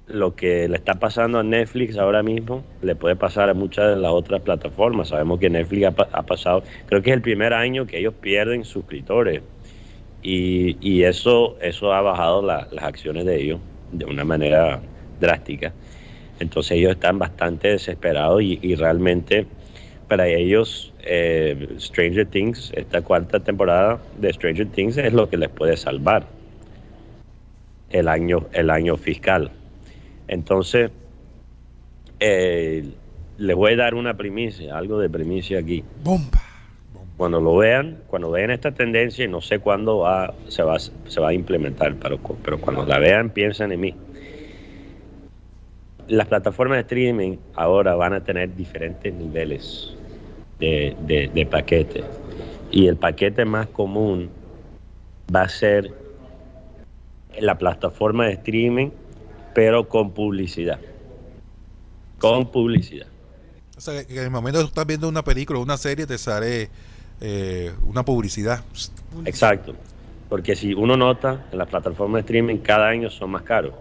lo 0.06 0.36
que 0.36 0.68
le 0.68 0.76
está 0.76 0.94
pasando 0.94 1.38
a 1.38 1.42
Netflix 1.42 1.96
ahora 1.96 2.22
mismo 2.22 2.64
le 2.80 2.94
puede 2.94 3.16
pasar 3.16 3.50
a 3.50 3.54
muchas 3.54 3.88
de 3.94 4.00
las 4.00 4.12
otras 4.12 4.40
plataformas. 4.42 5.08
Sabemos 5.08 5.40
que 5.40 5.50
Netflix 5.50 5.86
ha, 5.86 5.90
pa- 5.92 6.08
ha 6.12 6.22
pasado, 6.22 6.62
creo 6.86 7.02
que 7.02 7.10
es 7.10 7.16
el 7.16 7.22
primer 7.22 7.52
año 7.52 7.86
que 7.86 7.98
ellos 7.98 8.14
pierden 8.14 8.64
suscriptores. 8.64 9.42
Y, 10.22 10.76
y 10.80 11.04
eso, 11.04 11.56
eso 11.60 11.92
ha 11.92 12.00
bajado 12.00 12.42
la- 12.42 12.68
las 12.70 12.84
acciones 12.84 13.24
de 13.26 13.40
ellos 13.42 13.60
de 13.92 14.04
una 14.04 14.24
manera 14.24 14.80
drástica. 15.20 15.72
Entonces 16.40 16.72
ellos 16.78 16.92
están 16.92 17.18
bastante 17.18 17.68
desesperados 17.68 18.42
y, 18.42 18.58
y 18.62 18.74
realmente 18.74 19.46
para 20.08 20.28
ellos 20.28 20.92
eh, 21.06 21.76
Stranger 21.78 22.26
Things, 22.26 22.72
esta 22.74 23.00
cuarta 23.00 23.40
temporada 23.40 24.00
de 24.18 24.32
Stranger 24.32 24.66
Things 24.66 24.96
es 24.96 25.12
lo 25.12 25.28
que 25.28 25.36
les 25.36 25.48
puede 25.48 25.76
salvar 25.76 26.26
el 27.90 28.08
año, 28.08 28.46
el 28.52 28.70
año 28.70 28.96
fiscal. 28.96 29.50
Entonces, 30.28 30.90
eh, 32.18 32.84
les 33.38 33.56
voy 33.56 33.74
a 33.74 33.76
dar 33.76 33.94
una 33.94 34.16
primicia, 34.16 34.76
algo 34.76 34.98
de 34.98 35.08
primicia 35.08 35.60
aquí. 35.60 35.84
Bomba. 36.02 36.42
Cuando 37.16 37.40
lo 37.40 37.56
vean, 37.56 37.98
cuando 38.08 38.30
vean 38.30 38.50
esta 38.50 38.72
tendencia, 38.72 39.24
y 39.24 39.28
no 39.28 39.40
sé 39.40 39.60
cuándo 39.60 39.98
va, 39.98 40.34
se, 40.48 40.62
va, 40.62 40.78
se 40.78 41.20
va 41.20 41.28
a 41.28 41.32
implementar, 41.32 41.94
pero, 41.94 42.18
pero 42.42 42.60
cuando 42.60 42.84
la 42.84 42.98
vean, 42.98 43.30
piensen 43.30 43.72
en 43.72 43.80
mí. 43.80 43.94
Las 46.08 46.26
plataformas 46.26 46.76
de 46.76 46.82
streaming 46.82 47.36
ahora 47.54 47.94
van 47.94 48.12
a 48.12 48.22
tener 48.22 48.54
diferentes 48.54 49.14
niveles 49.14 49.96
de, 50.58 50.96
de, 51.00 51.28
de 51.28 51.46
paquete. 51.46 52.04
Y 52.70 52.86
el 52.86 52.96
paquete 52.96 53.44
más 53.44 53.66
común 53.68 54.30
va 55.34 55.42
a 55.42 55.48
ser 55.48 55.92
la 57.38 57.58
plataforma 57.58 58.26
de 58.26 58.32
streaming, 58.34 58.90
pero 59.54 59.88
con 59.88 60.12
publicidad. 60.12 60.78
Con 62.18 62.50
publicidad. 62.50 63.06
O 63.76 63.80
sea, 63.80 64.04
que 64.04 64.16
en 64.16 64.24
el 64.24 64.30
momento 64.30 64.58
que 64.58 64.64
tú 64.64 64.68
estás 64.68 64.86
viendo 64.86 65.08
una 65.08 65.22
película 65.22 65.58
o 65.58 65.62
una 65.62 65.76
serie, 65.76 66.06
te 66.06 66.16
sale 66.16 66.70
eh, 67.20 67.72
una 67.84 68.04
publicidad. 68.04 68.64
Exacto. 69.26 69.74
Porque 70.28 70.56
si 70.56 70.74
uno 70.74 70.96
nota, 70.96 71.46
en 71.52 71.58
las 71.58 71.68
plataformas 71.68 72.14
de 72.14 72.20
streaming 72.20 72.58
cada 72.58 72.88
año 72.88 73.10
son 73.10 73.30
más 73.30 73.42
caros. 73.42 73.74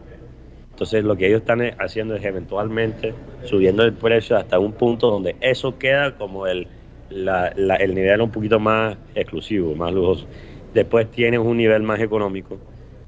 Entonces 0.76 1.06
lo 1.06 1.16
que 1.16 1.28
ellos 1.28 1.40
están 1.40 1.62
haciendo 1.80 2.16
es 2.16 2.26
eventualmente 2.26 3.14
subiendo 3.46 3.84
el 3.84 3.94
precio 3.94 4.36
hasta 4.36 4.60
un 4.60 4.74
punto 4.74 5.10
donde 5.10 5.38
eso 5.40 5.80
queda 5.80 6.18
como 6.18 6.48
el, 6.48 6.68
el 7.10 7.96
nivel 7.96 8.20
un 8.20 8.30
poquito 8.30 8.60
más 8.60 8.98
exclusivo, 9.16 9.74
más 9.74 9.94
lujoso. 9.94 10.28
Después 10.74 11.10
tienes 11.10 11.40
un 11.40 11.56
nivel 11.56 11.84
más 11.84 12.02
económico 12.02 12.58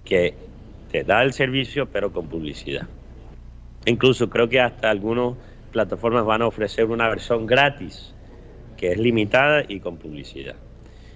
que 0.05 0.33
te 0.93 1.03
da 1.03 1.21
el 1.23 1.33
servicio 1.33 1.87
pero 1.87 2.13
con 2.13 2.29
publicidad. 2.29 2.87
Incluso 3.85 4.29
creo 4.29 4.47
que 4.47 4.61
hasta 4.61 4.89
algunas 4.89 5.33
plataformas 5.73 6.23
van 6.23 6.43
a 6.43 6.47
ofrecer 6.47 6.85
una 6.85 7.09
versión 7.09 7.45
gratis 7.45 8.13
que 8.77 8.93
es 8.93 8.97
limitada 8.97 9.65
y 9.67 9.81
con 9.81 9.97
publicidad. 9.97 10.55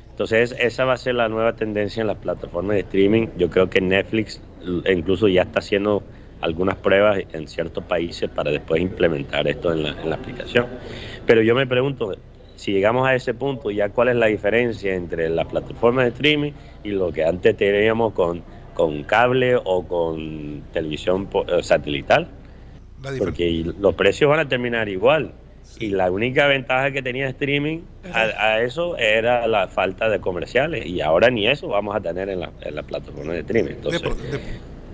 Entonces 0.09 0.53
esa 0.59 0.83
va 0.83 0.95
a 0.95 0.97
ser 0.97 1.15
la 1.15 1.29
nueva 1.29 1.55
tendencia 1.55 2.01
en 2.01 2.07
las 2.07 2.17
plataformas 2.17 2.73
de 2.73 2.81
streaming. 2.81 3.27
Yo 3.37 3.49
creo 3.49 3.69
que 3.69 3.79
Netflix 3.79 4.41
incluso 4.85 5.29
ya 5.29 5.43
está 5.43 5.59
haciendo 5.59 6.03
algunas 6.41 6.75
pruebas 6.75 7.19
en 7.33 7.47
ciertos 7.47 7.83
países 7.83 8.29
para 8.29 8.51
después 8.51 8.81
implementar 8.81 9.47
esto 9.47 9.71
en 9.73 9.83
la, 9.83 9.89
en 10.01 10.09
la 10.09 10.15
aplicación. 10.15 10.65
Pero 11.25 11.41
yo 11.41 11.55
me 11.55 11.67
pregunto, 11.67 12.15
si 12.55 12.71
llegamos 12.73 13.07
a 13.07 13.15
ese 13.15 13.33
punto, 13.33 13.71
ya 13.71 13.89
cuál 13.89 14.09
es 14.09 14.15
la 14.15 14.27
diferencia 14.27 14.93
entre 14.95 15.29
las 15.29 15.45
plataformas 15.47 16.05
de 16.05 16.09
streaming 16.11 16.51
y 16.83 16.89
lo 16.89 17.11
que 17.11 17.23
antes 17.23 17.55
teníamos 17.57 18.13
con, 18.13 18.43
con 18.73 19.03
cable 19.03 19.55
o 19.55 19.87
con 19.87 20.61
televisión 20.73 21.27
satelital 21.61 22.27
porque 23.19 23.63
los 23.79 23.95
precios 23.95 24.29
van 24.29 24.39
a 24.39 24.47
terminar 24.47 24.89
igual. 24.89 25.33
Y 25.79 25.89
la 25.89 26.11
única 26.11 26.47
ventaja 26.47 26.91
que 26.91 27.01
tenía 27.01 27.29
streaming 27.29 27.79
a, 28.13 28.23
a 28.53 28.61
eso 28.61 28.97
era 28.97 29.47
la 29.47 29.67
falta 29.67 30.09
de 30.09 30.19
comerciales. 30.19 30.85
Y 30.85 31.01
ahora 31.01 31.29
ni 31.29 31.47
eso 31.47 31.67
vamos 31.69 31.95
a 31.95 31.99
tener 32.01 32.29
en 32.29 32.41
la, 32.41 32.51
en 32.61 32.75
la 32.75 32.83
plataforma 32.83 33.33
de 33.33 33.39
streaming. 33.39 33.71
Entonces, 33.71 34.01
de- 34.31 34.39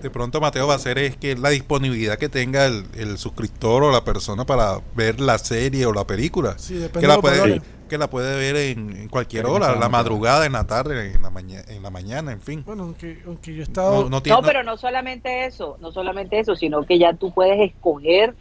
de 0.01 0.09
pronto 0.11 0.39
Mateo 0.39 0.67
va 0.67 0.73
a 0.73 0.75
hacer 0.77 0.97
es 0.99 1.17
que 1.17 1.35
la 1.35 1.49
disponibilidad 1.49 2.17
que 2.17 2.29
tenga 2.29 2.65
el, 2.65 2.85
el 2.95 3.17
suscriptor 3.17 3.83
o 3.83 3.91
la 3.91 4.03
persona 4.03 4.45
para 4.45 4.79
ver 4.95 5.19
la 5.19 5.37
serie 5.37 5.85
o 5.85 5.93
la 5.93 6.05
película. 6.05 6.57
Sí, 6.57 6.75
depende 6.75 7.01
que 7.01 7.07
de 7.07 7.15
la 7.15 7.21
puede, 7.21 7.61
que 7.87 7.97
la 7.97 8.09
puede 8.09 8.35
ver 8.37 8.55
en, 8.57 8.95
en 8.95 9.09
cualquier 9.09 9.45
hora, 9.45 9.73
en 9.73 9.79
la 9.79 9.89
madrugada, 9.89 10.45
en 10.45 10.51
la 10.53 10.65
tarde, 10.67 11.13
en 11.13 11.21
la, 11.21 11.29
maña- 11.29 11.63
en 11.67 11.81
la 11.81 11.89
mañana, 11.89 12.31
en 12.31 12.41
fin. 12.41 12.63
Bueno, 12.65 12.83
aunque, 12.83 13.21
aunque 13.25 13.53
yo 13.53 13.61
he 13.61 13.63
estado... 13.63 14.03
No, 14.03 14.09
no 14.09 14.21
tiene- 14.21 14.39
No, 14.39 14.45
pero 14.45 14.63
no 14.63 14.77
solamente 14.77 15.45
eso, 15.45 15.77
no 15.79 15.91
solamente 15.91 16.39
eso, 16.39 16.55
sino 16.55 16.83
que 16.85 16.99
ya 16.99 17.13
tú 17.13 17.33
puedes 17.33 17.59
escoger 17.59 18.35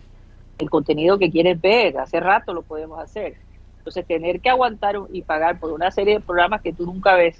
el 0.58 0.70
contenido 0.70 1.18
que 1.18 1.30
quieres 1.30 1.60
ver. 1.60 1.98
Hace 1.98 2.20
rato 2.20 2.52
lo 2.54 2.62
podemos 2.62 2.98
hacer. 3.00 3.36
Entonces, 3.78 4.06
tener 4.06 4.40
que 4.40 4.50
aguantar 4.50 4.96
y 5.12 5.22
pagar 5.22 5.60
por 5.60 5.70
una 5.72 5.90
serie 5.90 6.14
de 6.14 6.20
programas 6.20 6.60
que 6.60 6.72
tú 6.72 6.84
nunca 6.86 7.14
ves, 7.14 7.36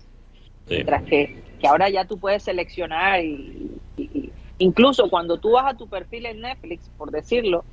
sí. 0.66 0.74
mientras 0.74 1.02
que, 1.04 1.42
que 1.60 1.66
ahora 1.66 1.88
ya 1.88 2.04
tú 2.04 2.18
puedes 2.18 2.42
seleccionar 2.42 3.22
y, 3.24 3.78
y- 3.96 4.02
y- 4.02 4.32
incluso 4.58 5.08
cuando 5.08 5.38
tú 5.38 5.52
vas 5.52 5.72
a 5.72 5.76
tu 5.76 5.88
perfil 5.88 6.26
en 6.26 6.40
Netflix, 6.40 6.88
por 6.96 7.10
decirlo, 7.10 7.64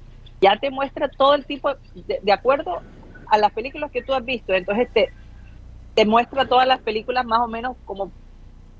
ya 0.42 0.58
te 0.58 0.70
muestra 0.70 1.10
todo 1.10 1.36
el 1.36 1.46
tipo, 1.46 1.70
de, 1.94 2.20
de 2.22 2.32
acuerdo 2.32 2.82
a 3.28 3.38
las 3.38 3.52
películas 3.52 3.92
que 3.92 4.04
tú 4.04 4.14
has 4.14 4.24
visto, 4.26 4.54
entonces 4.54 4.90
te, 4.94 5.10
te 5.96 6.06
muestra 6.06 6.46
todas 6.46 6.68
las 6.68 6.82
películas 6.82 7.26
más 7.26 7.40
o 7.40 7.48
menos 7.48 7.78
como 7.86 8.12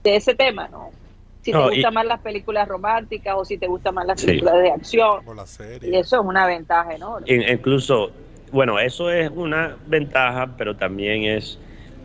de 0.04 0.16
ese 0.16 0.36
tema, 0.36 0.68
¿no? 0.68 0.92
Si 1.42 1.52
No, 1.52 1.68
te 1.70 1.74
y- 1.74 1.76
gustan 1.78 1.94
más 1.94 2.06
las 2.06 2.20
películas 2.22 2.68
románticas 2.68 3.36
o 3.38 3.46
si 3.46 3.58
te 3.58 3.68
gustan 3.68 3.96
más 3.96 4.06
las 4.06 4.20
Sí. 4.20 4.28
películas 4.28 4.56
de 4.62 4.72
acción, 4.72 5.22
y 5.82 5.96
eso 5.96 6.20
es 6.20 6.26
una 6.26 6.46
ventaja 6.46 6.94
enorme. 6.94 7.32
In- 7.34 7.42
incluso, 7.48 8.12
bueno, 8.52 8.80
eso 8.80 9.10
es 9.10 9.30
una 9.30 9.78
ventaja, 9.88 10.56
pero 10.58 10.76
también 10.76 11.24
es 11.24 11.58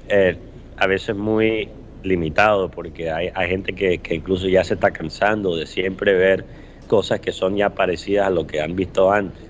eh, 0.09 0.39
a 0.77 0.87
veces 0.87 1.15
muy 1.15 1.69
limitado 2.03 2.71
porque 2.71 3.11
hay, 3.11 3.31
hay 3.35 3.49
gente 3.49 3.73
que, 3.73 3.99
que 3.99 4.15
incluso 4.15 4.49
ya 4.49 4.65
se 4.65 4.75
está 4.75 4.91
cansando 4.91 5.57
de 5.57 5.67
siempre 5.67 6.15
ver 6.15 6.45
cosas 6.89 7.21
que 7.21 7.33
son 7.33 7.57
ya 7.57 7.71
parecidas 7.71 8.27
a 8.27 8.31
lo 8.31 8.47
que 8.47 8.61
han 8.61 8.75
visto 8.75 9.13
antes. 9.13 9.49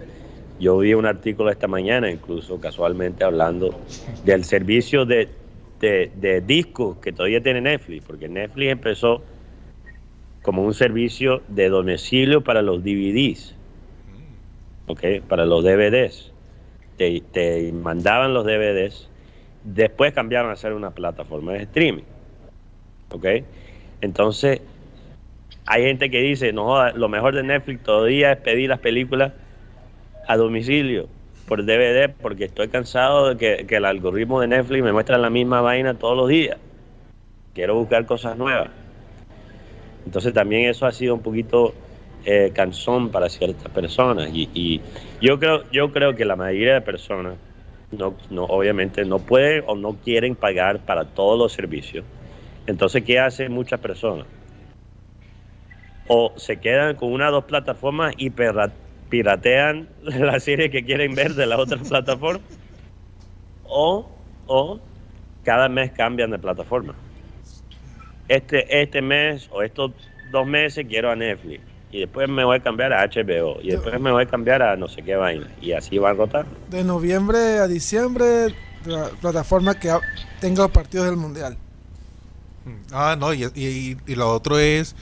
Yo 0.60 0.76
vi 0.78 0.92
un 0.94 1.06
artículo 1.06 1.50
esta 1.50 1.68
mañana, 1.68 2.10
incluso 2.10 2.60
casualmente 2.60 3.24
hablando 3.24 3.78
del 4.24 4.44
servicio 4.44 5.06
de, 5.06 5.28
de, 5.80 6.42
discos 6.44 6.98
que 6.98 7.12
todavía 7.12 7.40
tiene 7.40 7.60
Netflix, 7.60 8.04
porque 8.04 8.28
Netflix 8.28 8.72
empezó 8.72 9.22
como 10.42 10.62
un 10.62 10.74
servicio 10.74 11.42
de 11.48 11.68
domicilio 11.68 12.42
para 12.42 12.60
los 12.62 12.82
DVDs, 12.82 13.54
¿ok? 14.88 15.22
Para 15.28 15.46
los 15.46 15.62
DVDs. 15.62 16.32
Te, 16.96 17.22
te 17.32 17.72
mandaban 17.72 18.34
los 18.34 18.44
DVDs, 18.44 19.08
después 19.62 20.12
cambiaron 20.12 20.50
a 20.50 20.56
ser 20.56 20.72
una 20.72 20.90
plataforma 20.90 21.52
de 21.52 21.62
streaming, 21.62 22.02
¿ok? 23.10 23.26
Entonces, 24.00 24.60
hay 25.66 25.82
gente 25.82 26.10
que 26.10 26.20
dice, 26.20 26.52
no, 26.52 26.90
lo 26.92 27.08
mejor 27.08 27.34
de 27.34 27.42
Netflix 27.42 27.82
todavía 27.82 28.32
es 28.32 28.38
pedir 28.38 28.68
las 28.68 28.78
películas 28.78 29.32
a 30.26 30.36
domicilio 30.36 31.08
por 31.46 31.64
DVD 31.64 32.08
porque 32.08 32.44
estoy 32.44 32.68
cansado 32.68 33.30
de 33.30 33.36
que, 33.36 33.66
que 33.66 33.76
el 33.76 33.84
algoritmo 33.84 34.40
de 34.40 34.48
Netflix 34.48 34.84
me 34.84 34.92
muestra 34.92 35.18
la 35.18 35.30
misma 35.30 35.60
vaina 35.60 35.94
todos 35.94 36.16
los 36.16 36.28
días. 36.28 36.58
Quiero 37.54 37.74
buscar 37.74 38.06
cosas 38.06 38.36
nuevas. 38.36 38.68
Entonces 40.04 40.32
también 40.32 40.68
eso 40.68 40.86
ha 40.86 40.92
sido 40.92 41.14
un 41.14 41.22
poquito 41.22 41.74
eh, 42.24 42.52
cansón 42.54 43.10
para 43.10 43.28
ciertas 43.28 43.70
personas 43.72 44.30
y, 44.32 44.50
y 44.52 44.82
yo 45.20 45.38
creo 45.38 45.70
yo 45.70 45.92
creo 45.92 46.14
que 46.14 46.24
la 46.24 46.36
mayoría 46.36 46.74
de 46.74 46.80
personas 46.80 47.36
no, 47.90 48.14
no 48.30 48.44
obviamente 48.44 49.04
no 49.04 49.18
pueden 49.18 49.64
o 49.66 49.76
no 49.76 49.94
quieren 49.94 50.34
pagar 50.34 50.80
para 50.84 51.04
todos 51.04 51.38
los 51.38 51.52
servicios. 51.52 52.04
Entonces 52.68 53.02
qué 53.02 53.18
hacen 53.18 53.50
muchas 53.50 53.80
personas 53.80 54.26
o 56.08 56.32
se 56.36 56.56
quedan 56.58 56.96
con 56.96 57.12
una 57.12 57.28
o 57.28 57.32
dos 57.32 57.44
plataformas 57.44 58.14
y 58.16 58.30
piratean 58.30 59.88
la 60.02 60.40
serie 60.40 60.70
que 60.70 60.84
quieren 60.84 61.14
ver 61.14 61.34
de 61.34 61.46
la 61.46 61.58
otra 61.58 61.78
plataforma. 61.88 62.40
O 63.64 64.08
o 64.46 64.80
cada 65.44 65.68
mes 65.68 65.92
cambian 65.92 66.30
de 66.30 66.38
plataforma. 66.38 66.94
Este, 68.28 68.82
este 68.82 69.02
mes 69.02 69.48
o 69.52 69.62
estos 69.62 69.92
dos 70.32 70.46
meses 70.46 70.86
quiero 70.88 71.10
a 71.10 71.16
Netflix. 71.16 71.62
Y 71.90 72.00
después 72.00 72.28
me 72.28 72.44
voy 72.44 72.56
a 72.56 72.60
cambiar 72.60 72.92
a 72.92 73.06
HBO 73.06 73.60
y 73.62 73.70
después 73.70 73.98
me 73.98 74.10
voy 74.10 74.24
a 74.24 74.26
cambiar 74.26 74.62
a 74.62 74.76
no 74.76 74.88
sé 74.88 75.02
qué 75.02 75.16
vaina. 75.16 75.48
Y 75.62 75.72
así 75.72 75.96
van 75.96 76.18
rotando. 76.18 76.50
De 76.68 76.84
noviembre 76.84 77.58
a 77.58 77.66
diciembre, 77.66 78.54
la 78.84 79.08
plataforma 79.20 79.78
que 79.78 79.90
tenga 80.40 80.62
los 80.64 80.70
partidos 80.70 81.06
del 81.06 81.16
Mundial. 81.16 81.56
Ah, 82.92 83.16
no, 83.18 83.34
y, 83.34 83.44
y, 83.44 83.96
y 84.06 84.14
lo 84.14 84.32
otro 84.32 84.58
es 84.58 84.94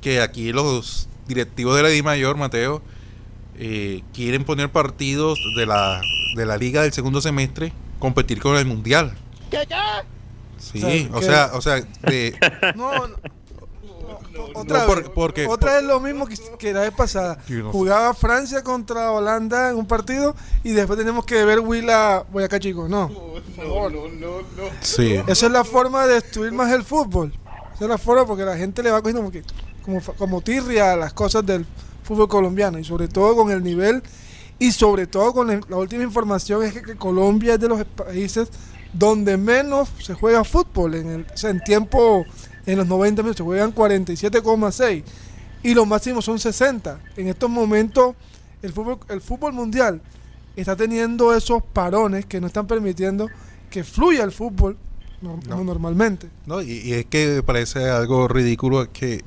que 0.00 0.20
aquí 0.20 0.52
los 0.52 1.08
directivos 1.28 1.76
de 1.76 1.82
la 1.82 1.88
Di 1.88 2.02
Mayor, 2.02 2.36
Mateo, 2.36 2.82
eh, 3.58 4.02
quieren 4.12 4.44
poner 4.44 4.70
partidos 4.70 5.38
de 5.56 5.66
la, 5.66 6.00
de 6.36 6.46
la 6.46 6.56
liga 6.56 6.82
del 6.82 6.92
segundo 6.92 7.20
semestre, 7.20 7.72
competir 7.98 8.40
con 8.40 8.56
el 8.56 8.66
Mundial. 8.66 9.14
Sí, 10.58 11.08
O 11.12 11.18
o 11.18 11.22
sea, 11.22 11.50
o 11.54 11.60
sea, 11.60 11.80
de, 12.02 12.36
No, 12.76 13.06
no, 13.06 13.16
otra 14.54 14.80
No, 14.80 14.86
por- 14.86 14.98
vez, 15.02 15.10
porque- 15.14 15.46
otra 15.46 15.74
vez 15.76 15.84
lo 15.84 16.00
mismo 16.00 16.26
que, 16.26 16.36
que 16.58 16.72
la 16.72 16.80
vez 16.80 16.92
pasada. 16.92 17.38
No. 17.48 17.70
Jugaba 17.72 18.14
Francia 18.14 18.62
contra 18.62 19.10
Holanda 19.12 19.70
en 19.70 19.76
un 19.76 19.86
partido 19.86 20.34
y 20.64 20.72
después 20.72 20.98
tenemos 20.98 21.24
que 21.24 21.44
ver 21.44 21.60
Willa 21.60 22.20
Boyacá 22.30 22.58
Chico. 22.60 22.88
No, 22.88 23.08
por 23.08 23.42
favor. 23.54 23.92
sí, 24.80 25.14
Esa 25.26 25.46
es 25.46 25.52
la 25.52 25.64
forma 25.64 26.06
de 26.06 26.14
destruir 26.14 26.52
más 26.52 26.72
el 26.72 26.82
fútbol. 26.82 27.32
Esa 27.74 27.84
es 27.84 27.90
la 27.90 27.98
forma 27.98 28.26
porque 28.26 28.44
la 28.44 28.56
gente 28.56 28.82
le 28.82 28.90
va 28.90 29.00
cogiendo 29.00 29.20
como, 29.22 29.30
que, 29.32 29.42
como, 30.18 30.40
tirria 30.40 30.92
a 30.92 30.96
las 30.96 31.12
cosas 31.12 31.44
del 31.44 31.66
fútbol 32.04 32.28
colombiano 32.28 32.78
y 32.78 32.84
sobre 32.84 33.08
todo 33.08 33.34
con 33.36 33.50
el 33.50 33.62
nivel 33.62 34.02
y 34.58 34.72
sobre 34.72 35.06
todo 35.06 35.32
con 35.32 35.50
el- 35.50 35.64
la 35.68 35.76
última 35.76 36.02
información 36.04 36.62
es 36.62 36.72
que, 36.72 36.82
que 36.82 36.96
Colombia 36.96 37.54
es 37.54 37.60
de 37.60 37.68
los 37.68 37.84
países 37.84 38.48
donde 38.92 39.36
menos 39.36 39.88
se 40.00 40.14
juega 40.14 40.44
fútbol 40.44 40.94
en 40.94 41.08
el 41.08 41.26
o 41.32 41.36
sea, 41.36 41.50
en 41.50 41.60
tiempo 41.64 42.24
en 42.66 42.78
los 42.78 42.86
90 42.86 43.22
minutos 43.22 43.38
se 43.38 43.42
juegan 43.44 43.74
47,6 43.74 45.02
y 45.62 45.74
los 45.74 45.86
máximos 45.86 46.24
son 46.24 46.38
60. 46.38 46.98
En 47.16 47.28
estos 47.28 47.50
momentos 47.50 48.14
el 48.62 48.72
fútbol 48.72 48.98
el 49.08 49.20
fútbol 49.20 49.52
mundial 49.52 50.00
está 50.56 50.76
teniendo 50.76 51.34
esos 51.34 51.62
parones 51.72 52.26
que 52.26 52.40
no 52.40 52.46
están 52.46 52.66
permitiendo 52.66 53.28
que 53.70 53.84
fluya 53.84 54.22
el 54.24 54.32
fútbol 54.32 54.76
no- 55.20 55.36
No. 55.48 55.50
como 55.50 55.64
normalmente. 55.64 56.28
¿no? 56.46 56.60
Y, 56.62 56.72
y 56.84 56.92
es 56.94 57.06
que 57.06 57.26
me 57.36 57.42
parece 57.42 57.88
algo 57.88 58.28
ridículo 58.28 58.90
que 58.92 59.22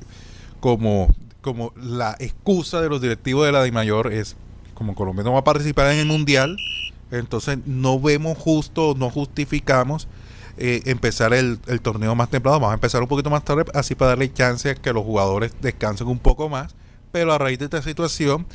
como, 0.60 1.08
como 1.40 1.72
la 1.76 2.16
excusa 2.18 2.80
de 2.80 2.88
los 2.88 3.00
directivos 3.00 3.46
de 3.46 3.52
la 3.52 3.62
Di 3.62 3.72
Mayor 3.72 4.12
es 4.12 4.36
como 4.74 4.94
Colombia 4.94 5.24
no 5.24 5.32
va 5.32 5.38
a 5.40 5.44
participar 5.44 5.90
en 5.92 5.98
el 6.00 6.06
Mundial, 6.06 6.56
entonces 7.10 7.58
no 7.66 7.98
vemos 7.98 8.36
justo, 8.36 8.94
no 8.96 9.08
justificamos 9.10 10.06
eh, 10.58 10.82
empezar 10.86 11.32
el, 11.34 11.58
el 11.66 11.80
torneo 11.80 12.14
más 12.14 12.30
temprano, 12.30 12.58
vamos 12.60 12.70
a 12.72 12.74
empezar 12.74 13.02
un 13.02 13.08
poquito 13.08 13.30
más 13.30 13.44
tarde, 13.44 13.64
así 13.74 13.94
para 13.94 14.10
darle 14.10 14.32
chance 14.32 14.70
a 14.70 14.74
que 14.74 14.92
los 14.92 15.04
jugadores 15.04 15.52
descansen 15.60 16.06
un 16.06 16.18
poco 16.18 16.48
más, 16.48 16.74
pero 17.12 17.32
a 17.32 17.38
raíz 17.38 17.58
de 17.58 17.66
esta 17.66 17.82
situación, 17.82 18.46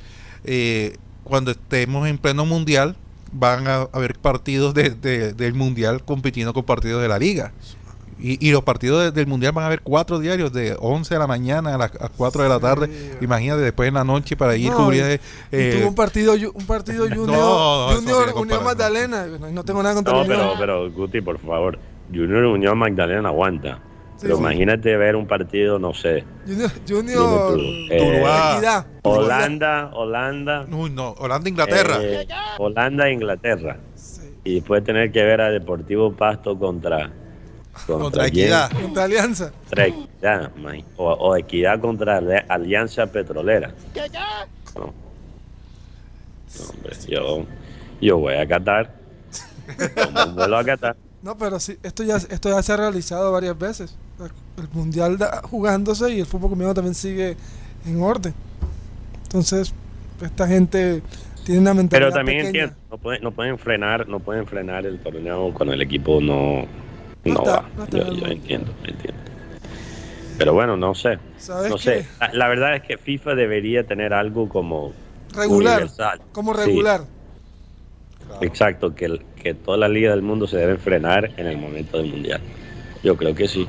eh, 0.44 0.98
cuando 1.24 1.52
estemos 1.52 2.08
en 2.08 2.18
pleno 2.18 2.46
Mundial, 2.46 2.96
van 3.32 3.68
a 3.68 3.88
haber 3.94 4.16
partidos 4.20 4.74
de- 4.74 4.90
de- 4.90 5.34
del 5.34 5.54
Mundial 5.54 6.04
compitiendo 6.04 6.54
con 6.54 6.64
partidos 6.64 7.02
de 7.02 7.08
la 7.08 7.18
Liga. 7.20 7.54
Y, 8.24 8.46
y 8.46 8.52
los 8.52 8.62
partidos 8.64 9.02
de- 9.04 9.12
del 9.12 9.26
Mundial 9.26 9.52
van 9.52 9.64
a 9.64 9.68
haber 9.68 9.82
cuatro 9.82 10.20
diarios 10.20 10.54
de 10.54 10.76
11 10.80 11.16
de 11.16 11.20
la 11.20 11.26
mañana 11.26 11.74
a 11.74 11.78
las 11.80 11.92
a 12.00 12.10
4 12.10 12.44
de 12.44 12.50
la 12.50 12.60
tarde. 12.60 12.88
Sí. 12.88 13.18
Imagínate 13.26 13.62
después 13.62 13.88
en 13.88 13.96
la 13.96 14.04
noche 14.04 14.36
para 14.38 14.56
ir 14.56 14.70
No, 14.70 14.78
cubrir. 14.78 15.20
y- 15.52 15.56
eh, 15.56 15.76
tuvo 15.80 15.88
un 15.90 15.96
partido, 15.96 16.34
un 16.54 16.66
partido 16.68 17.06
Junior, 17.10 17.28
No, 17.28 17.90
no 17.90 17.96
Junior 17.96 18.34
Unión. 18.36 18.64
Magdalena. 18.64 19.26
No, 19.26 19.50
no 19.50 19.64
tengo 19.64 19.82
nada 19.82 19.96
contra 19.96 20.14
No, 20.14 20.24
pero, 20.28 20.54
pero 20.60 20.92
Guti, 20.92 21.22
por 21.22 21.40
favor, 21.40 21.80
Junior 22.14 22.46
Unión 22.46 22.78
Magdalena 22.78 23.30
aguanta. 23.30 23.80
Sí, 24.18 24.28
pero 24.28 24.36
sí. 24.36 24.42
imagínate 24.42 24.98
ver 24.98 25.16
un 25.16 25.26
partido, 25.26 25.80
no 25.80 25.94
sé, 25.96 26.24
Junior, 26.46 26.72
Junior 26.88 27.60
eh. 27.60 27.88
Equidad. 27.90 28.86
Holanda, 29.02 29.90
Holanda, 29.94 30.66
Uy, 30.72 30.92
no, 30.92 31.12
Holanda, 31.14 31.50
Inglaterra. 31.50 31.98
eh, 32.02 32.28
Holanda, 32.60 33.10
Inglaterra. 33.10 33.78
Sí. 33.96 34.22
Y 34.44 34.56
después 34.56 34.84
tener 34.84 35.12
que 35.12 35.24
ver 35.24 35.42
a 35.42 35.50
Deportivo 35.50 36.12
Pasto 36.14 36.58
contra 36.58 37.10
contra, 37.88 37.98
contra 38.04 38.30
quién? 38.30 38.46
Equidad. 38.46 38.72
Contra 38.72 39.04
Alianza. 39.06 39.52
Contra 39.52 39.86
Equidad, 39.88 40.52
o, 40.98 41.12
o 41.12 41.36
Equidad 41.36 41.80
contra 41.80 42.22
Alianza 42.50 43.08
Petrolera. 43.08 43.74
No. 44.76 44.82
No, 46.60 46.70
hombre, 46.70 46.96
yo, 47.08 47.46
yo 48.02 48.18
voy 48.18 48.36
a 48.36 48.48
Qatar. 48.48 48.92
Vuelo 50.36 50.58
a 50.58 50.64
Qatar. 50.64 50.96
No, 51.24 51.38
pero 51.38 51.60
sí, 51.60 51.78
esto 51.84 52.04
ya, 52.04 52.18
esto 52.18 52.50
ya 52.50 52.62
se 52.64 52.74
ha 52.74 52.78
realizado 52.78 53.32
varias 53.32 53.58
veces. 53.58 53.96
El 54.58 54.68
mundial 54.74 55.18
da- 55.18 55.42
jugándose 55.44 56.12
y 56.12 56.20
el 56.20 56.26
fútbol 56.26 56.50
colombiano 56.50 56.74
también 56.74 56.96
sigue 56.96 57.38
en 57.86 58.02
orden. 58.02 58.34
Entonces, 59.24 59.74
esta 60.22 60.48
gente 60.48 61.02
tiene 61.46 61.62
una 61.62 61.74
mentalidad 61.74 62.10
Pero 62.10 62.16
también 62.16 62.38
pequeña. 62.46 62.64
entiendo, 62.66 62.76
no 62.92 62.98
pueden, 62.98 63.24
no 63.24 63.32
pueden 63.32 63.58
frenar, 63.58 64.08
no 64.08 64.20
pueden 64.20 64.46
frenar 64.48 64.86
el 64.86 65.00
torneo 65.00 65.54
cuando 65.54 65.74
el 65.74 65.82
equipo 65.82 66.20
no, 66.22 66.66
No 67.24 67.34
no, 67.34 67.40
está- 67.40 67.52
va. 67.62 67.66
no 67.78 67.84
está 67.84 67.98
yo, 68.00 68.14
yo 68.14 68.26
entiendo, 68.28 68.72
entiendo. 68.84 69.22
Pero 70.38 70.54
bueno, 70.54 70.76
no 70.76 70.96
sé, 70.96 71.20
¿Sabes 71.38 71.70
no 71.70 71.78
sé. 71.78 72.08
La, 72.20 72.34
la 72.34 72.48
verdad 72.48 72.76
es 72.76 72.82
que 72.84 72.98
FIFA 72.98 73.36
debería 73.36 73.86
tener 73.86 74.12
algo 74.14 74.50
como 74.50 74.92
Regular. 75.36 75.76
universal. 75.78 76.20
Como 76.32 76.54
Sí, 76.56 76.60
regular. 76.62 77.02
exacto, 78.42 78.94
que, 78.96 79.06
el- 79.06 79.26
que 79.42 79.54
todas 79.54 79.80
las 79.80 79.90
ligas 79.90 80.14
del 80.16 80.22
mundo 80.22 80.48
se 80.48 80.58
deben 80.58 80.78
frenar 80.78 81.32
en 81.38 81.48
el 81.48 81.58
momento 81.58 81.98
del 81.98 82.08
mundial. 82.12 82.42
Yo 83.04 83.18
creo 83.18 83.34
que 83.36 83.48
sí. 83.48 83.68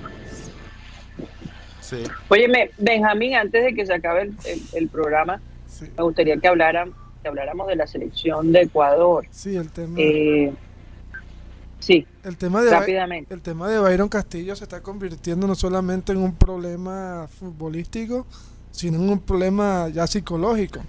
Sí. 1.81 2.05
Óyeme, 2.29 2.71
Benjamín, 2.79 3.35
antes 3.35 3.65
de 3.65 3.75
que 3.75 3.85
se 3.87 3.95
acabe 3.95 4.23
el, 4.23 4.35
el- 4.45 4.63
el 4.75 4.89
programa, 4.89 5.41
Sí, 5.67 5.87
me 5.97 6.03
gustaría 6.05 6.37
que, 6.37 6.47
hablaran, 6.49 6.93
que 7.23 7.29
habláramos 7.29 7.67
de 7.67 7.77
la 7.77 7.87
selección 7.87 8.53
de 8.53 8.63
Ecuador. 8.63 9.27
sí, 9.31 9.57
el 9.57 9.71
tema, 9.71 9.97
Eh, 9.99 10.53
sí, 11.79 12.07
el 12.25 12.37
tema 12.37 12.63
de 12.63 12.71
rápidamente. 12.71 13.33
el 13.35 13.41
tema 13.41 13.69
de 13.69 13.79
Byron 13.79 14.09
Castillo 14.09 14.55
se 14.55 14.65
está 14.65 14.83
convirtiendo 14.83 15.47
no 15.47 15.55
solamente 15.55 16.13
en 16.13 16.19
un 16.19 16.35
problema 16.35 17.27
futbolístico, 17.39 18.27
sino 18.71 18.99
en 18.99 19.09
un 19.11 19.21
problema 19.21 19.89
ya 19.89 20.07
psicológico. 20.07 20.81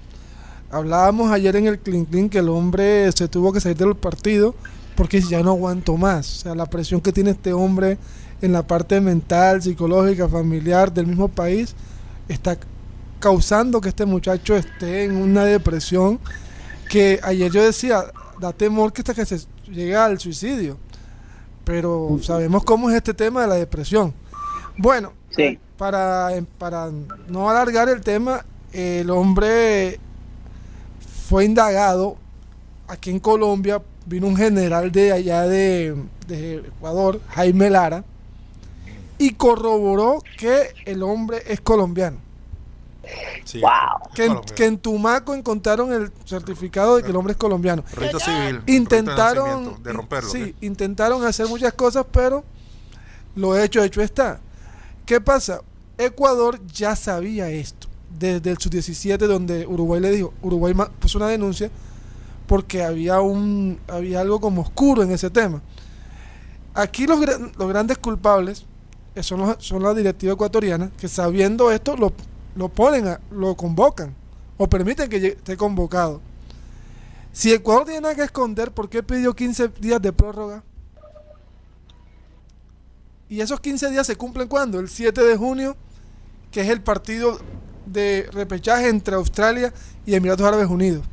Hablábamos 0.73 1.31
ayer 1.31 1.55
en 1.55 1.67
el 1.67 1.77
Clean 1.79 2.05
Clean 2.05 2.29
que 2.29 2.39
el 2.39 2.49
hombre 2.49 3.11
se 3.11 3.27
tuvo 3.27 3.53
que 3.53 3.59
salir 3.61 3.77
del 3.77 3.95
partido 3.95 4.55
porque 4.95 5.21
ya 5.21 5.43
no 5.43 5.51
aguantó 5.51 5.97
más. 5.97 6.37
O 6.37 6.39
sea, 6.41 6.55
la 6.55 6.65
presión 6.65 6.99
que 6.99 7.11
tiene 7.13 7.31
este 7.31 7.53
hombre 7.53 7.97
en 8.41 8.51
la 8.51 8.63
parte 8.63 8.99
mental, 8.99 9.61
psicológica, 9.61 10.27
familiar 10.27 10.91
del 10.91 11.07
mismo 11.07 11.27
país 11.27 11.75
está 12.27 12.57
causando 13.19 13.79
que 13.81 13.89
este 13.89 14.05
muchacho 14.05 14.55
esté 14.55 15.03
en 15.03 15.15
una 15.15 15.45
depresión 15.45 16.19
que 16.89 17.19
ayer 17.23 17.51
yo 17.51 17.63
decía, 17.63 18.03
da 18.39 18.51
temor 18.51 18.91
que 18.91 19.01
hasta 19.01 19.13
que 19.13 19.25
se 19.25 19.39
llegue 19.67 19.95
al 19.95 20.19
suicidio. 20.19 20.77
Pero 21.63 22.17
sabemos 22.21 22.63
cómo 22.63 22.89
es 22.89 22.95
este 22.95 23.13
tema 23.13 23.41
de 23.43 23.47
la 23.47 23.55
depresión. 23.55 24.13
Bueno, 24.77 25.13
Sí. 25.29 25.57
para, 25.77 26.29
para 26.57 26.89
no 27.29 27.49
alargar 27.49 27.89
el 27.89 28.01
tema, 28.01 28.43
el 28.73 29.09
hombre 29.09 29.99
fue 31.27 31.45
indagado 31.45 32.17
aquí 32.87 33.09
en 33.09 33.19
Colombia. 33.19 33.81
Vino 34.05 34.27
un 34.27 34.35
general 34.35 34.91
de 34.91 35.13
allá 35.13 35.43
de, 35.43 35.95
de 36.27 36.55
Ecuador, 36.55 37.21
Jaime 37.29 37.69
Lara, 37.69 38.03
y 39.17 39.31
corroboró 39.31 40.21
que 40.37 40.73
el 40.85 41.01
hombre 41.03 41.41
es 41.47 41.61
colombiano. 41.61 42.17
Sí. 43.45 43.61
Wow. 43.61 44.11
Que 44.13 44.23
en, 44.23 44.27
Colombia. 44.29 44.55
que 44.55 44.65
en 44.65 44.77
Tumaco 44.77 45.33
encontraron 45.33 45.93
el 45.93 46.11
certificado 46.25 46.97
de 46.97 47.03
que 47.03 47.09
el 47.09 47.15
hombre 47.15 47.31
es 47.31 47.37
colombiano. 47.37 47.83
Rito 47.95 48.19
civil. 48.19 48.61
Intentaron, 48.65 49.45
rito 49.45 49.45
de 49.45 49.55
nacimiento, 49.55 49.83
de 49.83 49.93
romperlo. 49.93 50.29
sí, 50.29 50.55
¿qué? 50.59 50.65
intentaron 50.65 51.25
hacer 51.25 51.47
muchas 51.47 51.73
cosas, 51.73 52.05
pero 52.11 52.43
lo 53.35 53.57
hecho, 53.57 53.81
hecho 53.81 54.01
está. 54.01 54.41
¿Qué 55.05 55.21
pasa? 55.21 55.61
Ecuador 55.97 56.59
ya 56.67 56.95
sabía 56.97 57.49
esto 57.49 57.92
desde 58.19 58.51
el 58.51 58.57
sub-17 58.57 59.17
donde 59.27 59.65
Uruguay 59.67 59.99
le 60.01 60.11
dijo, 60.11 60.33
Uruguay 60.41 60.73
puso 60.99 61.17
una 61.17 61.27
denuncia 61.27 61.69
porque 62.47 62.83
había 62.83 63.21
un 63.21 63.79
había 63.87 64.21
algo 64.21 64.39
como 64.39 64.61
oscuro 64.61 65.03
en 65.03 65.11
ese 65.11 65.29
tema. 65.29 65.61
Aquí 66.73 67.05
los, 67.07 67.19
los 67.57 67.69
grandes 67.69 67.97
culpables 67.97 68.65
eh, 69.15 69.23
son, 69.23 69.41
los- 69.41 69.57
son 69.59 69.83
la 69.83 69.93
directiva 69.93 70.33
ecuatoriana 70.33 70.91
que 70.97 71.07
sabiendo 71.07 71.71
esto 71.71 71.95
lo, 71.95 72.13
lo 72.55 72.69
ponen, 72.69 73.07
a- 73.07 73.19
lo 73.31 73.55
convocan 73.55 74.13
o 74.57 74.67
permiten 74.67 75.09
que 75.09 75.17
esté 75.27 75.55
convocado. 75.57 76.21
Si 77.31 77.51
Ecuador 77.51 77.85
tiene 77.85 78.01
nada 78.01 78.15
que 78.15 78.23
esconder, 78.23 78.71
¿por 78.71 78.89
qué 78.89 79.01
pidió 79.01 79.33
15 79.35 79.69
días 79.79 80.01
de 80.01 80.13
prórroga? 80.13 80.63
Y 83.29 83.41
esos 83.41 83.59
15 83.59 83.89
días 83.89 84.05
se 84.05 84.15
cumplen 84.15 84.47
cuando? 84.47 84.79
El 84.79 84.89
7 84.89 85.23
de 85.23 85.35
junio, 85.35 85.75
que 86.51 86.61
es 86.61 86.69
el 86.69 86.81
partido 86.81 87.39
de 87.93 88.27
repechaje 88.33 88.89
entre 88.89 89.15
Australia 89.15 89.73
y 90.05 90.15
Emiratos 90.15 90.45
Árabes 90.45 90.67
Unidos. 90.67 91.05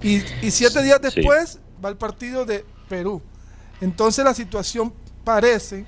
Y, 0.00 0.22
y 0.42 0.50
siete 0.50 0.82
días 0.82 1.00
Sí. 1.02 1.10
después 1.14 1.58
va 1.84 1.88
el 1.88 1.96
partido 1.96 2.44
de 2.44 2.64
Perú. 2.88 3.20
Entonces 3.80 4.24
la 4.24 4.34
situación 4.34 4.92
parece 5.24 5.84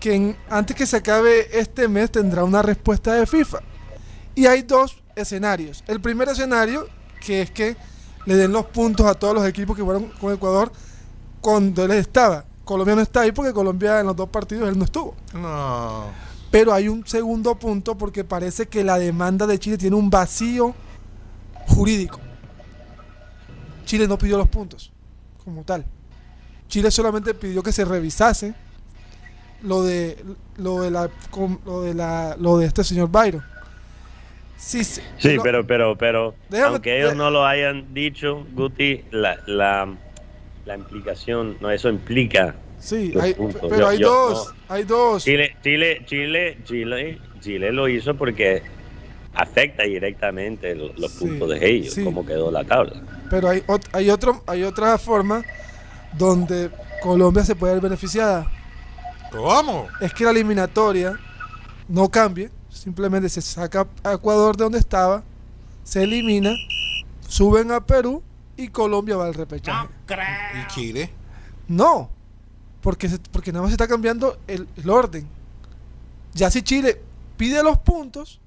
que 0.00 0.14
en- 0.14 0.36
antes 0.50 0.76
que 0.76 0.86
se 0.86 0.96
acabe 0.96 1.48
este 1.58 1.88
mes 1.88 2.10
tendrá 2.10 2.44
una 2.44 2.62
respuesta 2.62 3.14
de 3.14 3.26
FIFA. 3.26 3.58
Y 4.34 4.46
hay 4.46 4.62
dos 4.62 5.00
escenarios. 5.16 5.82
El 5.86 6.00
primer 6.00 6.28
escenario, 6.28 6.88
que 7.24 7.42
es 7.42 7.50
que 7.50 7.76
le 8.26 8.36
den 8.36 8.52
los 8.52 8.66
puntos 8.66 9.06
a 9.06 9.14
todos 9.14 9.34
los 9.34 9.46
equipos 9.46 9.76
que 9.76 9.84
fueron 9.84 10.08
con 10.20 10.32
Ecuador 10.32 10.72
cuando 11.40 11.84
él 11.84 11.92
estaba. 11.92 12.44
Colombia 12.64 12.96
no 12.96 13.02
está 13.02 13.20
ahí 13.20 13.32
porque 13.32 13.52
Colombia 13.52 14.00
en 14.00 14.06
los 14.06 14.16
dos 14.16 14.28
partidos 14.28 14.68
él 14.68 14.78
no 14.78 14.84
estuvo. 14.84 15.14
No. 15.34 16.06
Pero 16.54 16.72
hay 16.72 16.86
un 16.86 17.04
segundo 17.04 17.56
punto 17.58 17.98
porque 17.98 18.22
parece 18.22 18.66
que 18.68 18.84
la 18.84 18.96
demanda 18.96 19.44
de 19.44 19.58
Chile 19.58 19.76
tiene 19.76 19.96
un 19.96 20.08
vacío 20.08 20.72
jurídico. 21.66 22.20
Chile 23.84 24.06
no 24.06 24.16
pidió 24.16 24.38
los 24.38 24.46
puntos 24.46 24.92
como 25.44 25.64
tal. 25.64 25.84
Chile 26.68 26.92
solamente 26.92 27.34
pidió 27.34 27.60
que 27.60 27.72
se 27.72 27.84
revisase 27.84 28.54
lo 29.64 29.82
de 29.82 30.24
lo 30.56 30.80
de 30.82 30.92
la 30.92 31.10
lo 31.66 31.82
de 31.82 31.92
la 31.92 32.36
lo 32.38 32.58
de 32.58 32.66
este 32.66 32.84
señor 32.84 33.08
Byron. 33.10 33.42
Sí, 34.56 34.84
sí, 34.84 35.00
Sí, 35.18 35.34
lo- 35.34 35.42
pero, 35.42 35.66
pero, 35.66 35.98
pero, 35.98 36.36
Déjame- 36.48 36.74
aunque 36.74 37.00
ellos 37.00 37.16
no 37.16 37.30
lo 37.32 37.44
hayan 37.44 37.92
dicho, 37.92 38.46
Guti, 38.54 39.02
la, 39.10 39.38
la, 39.48 39.92
la 40.66 40.74
implicación, 40.76 41.56
no, 41.60 41.68
eso 41.72 41.88
implica. 41.88 42.54
Sí, 42.84 43.12
hay- 43.20 43.34
pero 43.34 43.78
Yo- 43.78 43.88
hay 43.88 43.98
yo 43.98 44.08
dos, 44.28 44.54
hay 44.68 44.82
dos. 44.84 45.24
Chile, 45.24 45.56
Chile, 45.62 46.02
Chile, 46.06 46.58
Chile, 46.64 47.18
Chile 47.40 47.72
lo 47.72 47.88
hizo 47.88 48.14
porque 48.16 48.62
afecta 49.34 49.82
directamente 49.84 50.74
lo- 50.74 50.92
los 50.94 51.12
Sí, 51.12 51.18
puntos 51.26 51.50
de 51.50 51.66
ellos, 51.68 51.94
sí. 51.94 52.04
cómo 52.04 52.24
quedó 52.24 52.50
la 52.50 52.64
tabla. 52.64 52.92
Pero 53.30 53.48
hay, 53.48 53.62
hay, 53.92 54.10
otro, 54.10 54.42
hay 54.46 54.62
otra 54.62 54.96
forma 54.98 55.42
donde 56.16 56.70
Colombia 57.02 57.42
se 57.44 57.56
puede 57.56 57.74
ver 57.74 57.82
beneficiada. 57.82 58.46
¿Cómo? 59.32 59.88
Es 60.00 60.12
que 60.14 60.24
la 60.24 60.30
eliminatoria 60.30 61.18
no 61.88 62.08
cambie, 62.08 62.50
simplemente 62.70 63.28
se 63.28 63.42
saca 63.42 63.86
a 64.04 64.12
Ecuador 64.12 64.56
de 64.56 64.64
donde 64.64 64.78
estaba, 64.78 65.24
se 65.82 66.04
elimina, 66.04 66.52
suben 67.28 67.72
a 67.72 67.84
Perú 67.84 68.22
y 68.56 68.68
Colombia 68.68 69.16
va 69.16 69.26
al 69.26 69.34
repechaje. 69.34 69.88
¿Y 70.62 70.66
Chile? 70.72 71.10
No, 71.66 72.10
porque, 72.84 73.08
se- 73.08 73.18
porque 73.32 73.50
nada 73.50 73.62
más 73.62 73.70
se 73.70 73.74
está 73.74 73.88
cambiando 73.88 74.36
el, 74.46 74.68
el 74.76 74.90
orden. 74.90 75.26
Ya 76.34 76.50
si 76.50 76.62
Chile 76.62 77.00
pide 77.36 77.62
los 77.62 77.78
puntos, 77.78 78.40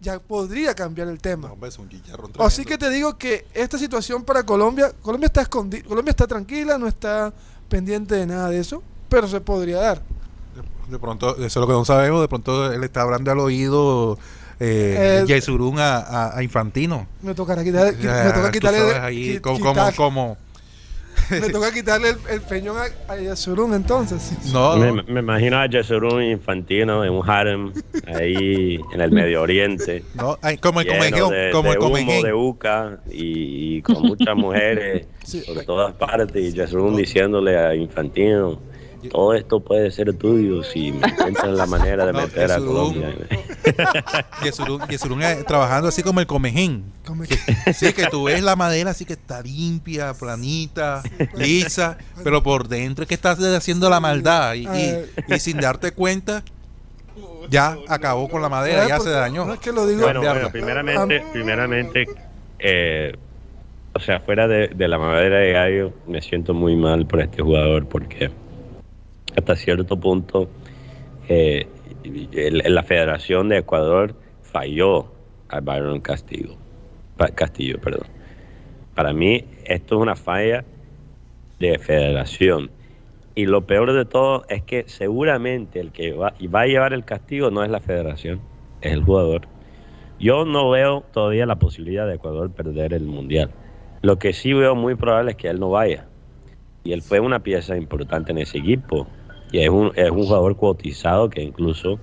ya 0.00 0.18
podría 0.20 0.74
cambiar 0.74 1.08
el 1.08 1.18
tema. 1.18 1.48
No, 1.48 1.54
hombre, 1.54 1.70
es 1.70 1.78
un 1.78 1.88
chicharrón 1.88 2.30
Así 2.38 2.64
que 2.64 2.76
te 2.78 2.90
digo 2.90 3.16
que 3.18 3.46
esta 3.54 3.78
situación 3.78 4.22
para 4.24 4.44
Colombia, 4.44 4.92
Colombia 5.02 5.26
está 5.26 5.40
escondida, 5.42 5.82
Colombia 5.88 6.10
está 6.10 6.26
tranquila, 6.26 6.76
no 6.78 6.86
está 6.86 7.32
pendiente 7.68 8.14
de 8.14 8.26
nada 8.26 8.50
de 8.50 8.60
eso, 8.60 8.82
pero 9.08 9.26
se 9.26 9.40
podría 9.40 9.78
dar. 9.78 10.02
De, 10.86 10.92
de 10.92 10.98
pronto, 10.98 11.34
eso 11.36 11.44
es 11.46 11.56
lo 11.56 11.66
que 11.66 11.72
no 11.72 11.84
sabemos, 11.84 12.20
de 12.20 12.28
pronto 12.28 12.72
él 12.72 12.84
está 12.84 13.02
hablando 13.02 13.30
al 13.32 13.38
oído 13.40 14.18
eh, 14.60 15.24
Eh, 15.28 15.40
a, 15.78 15.98
a- 15.98 16.36
a 16.38 16.42
Infantino. 16.42 17.06
Me 17.22 17.34
tocará 17.34 17.62
quitarle, 17.64 17.92
me 17.92 18.32
toca 18.32 19.04
ahí 19.04 19.36
qui- 19.36 19.40
como, 19.40 19.58
como, 19.60 19.72
quitar- 19.72 19.94
como- 19.96 20.36
me 21.30 21.48
toca 21.52 21.72
quitarle 21.72 22.10
el, 22.10 22.16
el 22.30 22.40
peñón 22.42 22.76
a, 22.78 23.12
a 23.12 23.16
Yesurún 23.16 23.74
entonces. 23.74 24.32
no, 24.52 24.76
Me, 24.76 24.92
no, 24.92 25.02
me 25.06 25.20
imagino 25.20 25.58
a 25.58 25.68
Jesurún 25.68 26.22
Infantino 26.22 27.04
en 27.04 27.12
un 27.12 27.28
harem 27.28 27.72
ahí 28.06 28.80
en 28.92 29.00
el 29.00 29.10
Medio 29.10 29.42
Oriente. 29.42 30.02
no, 30.14 30.38
ay, 30.42 30.58
como 30.58 30.80
el 30.80 30.86
de, 30.86 31.50
como 31.52 31.68
de 31.68 31.74
el 31.74 31.78
humo, 31.80 32.22
de 32.22 32.32
uca 32.32 32.98
y, 33.10 33.76
y 33.78 33.82
con 33.82 34.02
muchas 34.02 34.36
mujeres 34.36 35.06
Sí. 35.24 35.42
por 35.46 35.62
todas 35.64 35.92
partes 35.94 36.42
y 36.42 36.56
Jesurún 36.56 36.96
diciéndole 36.96 37.56
a 37.58 37.74
Infantino 37.74 38.58
todo 39.10 39.34
esto 39.34 39.60
puede 39.60 39.90
ser 39.90 40.12
tuyo 40.14 40.62
si 40.62 40.92
me 40.92 41.06
encuentras 41.06 41.48
la 41.56 41.66
manera 41.66 42.06
de 42.06 42.12
No, 42.12 42.20
meter 42.22 42.50
a. 42.52 42.58
Colombia 42.58 43.14
Yesurún, 44.42 44.80
Yesurún, 44.88 45.22
eh, 45.22 45.44
trabajando 45.46 45.88
así 45.88 46.02
como 46.02 46.20
el 46.20 46.26
comején. 46.26 46.84
Que- 47.28 47.72
sí, 47.74 47.92
que 47.92 48.06
tú 48.06 48.24
ves 48.24 48.42
la 48.42 48.56
madera 48.56 48.90
así 48.90 49.04
que 49.04 49.12
está 49.14 49.42
limpia, 49.42 50.14
planita, 50.14 51.02
lisa, 51.36 51.98
pero 52.24 52.42
por 52.42 52.68
dentro 52.68 53.02
es 53.04 53.08
que 53.08 53.14
estás 53.14 53.38
haciendo 53.40 53.88
la 53.90 54.00
maldad 54.00 54.54
y, 54.54 54.66
y- 54.66 55.04
y 55.34 55.38
sin 55.40 55.58
darte 55.58 55.92
cuenta 55.92 56.42
ya 57.50 57.76
acabó 57.88 58.28
con 58.28 58.42
la 58.42 58.48
madera, 58.48 58.86
ya 58.86 59.00
se 59.00 59.10
dañó. 59.10 59.44
No 59.46 59.54
es 59.54 59.60
que 59.60 59.72
lo 59.72 59.86
digo. 59.86 60.02
Bueno, 60.02 60.20
bueno, 60.20 60.50
primeramente, 60.50 61.22
primeramente 61.32 62.04
eh, 62.58 63.14
o 63.94 64.00
sea, 64.00 64.20
fuera 64.20 64.46
de, 64.46 64.68
de 64.68 64.88
la 64.88 64.98
madera 64.98 65.38
de 65.38 65.52
gallo, 65.52 65.92
me 66.06 66.20
siento 66.20 66.52
muy 66.54 66.76
mal 66.76 67.06
por 67.06 67.20
este 67.20 67.42
jugador 67.42 67.86
porque 67.88 68.30
hasta 69.38 69.56
cierto 69.56 69.98
punto 69.98 70.48
eh, 71.28 71.66
la 72.02 72.82
Federación 72.82 73.48
de 73.48 73.58
Ecuador 73.58 74.14
falló 74.42 75.12
a 75.48 75.60
Byron 75.60 76.00
Castillo, 76.00 76.56
Castillo, 77.34 77.80
perdón. 77.80 78.06
Para 78.94 79.12
mí 79.12 79.44
esto 79.64 79.96
es 79.96 80.02
una 80.02 80.16
falla 80.16 80.64
de 81.58 81.78
federación. 81.78 82.70
Y 83.34 83.46
lo 83.46 83.66
peor 83.66 83.92
de 83.92 84.04
todo 84.04 84.44
es 84.48 84.62
que 84.64 84.84
seguramente 84.88 85.78
el 85.80 85.92
que 85.92 86.12
va, 86.12 86.34
va 86.52 86.62
a 86.62 86.66
llevar 86.66 86.92
el 86.92 87.04
castigo 87.04 87.50
no 87.50 87.62
es 87.62 87.70
la 87.70 87.80
federación, 87.80 88.40
es 88.80 88.92
el 88.92 89.04
jugador. 89.04 89.42
Yo 90.18 90.44
no 90.44 90.70
veo 90.70 91.04
todavía 91.12 91.46
la 91.46 91.56
posibilidad 91.56 92.06
de 92.06 92.14
Ecuador 92.14 92.50
perder 92.50 92.92
el 92.92 93.04
mundial. 93.04 93.50
Lo 94.02 94.18
que 94.18 94.32
sí 94.32 94.52
veo 94.52 94.74
muy 94.74 94.96
probable 94.96 95.32
es 95.32 95.36
que 95.36 95.48
él 95.48 95.60
no 95.60 95.70
vaya. 95.70 96.06
Y 96.82 96.92
él 96.92 97.02
fue 97.02 97.20
una 97.20 97.40
pieza 97.40 97.76
importante 97.76 98.32
en 98.32 98.38
ese 98.38 98.58
equipo. 98.58 99.06
Y 99.52 99.60
es 99.60 99.68
un, 99.68 99.92
es 99.96 100.10
un 100.10 100.24
jugador 100.24 100.56
cotizado 100.56 101.30
que 101.30 101.42
incluso 101.42 101.98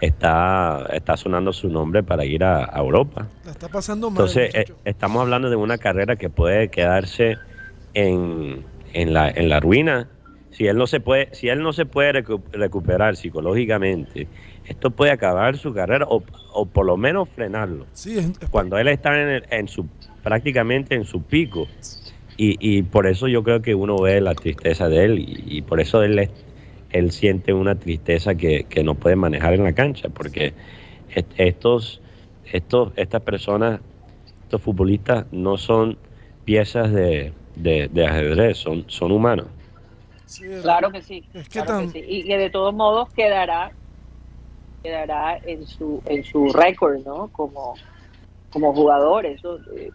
está, 0.00 0.86
está 0.92 1.16
sonando 1.16 1.52
su 1.52 1.68
nombre 1.68 2.02
para 2.02 2.24
ir 2.24 2.44
a, 2.44 2.64
a 2.64 2.78
Europa. 2.80 3.28
La 3.44 3.52
está 3.52 3.68
pasando 3.68 4.10
mal. 4.10 4.28
Entonces, 4.28 4.54
eh, 4.54 4.72
estamos 4.84 5.22
hablando 5.22 5.50
de 5.50 5.56
una 5.56 5.78
carrera 5.78 6.16
que 6.16 6.28
puede 6.30 6.68
quedarse 6.68 7.36
en, 7.94 8.64
en, 8.92 9.12
la, 9.12 9.30
en 9.30 9.48
la 9.48 9.60
ruina. 9.60 10.08
Si 10.50 10.66
él 10.66 10.76
no 10.78 10.86
se 10.86 11.00
puede, 11.00 11.28
si 11.32 11.48
él 11.48 11.62
no 11.62 11.72
se 11.72 11.84
puede 11.86 12.12
recu- 12.24 12.42
recuperar 12.52 13.16
psicológicamente, 13.16 14.26
esto 14.64 14.90
puede 14.90 15.12
acabar 15.12 15.58
su 15.58 15.74
carrera 15.74 16.06
o, 16.08 16.22
o 16.54 16.66
por 16.66 16.86
lo 16.86 16.96
menos 16.96 17.28
frenarlo. 17.28 17.86
sí, 17.92 18.16
es- 18.18 18.30
es- 18.40 18.48
Cuando 18.48 18.78
él 18.78 18.88
está 18.88 19.20
en, 19.20 19.28
el- 19.28 19.44
en 19.50 19.68
su 19.68 19.86
prácticamente 20.22 20.94
en 20.94 21.04
su 21.04 21.22
pico. 21.22 21.68
Y, 22.38 22.56
y 22.60 22.82
por 22.82 23.06
eso 23.06 23.28
yo 23.28 23.42
creo 23.42 23.62
que 23.62 23.74
uno 23.74 23.96
ve 24.00 24.20
la 24.20 24.34
tristeza 24.34 24.88
de 24.88 25.04
él 25.04 25.18
y, 25.20 25.58
y 25.58 25.62
por 25.62 25.80
eso 25.80 26.02
él, 26.02 26.18
es- 26.18 26.30
él 26.90 27.10
siente 27.12 27.52
una 27.52 27.74
tristeza 27.76 28.34
que, 28.34 28.64
que 28.64 28.82
no 28.84 28.94
puede 28.94 29.16
manejar 29.16 29.54
en 29.54 29.64
la 29.64 29.74
cancha, 29.74 30.08
porque 30.08 30.54
est- 31.14 31.32
estos, 31.36 32.00
estos, 32.52 32.92
estas 32.96 33.22
personas, 33.22 33.80
estos 34.42 34.62
futbolistas 34.62 35.26
no 35.32 35.56
son 35.56 35.98
piezas 36.44 36.92
de, 36.92 37.32
de- 37.56 37.88
de 37.88 38.06
ajedrez, 38.06 38.58
son, 38.58 38.84
son 38.88 39.12
humanos. 39.12 39.46
sí, 40.26 40.44
Claro 40.62 40.92
que 40.92 41.02
sí. 41.02 41.26
Es 41.34 41.48
que 41.48 41.60
claro 41.60 41.72
tam- 41.72 41.92
que 41.92 42.00
sí. 42.00 42.04
Y 42.08 42.24
que 42.26 42.38
de 42.38 42.50
todos 42.50 42.74
modos 42.74 43.08
quedará 43.14 43.72
quedará 44.82 45.40
en 45.44 45.66
su 45.66 46.02
en 46.06 46.22
su 46.24 46.52
récord, 46.52 46.98
¿no? 47.04 47.28
Como 47.28 47.74
como 48.50 48.72
jugador, 48.72 49.26
eso 49.26 49.58
eh, 49.76 49.90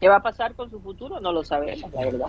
¿Qué 0.00 0.08
va 0.08 0.16
a 0.16 0.22
pasar 0.22 0.54
con 0.54 0.70
su 0.70 0.80
futuro? 0.80 1.20
No 1.20 1.32
lo 1.32 1.42
sabemos, 1.44 1.90
la 1.92 2.04
verdad. 2.04 2.26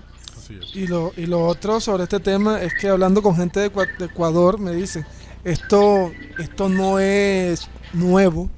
Y 0.73 0.87
lo, 0.87 1.11
y 1.17 1.25
lo 1.25 1.45
otro 1.45 1.79
sobre 1.81 2.03
este 2.03 2.19
tema 2.21 2.61
es 2.61 2.73
que 2.73 2.87
hablando 2.87 3.21
con 3.21 3.35
gente 3.35 3.59
de, 3.59 3.71
Ecua- 3.71 3.97
de 3.97 4.05
Ecuador 4.05 4.59
me 4.59 4.71
dice, 4.71 5.05
esto, 5.43 6.11
esto 6.37 6.69
no 6.69 6.99
es 6.99 7.69
nuevo, 7.91 8.49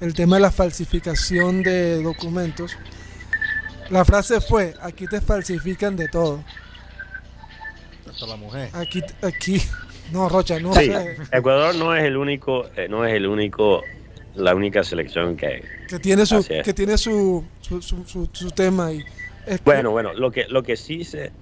el 0.00 0.14
tema 0.14 0.36
de 0.36 0.42
la 0.42 0.50
falsificación 0.50 1.62
de 1.62 2.02
documentos. 2.02 2.72
La 3.90 4.04
frase 4.04 4.40
fue, 4.40 4.74
aquí 4.82 5.06
te 5.06 5.20
falsifican 5.20 5.96
de 5.96 6.08
todo. 6.08 6.42
Hasta 8.10 8.26
la 8.26 8.36
mujer. 8.36 8.70
Aquí, 8.72 9.00
aquí, 9.22 9.62
no, 10.12 10.28
Rocha, 10.28 10.58
no 10.58 10.72
Sí, 10.74 10.86
sé, 10.86 11.16
Ecuador 11.30 11.74
no 11.76 11.94
es 11.94 12.02
el 12.04 12.16
único, 12.16 12.66
eh, 12.76 12.88
no 12.88 13.04
es 13.04 13.14
el 13.14 13.26
único, 13.26 13.82
la 14.38 14.54
única 14.54 14.82
selección 14.84 15.36
que 15.36 15.62
que 15.88 15.98
tiene 15.98 16.24
su, 16.26 16.38
es. 16.38 16.64
que 16.64 16.72
tiene 16.72 16.96
su, 16.96 17.44
su, 17.60 17.82
su, 17.82 18.50
tema 18.50 18.92
y 18.92 18.98
es 19.46 19.58
que- 19.60 19.64
Bueno, 19.64 19.90
bueno, 19.90 20.12
lo 20.14 20.30
que, 20.30 20.46
lo 20.48 20.62
que 20.62 20.76
sí 20.76 21.04
se, 21.04 21.32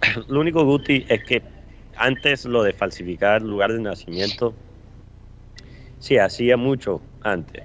lo 0.28 0.40
único 0.40 0.64
Guti 0.64 1.04
es 1.08 1.24
que 1.24 1.42
antes 1.96 2.44
lo 2.44 2.62
de 2.62 2.72
falsificar 2.72 3.42
lugar 3.42 3.72
de 3.72 3.80
nacimiento, 3.80 4.54
sí, 5.98 6.18
hacía 6.18 6.56
mucho 6.56 7.00
antes. 7.22 7.64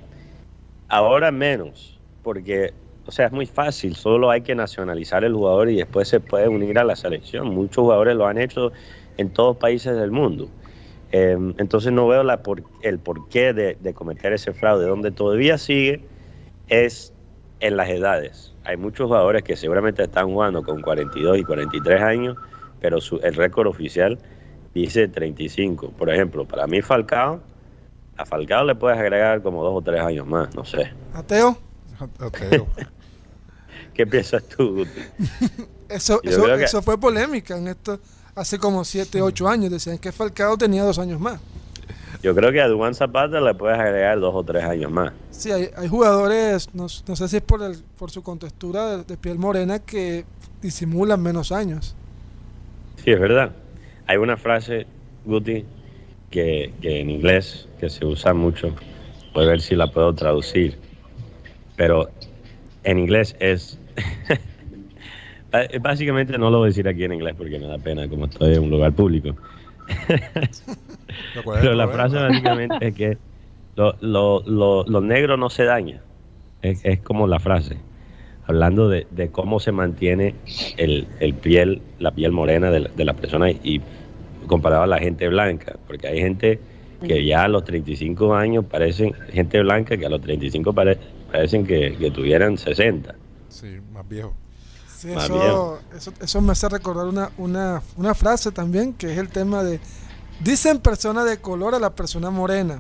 Ahora 0.88 1.32
menos, 1.32 2.00
porque, 2.24 2.74
o 3.06 3.12
sea, 3.12 3.28
es 3.28 3.32
muy 3.32 3.46
fácil, 3.46 3.96
solo 3.96 4.32
hay 4.32 4.42
que 4.42 4.56
nacionalizar 4.56 5.24
el 5.24 5.34
jugador 5.34 5.70
y 5.70 5.78
después 5.78 6.08
se 6.08 6.20
puede 6.20 6.48
unir 6.48 6.80
a 6.80 6.84
la 6.84 6.96
selección. 6.96 7.48
Muchos 7.50 7.84
jugadores 7.84 8.16
lo 8.16 8.28
han 8.28 8.38
hecho 8.38 8.72
en 9.18 9.30
todos 9.32 9.58
países 9.58 9.96
del 9.96 10.12
mundo. 10.12 10.50
Eh, 11.12 11.38
entonces 11.58 11.92
no 11.92 12.08
veo 12.08 12.24
la 12.24 12.44
por- 12.44 12.64
el 12.84 13.00
porqué 13.00 13.54
de, 13.54 13.78
de 13.80 13.94
cometer 13.94 14.34
ese 14.34 14.54
fraude. 14.54 14.86
Donde 14.88 15.12
todavía 15.12 15.58
sigue 15.58 16.04
es 16.68 17.14
en 17.60 17.78
las 17.78 17.90
edades. 17.90 18.54
Hay 18.64 18.78
muchos 18.78 19.08
jugadores 19.08 19.44
que 19.44 19.56
seguramente 19.56 20.04
están 20.04 20.28
jugando 20.28 20.62
con 20.64 20.82
42 20.82 21.40
y 21.40 21.44
43 21.44 22.02
años, 22.02 22.38
pero 22.80 23.02
su, 23.02 23.18
el 23.24 23.34
récord 23.36 23.68
oficial 23.68 24.20
dice 24.76 25.08
35. 25.08 25.90
Por 25.92 26.10
ejemplo, 26.12 26.46
para 26.46 26.68
mí 26.68 26.82
Falcao, 26.82 27.42
a 28.18 28.26
Falcao 28.26 28.64
le 28.66 28.76
puedes 28.76 29.00
agregar 29.00 29.42
como 29.42 29.64
dos 29.64 29.74
o 29.76 29.82
tres 29.82 30.02
años 30.02 30.28
más, 30.28 30.54
no 30.56 30.64
sé. 30.64 30.92
Ateo, 31.14 31.58
Ateo. 32.20 32.68
¿Qué 33.94 34.06
piensas 34.06 34.44
tú, 34.44 34.76
Guti? 34.76 35.02
eso, 35.90 36.22
eso, 36.24 36.46
que- 36.46 36.64
eso 36.64 36.82
fue 36.82 37.00
polémica 37.00 37.58
en 37.58 37.68
esto 37.70 38.00
hace 38.40 38.58
como 38.58 38.84
7, 38.86 39.22
8 39.22 39.48
años, 39.48 39.72
decían 39.72 39.98
que 39.98 40.12
Falcao 40.12 40.58
tenía 40.58 40.84
dos 40.84 40.98
años 40.98 41.20
más. 41.20 41.40
Yo 42.22 42.36
creo 42.36 42.52
que 42.52 42.62
a 42.62 42.68
Duan 42.68 42.96
Zapata 42.96 43.40
le 43.40 43.54
puedes 43.54 43.80
agregar 43.80 44.20
dos 44.20 44.34
o 44.34 44.44
tres 44.44 44.64
años 44.64 44.92
más. 44.92 45.14
Sí, 45.32 45.52
hay, 45.52 45.70
hay 45.76 45.88
jugadores, 45.88 46.74
no, 46.74 46.88
no 47.08 47.16
sé 47.16 47.28
si 47.28 47.38
es 47.38 47.42
por, 47.42 47.62
el, 47.62 47.78
por 47.98 48.12
su 48.12 48.24
contextura 48.24 48.98
de, 48.98 49.04
de 49.04 49.18
piel 49.18 49.38
morena, 49.38 49.80
que 49.80 50.26
disimulan 50.62 51.22
menos 51.22 51.52
años. 51.52 51.96
Sí, 53.04 53.12
es 53.12 53.20
verdad. 53.20 53.52
Hay 54.08 54.18
una 54.18 54.38
frase, 54.38 54.88
Guti, 55.26 55.66
que, 56.30 56.74
que 56.82 57.00
en 57.00 57.10
inglés, 57.10 57.68
que 57.80 57.90
se 57.90 58.06
usa 58.06 58.34
mucho, 58.34 58.76
voy 59.34 59.46
a 59.46 59.48
ver 59.48 59.62
si 59.62 59.76
la 59.76 59.88
puedo 59.88 60.14
traducir, 60.14 60.78
pero 61.76 62.10
en 62.84 63.00
inglés 63.00 63.36
es... 63.40 63.78
Ba- 65.52 65.68
Básicamente 65.82 66.38
no 66.38 66.50
lo 66.50 66.60
voy 66.60 66.68
a 66.68 66.70
decir 66.70 66.88
aquí 66.88 67.04
en 67.04 67.14
inglés 67.14 67.36
porque 67.38 67.60
me 67.60 67.68
da 67.68 67.78
pena 67.78 68.08
como 68.08 68.26
estoy 68.26 68.54
en 68.56 68.64
un 68.64 68.70
lugar 68.70 68.94
público. 68.94 69.36
¿Cuál 71.44 71.60
es 71.60 71.64
el 71.64 71.70
Pero 71.70 71.76
la 71.76 71.88
frase 71.88 72.16
básicamente 72.18 72.88
es 72.88 72.96
que 72.96 73.18
lo, 73.76 73.96
lo, 74.02 74.44
lo, 74.46 74.84
lo 74.86 75.02
negro 75.02 75.38
no 75.38 75.50
se 75.50 75.64
daña. 75.66 76.02
Es, 76.62 76.84
es 76.86 77.00
como 77.00 77.28
la 77.28 77.40
frase. 77.40 77.78
Hablando 78.46 78.90
de, 78.90 79.08
de 79.12 79.30
cómo 79.30 79.60
se 79.60 79.72
mantiene 79.72 80.36
el, 80.78 81.08
el 81.20 81.34
piel, 81.36 81.82
la 82.00 82.12
piel 82.12 82.32
morena 82.32 82.72
de 82.72 82.82
la, 82.82 82.90
de 82.90 83.06
la 83.06 83.14
persona 83.14 83.52
y 83.52 83.82
comparado 84.48 84.84
a 84.84 84.88
la 84.88 85.00
gente 85.00 85.28
blanca. 85.28 85.76
Porque 85.88 86.08
hay 86.08 86.20
gente 86.20 86.60
que 87.06 87.24
ya 87.26 87.44
a 87.44 87.48
los 87.48 87.64
35 87.64 88.36
años 88.36 88.66
parecen, 88.66 89.14
gente 89.32 89.60
blanca 89.62 89.98
que 89.98 90.06
a 90.06 90.10
los 90.10 90.22
35 90.22 90.74
pare- 90.74 90.98
parecen 91.32 91.66
que, 91.66 91.96
que 91.98 92.12
tuvieran 92.12 92.58
60. 92.58 93.16
Sí, 93.48 93.80
más 93.92 94.08
viejo. 94.08 94.36
Sí, 95.00 95.12
eso, 95.12 95.80
eso, 95.96 96.14
eso 96.22 96.42
me 96.42 96.52
hace 96.52 96.68
recordar 96.68 97.06
una, 97.08 97.30
una, 97.38 97.82
una 97.96 98.14
frase 98.14 98.52
también, 98.52 98.94
que 98.94 99.12
es 99.12 99.18
el 99.18 99.30
tema 99.30 99.64
de, 99.64 99.80
dicen 100.42 100.80
persona 100.80 101.24
de 101.24 101.38
color 101.38 101.74
a 101.76 101.80
la 101.80 101.92
persona 101.92 102.30
morena, 102.30 102.78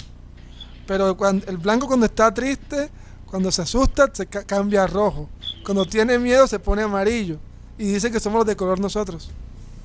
pero 0.85 1.15
cuando, 1.15 1.45
el 1.47 1.57
blanco 1.57 1.87
cuando 1.87 2.05
está 2.07 2.33
triste, 2.33 2.89
cuando 3.25 3.51
se 3.51 3.61
asusta, 3.61 4.09
se 4.11 4.25
ca- 4.25 4.43
cambia 4.43 4.83
a 4.83 4.87
rojo. 4.87 5.29
Cuando 5.63 5.85
tiene 5.85 6.17
miedo, 6.19 6.47
se 6.47 6.59
pone 6.59 6.81
amarillo. 6.81 7.37
Y 7.77 7.85
dicen 7.93 8.11
que 8.11 8.19
somos 8.19 8.39
los 8.39 8.47
de 8.47 8.55
color 8.55 8.79
nosotros. 8.79 9.31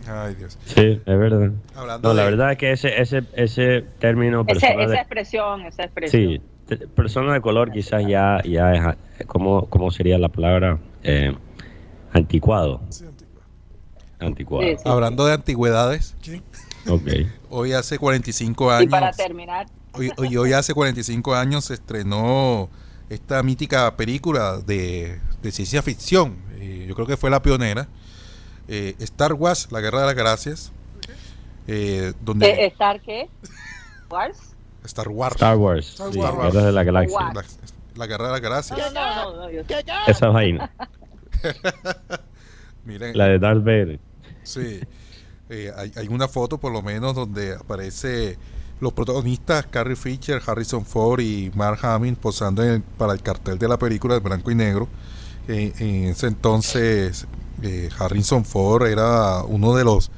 Ay, 0.08 0.34
Dios. 0.34 0.58
Sí, 0.64 1.00
es 1.04 1.18
verdad. 1.18 1.52
Hablando 1.76 2.08
No, 2.08 2.14
la 2.14 2.24
de- 2.24 2.30
verdad 2.30 2.52
es 2.52 2.58
que 2.58 2.72
ese, 2.72 3.00
ese, 3.00 3.22
ese 3.34 3.82
término 4.00 4.44
Ese- 4.48 4.66
esa 4.66 4.76
de- 4.90 4.96
expresión, 4.96 5.60
esa 5.66 5.84
expresión. 5.84 6.40
Sí, 6.66 6.76
persona 6.96 7.34
de 7.34 7.40
color 7.42 7.70
quizás 7.70 8.02
ya, 8.08 8.40
ya 8.44 8.72
es, 8.72 9.26
¿cómo, 9.26 9.66
cómo 9.66 9.90
sería 9.90 10.18
la 10.18 10.30
palabra? 10.30 10.78
Eh, 11.02 11.36
anticuado. 12.14 12.80
Sí. 12.88 13.04
Anticuado. 14.20 14.62
Sí, 14.66 14.76
sí. 14.78 14.82
Hablando 14.88 15.26
de 15.26 15.34
antigüedades, 15.34 16.16
¿Quién? 16.22 16.42
Ok. 16.88 17.08
hoy 17.50 17.72
hace 17.72 17.98
45 17.98 18.70
Y 18.70 18.74
años. 18.74 18.90
para 18.90 19.12
terminar, 19.12 19.66
Hoy, 19.92 20.10
hoy, 20.16 20.36
hoy 20.36 20.52
hace 20.52 20.74
45 20.74 21.34
años 21.34 21.66
se 21.66 21.74
estrenó 21.74 22.68
esta 23.10 23.42
mítica 23.42 23.96
película 23.96 24.58
de, 24.58 25.20
de 25.42 25.52
ciencia 25.52 25.82
ficción. 25.82 26.36
eh, 26.58 26.86
yo 26.88 26.94
creo 26.94 27.06
que 27.06 27.16
fue 27.16 27.30
la 27.30 27.42
pionera. 27.42 27.86
eh, 28.66 28.94
Star 29.00 29.34
Wars, 29.34 29.68
La 29.70 29.80
Guerra 29.80 30.00
de 30.00 30.06
las 30.06 30.14
Galaxias. 30.14 30.72
eh, 31.68 32.12
donde 32.22 32.48
eh, 32.50 32.66
¿estar 32.66 33.00
qué? 33.02 33.28
¿Wars? 34.10 34.38
Star 34.84 35.08
Wars. 35.08 35.34
Star 35.36 35.56
Wars. 35.56 35.88
Star 35.90 36.12
sí, 36.12 36.18
Wars. 36.18 36.34
Guerras 36.34 36.64
de 36.64 36.72
la 36.72 36.84
Galaxia. 36.84 37.18
Guau. 37.18 37.32
La, 37.34 37.44
la 37.96 38.06
Guerra 38.06 38.26
de 38.26 38.32
las 38.32 38.40
Galaxias. 38.40 38.78
No, 38.78 38.90
no, 38.90 39.14
no, 39.32 39.36
no, 39.42 39.50
yo- 39.50 39.62
Esa 40.06 40.28
vaina. 40.28 40.70
Miren, 42.84 43.16
La 43.16 43.26
de 43.26 43.38
Darth 43.38 43.64
Vader. 43.64 44.00
Sí. 44.42 44.80
Eh, 45.50 45.72
hay, 45.76 45.92
hay 45.96 46.08
una 46.08 46.28
foto, 46.28 46.58
por 46.58 46.72
lo 46.72 46.82
menos, 46.82 47.14
donde 47.14 47.54
aparece 47.54 48.38
los 48.80 48.92
protagonistas 48.92 49.66
Carrie 49.66 49.96
Fisher, 49.96 50.42
Harrison 50.44 50.84
Ford 50.84 51.20
y 51.20 51.50
Mark 51.54 51.78
Hamill 51.84 52.16
posando 52.16 52.62
en 52.62 52.70
el- 52.70 52.82
para 52.82 53.12
el 53.12 53.22
cartel 53.22 53.58
de 53.58 53.68
la 53.68 53.78
película 53.78 54.14
de 54.14 54.20
blanco 54.20 54.50
y 54.50 54.54
negro. 54.54 54.88
Eh, 55.48 55.72
en 55.78 56.04
ese 56.06 56.26
entonces, 56.26 57.26
eh, 57.62 57.88
Harrison 57.98 58.44
Ford 58.44 58.86
era 58.86 59.42
uno 59.44 59.74
de 59.74 59.84
los 59.84 60.10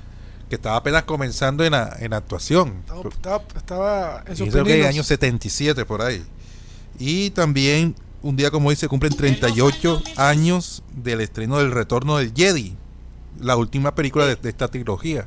que 0.48 0.54
estaba 0.54 0.76
apenas 0.76 1.02
comenzando 1.04 1.64
en, 1.64 1.74
en 1.74 2.12
actuación. 2.12 2.82
Estaba, 2.84 3.08
estaba, 3.10 3.42
estaba 3.56 4.24
en 4.26 4.36
sus 4.36 4.48
que 4.50 4.58
en 4.58 4.64
pininos. 4.64 4.86
año 4.88 5.02
77 5.02 5.84
por 5.84 6.02
ahí. 6.02 6.24
Y 6.98 7.30
también 7.30 7.94
un 8.26 8.34
día 8.36 8.50
como 8.50 8.70
hoy 8.70 8.76
se 8.76 8.88
cumplen 8.88 9.14
38 9.14 10.02
años 10.16 10.82
del 10.96 11.20
estreno 11.20 11.58
del 11.58 11.70
Retorno 11.70 12.18
del 12.18 12.32
Jedi, 12.34 12.74
la 13.40 13.56
última 13.56 13.94
película 13.94 14.26
de, 14.26 14.34
de 14.34 14.48
esta 14.48 14.66
trilogía. 14.66 15.26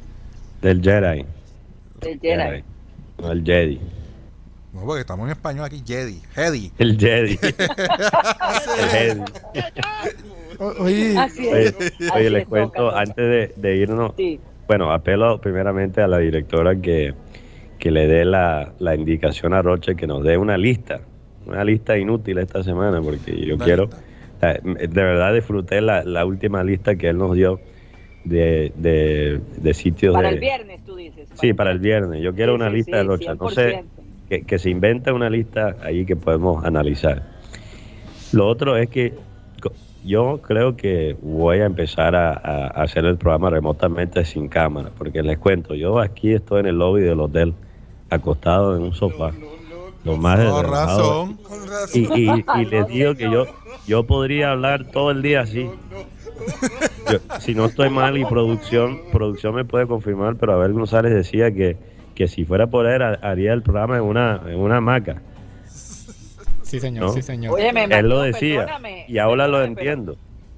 Del 0.61 0.81
Jedi. 0.81 1.25
El 2.01 2.19
Jedi. 2.19 2.63
No, 3.17 3.31
el 3.31 3.43
Jedi. 3.45 3.79
No, 4.73 4.81
porque 4.81 5.01
estamos 5.01 5.25
en 5.27 5.31
español 5.31 5.63
aquí, 5.65 5.81
Jedi, 5.85 6.21
Jedi. 6.35 6.73
El 6.77 6.99
Jedi. 6.99 7.39
el 8.79 8.89
Jedi. 8.89 9.21
Oye, 10.79 12.29
les 12.29 12.41
es, 12.41 12.47
cuento 12.47 12.73
toca, 12.73 12.99
antes 12.99 13.15
de, 13.15 13.53
de 13.55 13.77
irnos. 13.77 14.11
Sí. 14.17 14.41
Bueno, 14.67 14.91
apelo 14.91 15.39
primeramente 15.39 16.01
a 16.01 16.07
la 16.07 16.17
directora 16.17 16.75
que, 16.75 17.13
que 17.79 17.91
le 17.91 18.07
dé 18.07 18.25
la, 18.25 18.73
la 18.79 18.93
indicación 18.93 19.53
a 19.53 19.61
Roche 19.61 19.95
que 19.95 20.05
nos 20.05 20.21
dé 20.21 20.37
una 20.37 20.57
lista. 20.57 20.99
Una 21.49 21.63
lista 21.63 21.97
inútil 21.97 22.37
esta 22.37 22.63
semana 22.63 23.01
porque 23.01 23.35
yo 23.45 23.55
Una 23.55 23.65
quiero. 23.65 23.83
lista. 23.85 24.03
De 24.63 24.87
verdad 25.03 25.33
disfruté 25.33 25.81
la, 25.81 26.03
la 26.03 26.25
última 26.25 26.63
lista 26.63 26.95
que 26.95 27.09
él 27.09 27.17
nos 27.17 27.35
dio 27.35 27.59
de, 28.23 28.71
de, 28.75 29.41
de 29.57 29.73
sitios 29.73 30.13
Para 30.13 30.29
de. 30.29 30.35
el 30.35 30.39
viernes, 30.39 30.79
tú 30.85 30.95
dices. 30.95 31.27
Sí, 31.33 31.53
para 31.53 31.71
el 31.71 31.79
viernes. 31.79 32.21
Yo 32.21 32.33
quiero 32.33 32.53
Sí, 32.53 32.55
una 32.55 32.69
sí, 32.69 32.75
lista 32.75 32.91
sí, 32.91 32.97
de 32.97 33.03
Rocha. 33.03 33.35
No 33.35 33.49
sé, 33.49 33.71
100%. 33.71 33.83
que, 34.29 34.43
que 34.43 34.59
se 34.59 34.69
inventa 34.69 35.13
una 35.13 35.29
lista 35.29 35.75
ahí 35.83 36.05
que 36.05 36.15
podemos 36.15 36.63
analizar. 36.63 37.23
Lo 38.31 38.47
otro 38.47 38.77
es 38.77 38.89
que 38.89 39.13
yo 40.05 40.39
creo 40.41 40.77
que 40.77 41.17
voy 41.21 41.59
a 41.59 41.65
empezar 41.65 42.15
a, 42.15 42.31
a 42.31 42.67
hacer 42.83 43.03
el 43.05 43.17
programa 43.17 43.49
remotamente 43.49 44.23
sin 44.23 44.47
cámara, 44.47 44.91
porque 44.97 45.21
les 45.21 45.37
cuento, 45.37 45.75
yo 45.75 45.99
aquí 45.99 46.33
estoy 46.33 46.61
en 46.61 46.67
el 46.67 46.77
lobby 46.77 47.01
del 47.01 47.19
hotel, 47.19 47.53
acostado 48.09 48.77
en 48.77 48.83
un 48.83 48.93
sofá, 48.93 49.33
lo 50.03 50.17
más 50.17 50.39
razón. 50.39 51.37
con 51.37 51.67
razón. 51.67 51.93
Y, 51.93 51.99
y- 52.29 52.45
y 52.61 52.65
les 52.65 52.87
digo 52.87 53.15
que 53.15 53.29
yo, 53.29 53.45
yo 53.87 54.03
podría 54.05 54.51
hablar 54.51 54.85
todo 54.91 55.11
el 55.11 55.21
día 55.21 55.41
así. 55.41 55.69
Yo- 57.11 57.19
si 57.39 57.53
no 57.55 57.65
estoy 57.65 57.89
mal 57.89 58.17
y 58.17 58.25
producción, 58.25 58.99
producción 59.11 59.55
me 59.55 59.65
puede 59.65 59.87
confirmar, 59.87 60.35
pero 60.35 60.53
Abel 60.53 60.73
González 60.73 61.13
decía 61.13 61.51
que, 61.51 61.77
que 62.15 62.27
si 62.27 62.45
fuera 62.45 62.67
por 62.67 62.85
él 62.87 63.01
ha- 63.01 63.19
haría 63.21 63.53
el 63.53 63.61
programa 63.61 63.97
en 63.97 64.03
una, 64.03 64.41
en 64.47 64.57
una 64.59 64.77
hamaca. 64.77 65.21
Sí, 66.63 66.79
señor, 66.79 67.05
¿No? 67.07 67.11
sí, 67.13 67.21
señor. 67.21 67.53
Oye, 67.55 67.73
me 67.73 67.85
Él 67.85 68.07
lo 68.07 68.21
decía 68.21 68.59
perdóname, 68.59 69.05
y 69.07 69.17
ahora 69.17 69.47
lo 69.47 69.63
entiendo. 69.63 70.15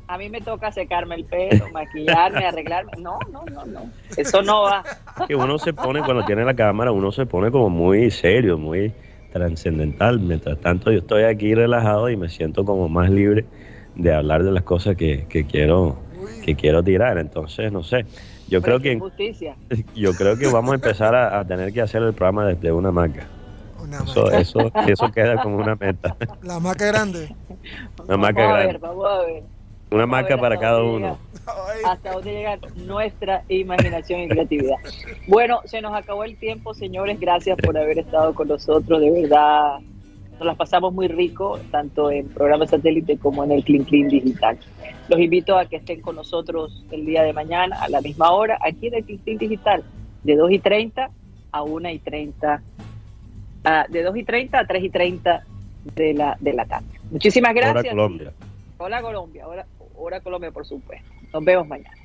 A 0.08 0.18
mí 0.18 0.30
me 0.30 0.42
toca 0.42 0.70
secarme 0.74 1.16
el 1.16 1.24
pelo, 1.24 1.70
maquillarme, 1.72 2.46
arreglarme. 2.46 2.92
No, 3.00 3.18
no, 3.32 3.46
no, 3.46 3.66
no. 3.66 3.90
Eso 4.18 4.42
no 4.42 4.64
va. 4.64 4.84
Que 5.26 5.36
uno 5.38 5.58
se 5.58 5.72
pone, 5.72 6.02
cuando 6.04 6.26
tiene 6.26 6.44
la 6.44 6.54
cámara, 6.54 6.92
uno 6.92 7.14
se 7.14 7.26
pone 7.26 7.50
como 7.50 7.70
muy 7.70 8.12
serio, 8.12 8.58
muy 8.58 8.92
trascendental. 9.32 10.20
Mientras 10.20 10.60
tanto, 10.62 10.92
yo 10.92 11.00
estoy 11.00 11.24
aquí 11.24 11.56
relajado 11.56 12.10
y 12.10 12.18
me 12.18 12.30
siento 12.30 12.66
como 12.66 12.90
más 12.90 13.10
libre 13.10 13.50
de 13.96 14.14
hablar 14.14 14.44
de 14.44 14.52
las 14.52 14.64
cosas 14.64 14.96
que, 14.98 15.28
que 15.28 15.48
quiero 15.48 16.08
que 16.40 16.56
quiero 16.56 16.84
tirar. 16.84 17.18
Entonces, 17.20 17.72
no 17.72 17.84
sé. 17.84 18.08
Yo 18.48 18.62
creo 18.62 18.80
que 18.82 19.00
Justicia. 19.00 19.58
yo 19.94 20.16
creo 20.16 20.38
que 20.38 20.48
vamos 20.48 20.74
a 20.74 20.76
empezar 20.76 21.16
a, 21.16 21.40
a 21.40 21.46
tener 21.48 21.74
que 21.74 21.82
hacer 21.82 22.04
el 22.04 22.14
programa 22.16 22.46
desde 22.48 22.72
una 22.72 22.92
maca. 22.92 23.34
Una 23.74 24.04
Eso, 24.04 24.26
maca. 24.26 24.38
eso, 24.42 24.72
eso 24.88 25.12
queda 25.12 25.40
como 25.42 25.58
una 25.58 25.76
meta. 25.76 26.16
La 26.42 26.60
maca 26.60 26.86
grande. 26.88 27.36
Una 28.08 28.18
maca 28.18 28.42
vamos 28.44 28.50
a 28.50 28.54
ver, 28.54 28.80
grande. 28.80 28.80
vamos 28.80 29.06
a 29.10 29.22
ver. 29.26 29.51
Una 29.92 30.02
Vamos 30.06 30.20
a 30.20 30.22
maca 30.22 30.36
ver 30.36 30.40
para 30.40 30.58
cada 30.58 30.84
uno. 30.84 31.18
llega- 31.76 31.92
hasta 31.92 32.12
dónde 32.14 32.32
llega 32.32 32.58
nuestra 32.78 33.44
imaginación 33.50 34.22
y 34.22 34.28
creatividad. 34.30 34.76
Bueno, 35.28 35.60
se 35.66 35.82
nos 35.82 35.94
acabó 35.94 36.24
el 36.24 36.38
tiempo, 36.38 36.74
señores. 36.74 37.20
Gracias 37.20 37.58
por 37.58 37.78
haber 37.78 38.00
estado 38.00 38.34
con 38.34 38.48
nosotros. 38.48 39.02
De 39.02 39.12
verdad, 39.12 39.80
nos 40.38 40.46
las 40.46 40.56
pasamos 40.56 40.94
muy 40.94 41.08
rico, 41.10 41.60
tanto 41.72 42.10
en 42.10 42.30
programa 42.30 42.66
satélite 42.68 43.18
como 43.18 43.44
en 43.44 43.52
el 43.52 43.64
Clean 43.66 43.84
Clean 43.84 44.08
Digital. 44.08 44.58
Los 45.10 45.20
invito 45.20 45.58
a 45.58 45.66
que 45.66 45.76
estén 45.78 46.00
con 46.02 46.16
nosotros 46.16 46.86
el 46.92 47.06
día 47.06 47.24
de 47.24 47.34
mañana 47.34 47.78
a 47.82 47.90
la 47.90 48.00
misma 48.02 48.32
hora, 48.32 48.58
aquí 48.62 48.88
en 48.88 48.94
el 48.96 49.04
Clean 49.04 49.20
Clean 49.24 49.38
Digital, 49.40 49.84
de 50.24 50.36
2 50.38 50.52
y 50.52 50.60
30 50.60 51.10
a 51.52 51.64
1 51.64 51.90
y 51.90 52.00
30, 52.00 52.62
ah, 53.66 53.86
de 53.90 54.04
2 54.04 54.16
y 54.16 54.24
30 54.24 54.60
a 54.60 54.66
3 54.66 54.84
y 54.86 54.90
30 54.90 55.44
de 55.96 56.14
la, 56.14 56.38
de 56.40 56.54
la 56.54 56.66
tarde. 56.66 56.88
Muchísimas 57.12 57.54
gracias. 57.54 57.90
Colombia. 57.94 58.32
Hola 58.78 59.02
Colombia, 59.02 59.44
ahora, 59.44 59.66
Hora 60.04 60.20
Colombia, 60.20 60.52
por 60.52 60.66
supuesto. 60.66 61.08
Nos 61.32 61.46
vemos 61.46 61.68
mañana. 61.68 61.96